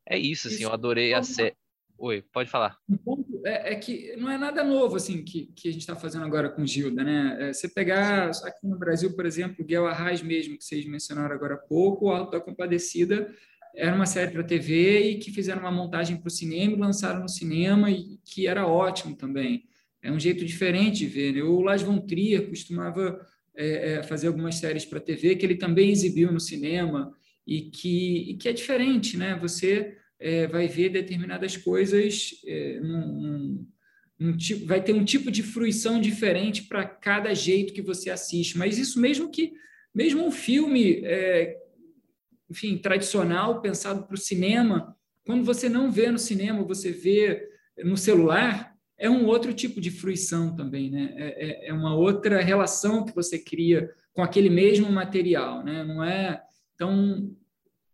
[0.09, 0.65] é isso, assim, isso.
[0.65, 1.55] eu adorei a série.
[1.99, 2.79] Oi, pode falar.
[2.89, 5.95] Um ponto é, é, que não é nada novo assim que, que a gente está
[5.95, 7.37] fazendo agora com Gilda, né?
[7.39, 11.35] É, você pegar aqui no Brasil, por exemplo, o Guel Arraes mesmo, que vocês mencionaram
[11.35, 13.33] agora há pouco, o Alto da Compadecida,
[13.77, 17.21] era uma série para TV e que fizeram uma montagem para o cinema e lançaram
[17.21, 19.65] no cinema e que era ótimo também.
[20.03, 21.35] É um jeito diferente de ver.
[21.35, 21.43] Né?
[21.43, 23.21] O Lars von Trier costumava
[23.55, 27.13] é, é, fazer algumas séries para TV que ele também exibiu no cinema
[27.47, 29.39] e que, e que é diferente, né?
[29.41, 33.67] Você é, vai ver determinadas coisas é, num,
[34.19, 38.57] num tipo, vai ter um tipo de fruição diferente para cada jeito que você assiste.
[38.57, 39.53] Mas isso mesmo que
[39.95, 41.57] mesmo um filme é,
[42.51, 44.97] enfim, tradicional, pensado para o cinema,
[45.27, 47.49] quando você não vê no cinema, você vê
[47.83, 51.13] no celular, é um outro tipo de fruição também, né?
[51.17, 55.83] É, é, é uma outra relação que você cria com aquele mesmo material, né?
[55.83, 56.41] Não é
[56.75, 57.35] então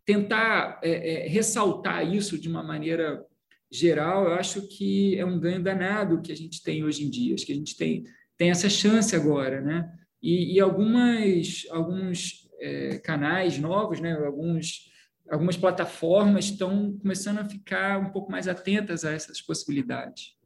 [0.05, 3.25] tentar é, é, ressaltar isso de uma maneira
[3.71, 7.35] geral, eu acho que é um ganho danado que a gente tem hoje em dia,
[7.35, 8.05] acho que a gente tem
[8.37, 9.87] tem essa chance agora, né?
[10.23, 14.13] E, e algumas alguns é, canais novos, né?
[14.13, 14.91] Alguns,
[15.29, 20.37] algumas plataformas estão começando a ficar um pouco mais atentas a essas possibilidades.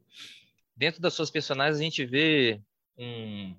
[0.75, 2.61] Dentro das suas personagens, a gente vê
[2.97, 3.55] um,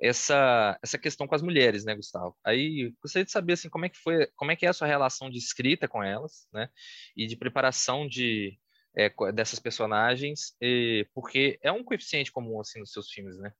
[0.00, 2.36] essa, essa questão com as mulheres, né, Gustavo?
[2.44, 4.86] Aí gostaria de saber assim, como é que foi, como é que é a sua
[4.86, 6.68] relação de escrita com elas, né?
[7.16, 8.58] E de preparação de
[8.96, 13.52] é, dessas personagens, e, porque é um coeficiente comum assim nos seus filmes, né?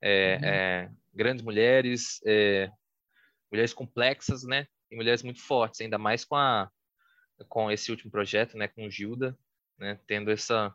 [0.00, 0.48] É, uhum.
[0.48, 2.70] é, grandes mulheres, é,
[3.50, 4.66] mulheres complexas, né?
[4.90, 6.70] E mulheres muito fortes, ainda mais com a
[7.48, 9.38] com esse último projeto, né, com Gilda,
[9.78, 10.74] né, tendo essa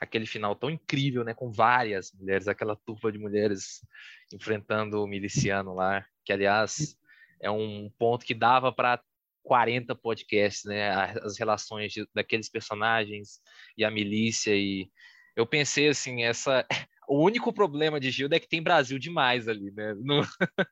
[0.00, 3.84] aquele final tão incrível, né, com várias mulheres, aquela turba de mulheres
[4.32, 6.96] enfrentando o miliciano lá, que aliás
[7.40, 9.02] é um ponto que dava para
[9.42, 10.90] 40 podcasts, né,
[11.22, 13.40] as relações de, daqueles personagens
[13.76, 14.90] e a milícia e
[15.36, 16.66] eu pensei assim, essa
[17.08, 19.94] o único problema de Gilda é que tem Brasil demais ali, né?
[19.94, 20.22] No...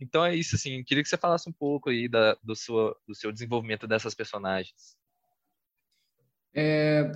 [0.00, 0.82] então é isso, assim.
[0.82, 4.96] Queria que você falasse um pouco aí da, do, seu, do seu desenvolvimento dessas personagens.
[6.52, 7.08] É,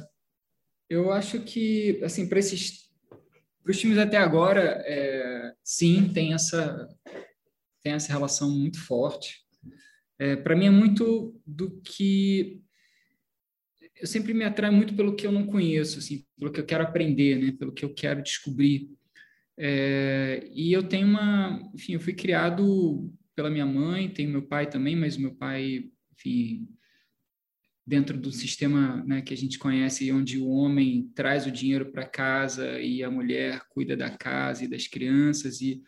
[0.89, 2.85] eu acho que, assim, para esses
[3.63, 6.87] para os times até agora, é, sim, tem essa
[7.83, 9.43] tem essa relação muito forte.
[10.19, 12.63] É, para mim é muito do que
[13.97, 16.83] eu sempre me atraio muito pelo que eu não conheço, assim, pelo que eu quero
[16.83, 17.53] aprender, né?
[17.59, 18.91] Pelo que eu quero descobrir.
[19.57, 24.69] É, e eu tenho uma, enfim, eu fui criado pela minha mãe, tenho meu pai
[24.69, 26.69] também, mas o meu pai, enfim,
[27.87, 32.07] dentro do sistema né, que a gente conhece, onde o homem traz o dinheiro para
[32.07, 35.83] casa e a mulher cuida da casa e das crianças e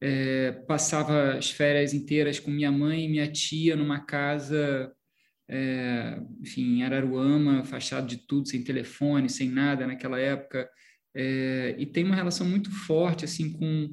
[0.00, 4.92] é, passava as férias inteiras com minha mãe e minha tia numa casa
[5.48, 10.68] é, enfim, em Araruama, afastado de tudo, sem telefone, sem nada naquela época,
[11.14, 13.88] é, e tem uma relação muito forte assim com,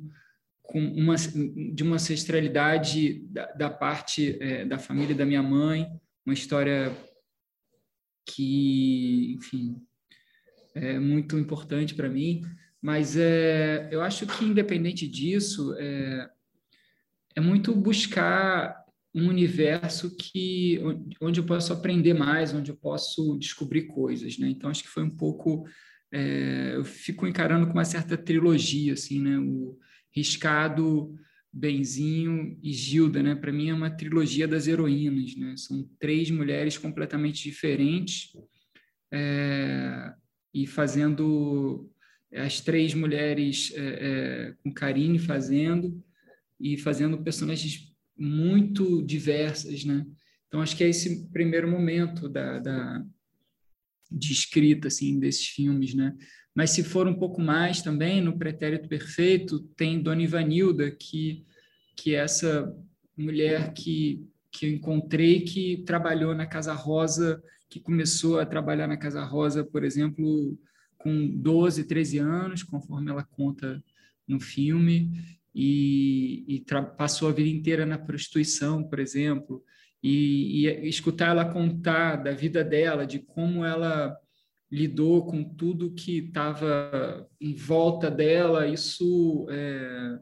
[0.62, 5.88] com uma de uma ancestralidade da, da parte é, da família da minha mãe,
[6.26, 6.92] uma história
[8.26, 9.82] que, enfim,
[10.76, 12.42] é muito importante para mim.
[12.82, 16.30] Mas é, eu acho que, independente disso, é,
[17.36, 18.84] é muito buscar
[19.16, 20.80] um universo que
[21.22, 24.50] onde eu posso aprender mais, onde eu posso descobrir coisas, né?
[24.50, 25.66] Então acho que foi um pouco
[26.12, 29.38] é, eu fico encarando com uma certa trilogia assim, né?
[29.38, 29.78] O
[30.12, 31.16] Riscado,
[31.54, 33.36] Benzinho e Gilda, né?
[33.36, 35.56] Para mim é uma trilogia das heroínas, né?
[35.56, 38.32] São três mulheres completamente diferentes
[39.14, 40.12] é,
[40.52, 41.88] e fazendo
[42.34, 46.04] as três mulheres é, é, com Karine fazendo
[46.60, 50.04] e fazendo personagens muito diversas, né?
[50.48, 53.06] Então acho que é esse primeiro momento da, da
[54.12, 56.16] de escrita assim desses filmes, né?
[56.56, 61.44] Mas se for um pouco mais também no Pretérito Perfeito tem Dona Ivanilda que
[61.96, 62.76] que é essa
[63.16, 68.96] mulher que que eu encontrei que trabalhou na Casa Rosa, que começou a trabalhar na
[68.96, 70.56] Casa Rosa, por exemplo,
[70.96, 73.84] com 12, 13 anos, conforme ela conta
[74.28, 75.12] no filme,
[75.56, 76.66] e, e
[76.96, 79.64] passou a vida inteira na prostituição, por exemplo,
[80.04, 84.16] e, e, escutar ela contar da vida dela, de como ela
[84.74, 90.18] lidou com tudo que estava em volta dela, isso é,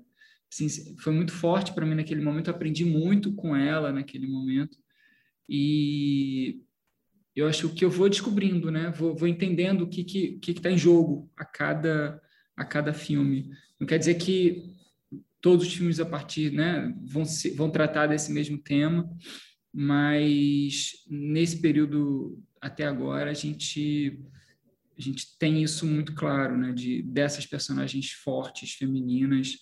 [0.51, 2.49] assim, foi muito forte para mim naquele momento.
[2.49, 4.77] Eu aprendi muito com ela naquele momento
[5.47, 6.59] e
[7.33, 8.91] eu acho que eu vou descobrindo, né?
[8.91, 12.21] Vou, vou entendendo o que que que está em jogo a cada
[12.53, 13.51] a cada filme.
[13.79, 14.75] Não quer dizer que
[15.39, 19.09] todos os filmes a partir, né, vão, se, vão tratar desse mesmo tema,
[19.73, 24.21] mas nesse período até agora a gente
[24.97, 29.57] a gente tem isso muito claro, né, de dessas personagens fortes femininas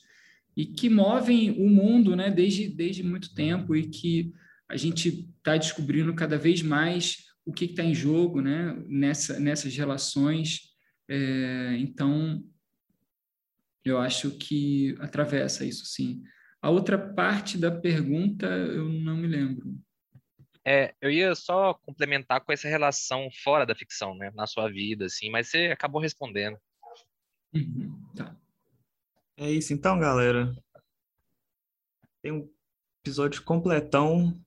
[0.56, 4.34] e que movem o mundo, né, desde desde muito tempo e que
[4.68, 9.76] a gente está descobrindo cada vez mais o que está em jogo, né, nessa nessas
[9.76, 10.70] relações.
[11.08, 12.44] É, então
[13.84, 16.22] eu acho que atravessa isso, sim.
[16.62, 19.80] A outra parte da pergunta eu não me lembro.
[20.72, 25.06] É, eu ia só complementar com essa relação fora da ficção, né, na sua vida,
[25.06, 26.60] assim, mas você acabou respondendo.
[27.52, 28.38] Uhum, tá.
[29.36, 30.56] É isso então, galera.
[32.22, 32.48] Tem um
[33.02, 34.40] episódio completão,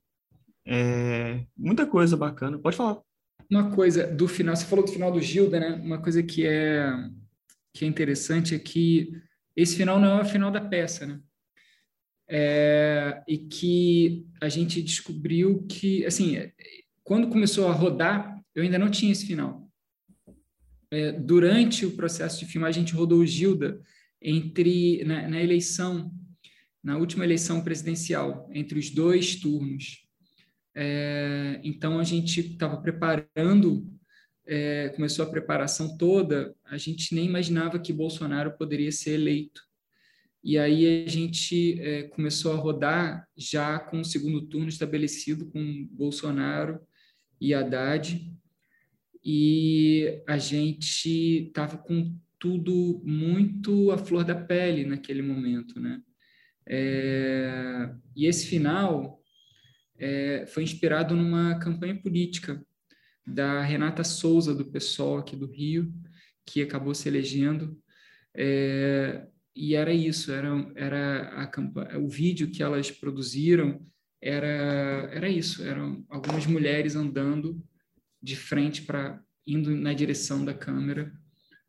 [0.64, 2.56] é, muita coisa bacana.
[2.56, 3.02] Pode falar.
[3.50, 5.70] Uma coisa do final, você falou do final do Gilda, né?
[5.70, 6.88] Uma coisa que é
[7.74, 9.10] que é interessante é que
[9.56, 11.20] esse final não é o final da peça, né?
[12.34, 16.38] É, e que a gente descobriu que, assim,
[17.04, 19.68] quando começou a rodar, eu ainda não tinha esse final.
[20.90, 23.78] É, durante o processo de filmar, a gente rodou Gilda
[24.20, 26.10] entre na, na eleição,
[26.82, 30.06] na última eleição presidencial, entre os dois turnos.
[30.74, 33.86] É, então a gente estava preparando
[34.46, 39.62] é, começou a preparação toda, a gente nem imaginava que Bolsonaro poderia ser eleito.
[40.42, 45.86] E aí a gente é, começou a rodar já com o segundo turno estabelecido com
[45.92, 46.80] Bolsonaro
[47.40, 48.32] e Haddad,
[49.24, 56.02] e a gente estava com tudo muito à flor da pele naquele momento, né?
[56.66, 59.22] É, e esse final
[59.96, 62.64] é, foi inspirado numa campanha política
[63.24, 65.92] da Renata Souza, do PSOL aqui do Rio,
[66.44, 67.78] que acabou se elegendo.
[68.34, 73.84] É, e era isso, era, era a, o vídeo que elas produziram
[74.20, 77.62] era, era isso, eram algumas mulheres andando
[78.22, 81.12] de frente para indo na direção da câmera,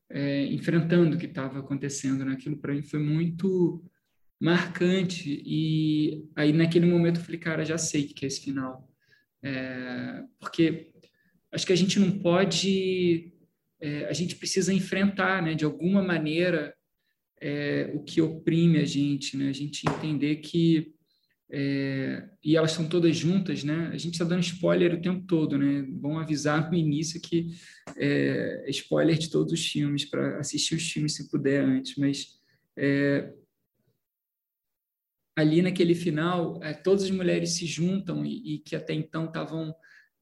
[0.09, 2.23] é, enfrentando o que estava acontecendo.
[2.23, 2.37] Né?
[2.61, 3.83] Para mim foi muito
[4.39, 8.87] marcante e aí naquele momento eu falei, cara, já sei que é esse final.
[9.41, 10.91] É, porque
[11.51, 13.33] acho que a gente não pode,
[13.81, 16.73] é, a gente precisa enfrentar, né, de alguma maneira,
[17.43, 20.93] é, o que oprime a gente, né, a gente entender que
[21.51, 23.89] é, e elas são todas juntas, né?
[23.93, 25.85] A gente está dando spoiler o tempo todo, né?
[26.01, 27.51] Vão avisar no início que
[27.95, 32.39] é spoiler de todos os filmes para assistir os filmes se puder antes, mas
[32.75, 33.31] é,
[35.35, 39.75] ali naquele final, é, todas as mulheres se juntam e, e que até então estavam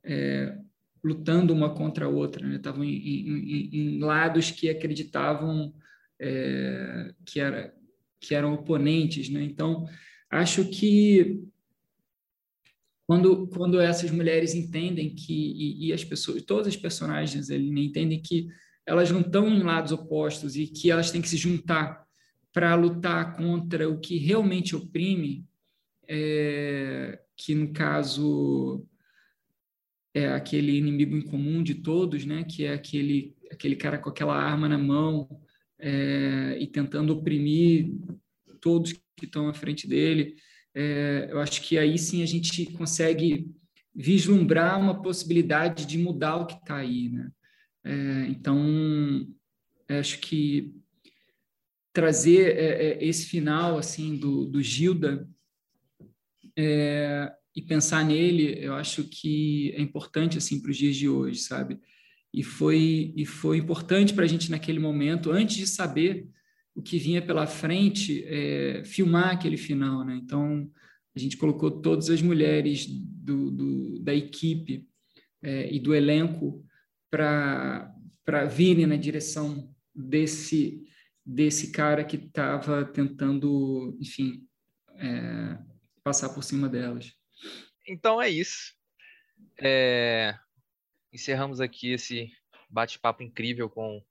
[0.04, 0.58] é,
[1.02, 2.58] lutando uma contra a outra, né?
[2.58, 5.74] estavam em, em, em, lados que acreditavam
[6.22, 7.74] é, que, era,
[8.20, 9.30] que eram oponentes.
[9.30, 9.44] Né?
[9.44, 9.86] Então,
[10.30, 11.44] acho que
[13.08, 18.22] quando, quando essas mulheres entendem que, e, e as pessoas, todas as personagens ele, entendem
[18.22, 18.48] que
[18.86, 22.06] elas não estão em lados opostos e que elas têm que se juntar
[22.54, 25.46] para lutar contra o que realmente oprime,
[26.08, 28.86] é, que no caso
[30.14, 32.44] é aquele inimigo em comum de todos, né?
[32.44, 35.28] Que é aquele aquele cara com aquela arma na mão
[35.82, 37.92] é, e tentando oprimir
[38.62, 40.36] todos que estão à frente dele.
[40.74, 43.50] É, eu acho que aí sim a gente consegue
[43.94, 47.30] vislumbrar uma possibilidade de mudar o que está aí, né?
[47.84, 49.28] É, então,
[49.90, 50.74] acho que
[51.92, 55.28] trazer é, é, esse final assim do, do Gilda
[56.58, 61.40] é, e pensar nele, eu acho que é importante assim para os dias de hoje,
[61.40, 61.80] sabe?
[62.34, 66.28] E foi e foi importante para a gente naquele momento, antes de saber
[66.74, 70.16] o que vinha pela frente, é, filmar aquele final, né?
[70.16, 70.70] Então
[71.14, 74.88] a gente colocou todas as mulheres do, do da equipe
[75.42, 76.66] é, e do elenco
[77.10, 77.94] para
[78.50, 80.86] virem na direção desse
[81.24, 84.44] desse cara que estava tentando, enfim,
[84.96, 85.58] é,
[86.04, 87.14] passar por cima delas.
[87.88, 88.74] Então é isso.
[89.60, 90.36] É...
[91.14, 92.32] Encerramos aqui esse
[92.70, 94.02] bate-papo incrível com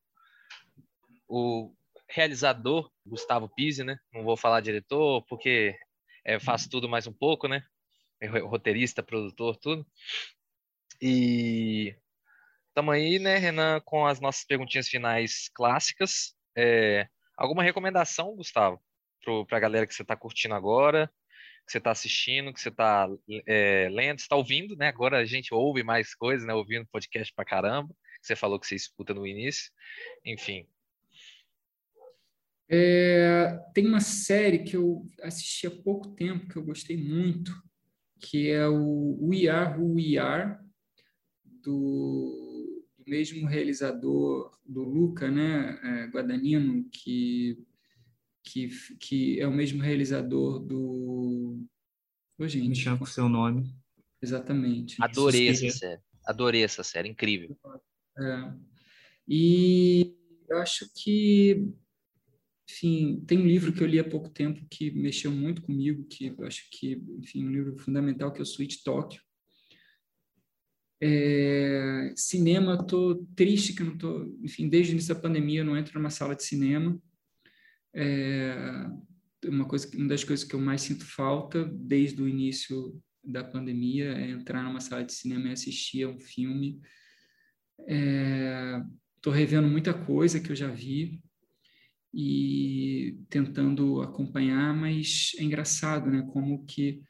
[1.26, 1.74] o
[2.08, 3.98] realizador Gustavo Pise, né?
[4.12, 5.78] Não vou falar diretor, porque
[6.24, 7.64] é, faço tudo mais um pouco, né?
[8.20, 9.86] É roteirista, produtor, tudo.
[11.00, 11.96] E
[12.68, 16.34] estamos aí, né, Renan, com as nossas perguntinhas finais clássicas.
[16.54, 18.78] É, alguma recomendação, Gustavo,
[19.48, 21.10] para a galera que você está curtindo agora?
[21.66, 23.08] Que você está assistindo, que você está
[23.46, 24.88] é, lendo, está ouvindo, né?
[24.88, 26.52] Agora a gente ouve mais coisas, né?
[26.54, 27.94] Ouvindo podcast pra caramba.
[28.20, 29.70] Você falou que você escuta no início.
[30.24, 30.66] Enfim.
[32.68, 37.52] É, tem uma série que eu assisti há pouco tempo que eu gostei muito,
[38.20, 40.56] que é o We Are Who We Are,
[41.44, 45.80] do, do mesmo realizador do Luca, né?
[45.82, 47.58] É, Guadagnino, que
[48.42, 48.68] que,
[48.98, 51.64] que é o mesmo realizador do.
[52.38, 52.68] Ô, gente.
[52.68, 53.74] Me chama por seu nome.
[54.22, 54.96] Exatamente.
[55.00, 56.00] Adorei essa série.
[56.24, 57.56] Adorei essa série, incrível.
[58.18, 58.52] É.
[59.26, 60.14] E
[60.48, 61.68] eu acho que,
[62.68, 66.26] enfim, tem um livro que eu li há pouco tempo que mexeu muito comigo, que
[66.26, 69.22] eu acho que, enfim, um livro fundamental que é o Sweet Tóquio.
[71.02, 75.64] É, cinema, eu tô triste que não tô, enfim, desde o início da pandemia eu
[75.64, 77.00] não entro numa sala de cinema.
[77.94, 78.86] É
[79.48, 84.12] uma, coisa, uma das coisas que eu mais sinto falta desde o início da pandemia
[84.12, 86.80] é entrar numa sala de cinema e assistir a um filme.
[89.16, 91.20] Estou é, revendo muita coisa que eu já vi
[92.12, 96.26] e tentando acompanhar, mas é engraçado, né?
[96.32, 97.02] Como que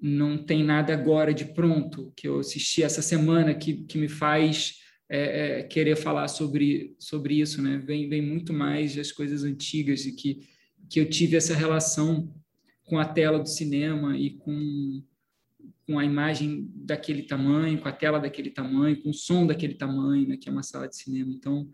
[0.00, 4.82] não tem nada agora de pronto que eu assisti essa semana que, que me faz
[5.08, 7.78] é, é, querer falar sobre, sobre isso, né?
[7.78, 10.48] Vem, vem muito mais das coisas antigas e que,
[10.90, 12.34] que eu tive essa relação
[12.84, 15.02] com a tela do cinema e com,
[15.86, 20.26] com a imagem daquele tamanho, com a tela daquele tamanho, com o som daquele tamanho,
[20.28, 20.36] né?
[20.36, 21.32] Que é uma sala de cinema.
[21.32, 21.70] Então,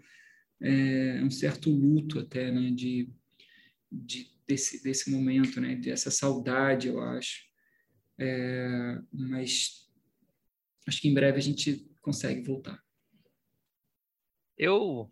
[0.61, 2.71] é um certo luto até, né?
[2.71, 3.09] De,
[3.91, 5.77] de desse, desse momento, né?
[5.77, 7.45] Dessa saudade, eu acho.
[8.19, 9.91] É, mas
[10.87, 12.83] acho que em breve a gente consegue voltar.
[14.65, 15.11] Eu,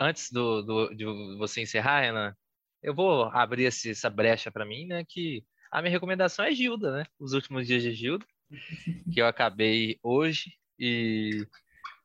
[0.00, 1.04] antes do, do, de
[1.36, 2.34] você encerrar, Renan,
[2.82, 5.04] eu vou abrir esse, essa brecha para mim, né?
[5.06, 7.04] Que a minha recomendação é Gilda, né?
[7.18, 8.24] Os últimos dias de Gilda,
[9.12, 11.46] que eu acabei hoje e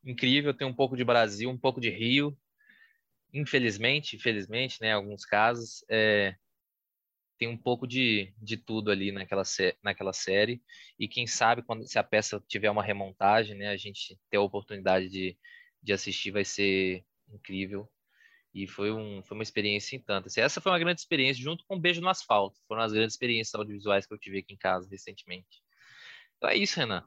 [0.04, 2.38] incrível, tem um pouco de Brasil, um pouco de Rio.
[3.34, 4.92] Infelizmente, infelizmente, né?
[4.92, 6.36] Alguns casos é,
[7.38, 9.44] tem um pouco de, de tudo ali naquela,
[9.82, 10.62] naquela série
[11.00, 13.70] e quem sabe quando se a peça tiver uma remontagem, né?
[13.70, 15.38] A gente ter a oportunidade de
[15.86, 17.88] de assistir vai ser incrível.
[18.54, 20.28] E foi, um, foi uma experiência em tanto.
[20.28, 22.60] Assim, essa foi uma grande experiência, junto com um Beijo no Asfalto.
[22.68, 25.62] Foram as grandes experiências audiovisuais que eu tive aqui em casa recentemente.
[26.38, 27.04] Então é isso, Renan.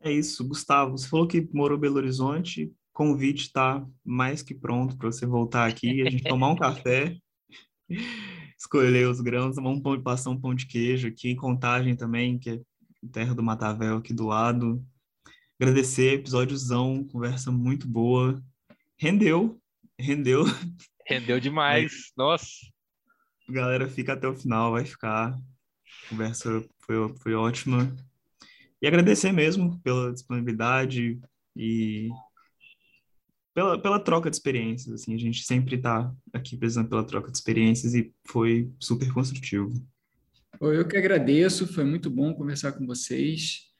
[0.00, 0.46] É isso.
[0.46, 2.72] Gustavo, você falou que morou em Belo Horizonte.
[2.92, 7.16] Convite está mais que pronto para você voltar aqui, a gente tomar um café,
[8.58, 12.38] escolher os grãos, tomar um pão, passar um pão de queijo aqui em Contagem também,
[12.38, 12.60] que é
[13.12, 14.82] terra do Matavel aqui do lado.
[15.58, 18.42] Agradecer, episódiozão, conversa muito boa.
[18.98, 19.58] Rendeu,
[19.98, 20.44] rendeu.
[21.06, 22.46] Rendeu demais, nossa.
[23.48, 25.32] Galera, fica até o final, vai ficar.
[25.32, 27.90] A conversa foi, foi ótima.
[28.82, 31.18] E agradecer mesmo pela disponibilidade
[31.56, 32.10] e
[33.54, 35.00] pela, pela troca de experiências.
[35.00, 39.72] Assim, a gente sempre está aqui precisando pela troca de experiências e foi super construtivo.
[40.60, 43.74] Eu que agradeço, foi muito bom conversar com vocês.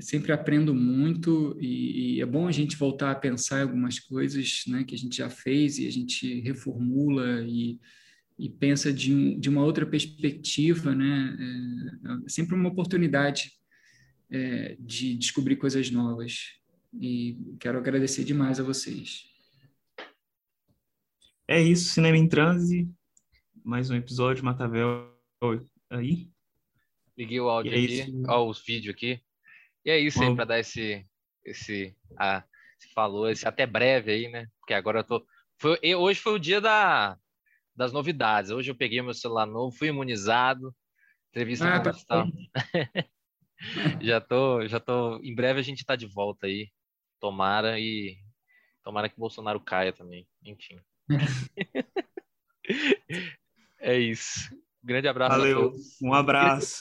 [0.00, 4.64] Sempre aprendo muito e, e, é bom a gente voltar a pensar em algumas coisas
[4.66, 7.78] né, que a gente já fez e a gente reformula e,
[8.38, 10.94] e pensa de, de uma outra perspectiva.
[10.94, 11.36] Né?
[11.38, 13.52] É, é sempre uma oportunidade
[14.30, 16.58] é, de descobrir coisas novas.
[16.94, 19.24] E quero agradecer demais a vocês.
[21.46, 22.88] É isso, Cinema em Transe.
[23.64, 25.12] Mais um episódio, Matavel
[25.90, 26.28] aí.
[27.16, 29.20] Liguei o áudio é aqui, ó, os vídeos aqui.
[29.84, 31.04] E é isso aí para dar esse,
[31.44, 32.44] esse, ah,
[32.94, 34.46] falou, esse até breve aí, né?
[34.60, 35.26] Porque agora eu tô.
[35.58, 37.18] Foi, hoje foi o dia da,
[37.74, 38.50] das novidades.
[38.50, 40.74] Hoje eu peguei meu celular novo, fui imunizado,
[41.30, 41.92] entrevista ah, tá
[44.00, 45.18] já tô, já tô.
[45.22, 46.70] Em breve a gente tá de volta aí.
[47.20, 48.16] Tomara e
[48.82, 50.26] tomara que o Bolsonaro caia também.
[50.44, 50.80] Enfim.
[53.78, 54.50] é isso.
[54.82, 55.38] Grande abraço.
[55.38, 55.72] Valeu.
[56.02, 56.80] Um abraço.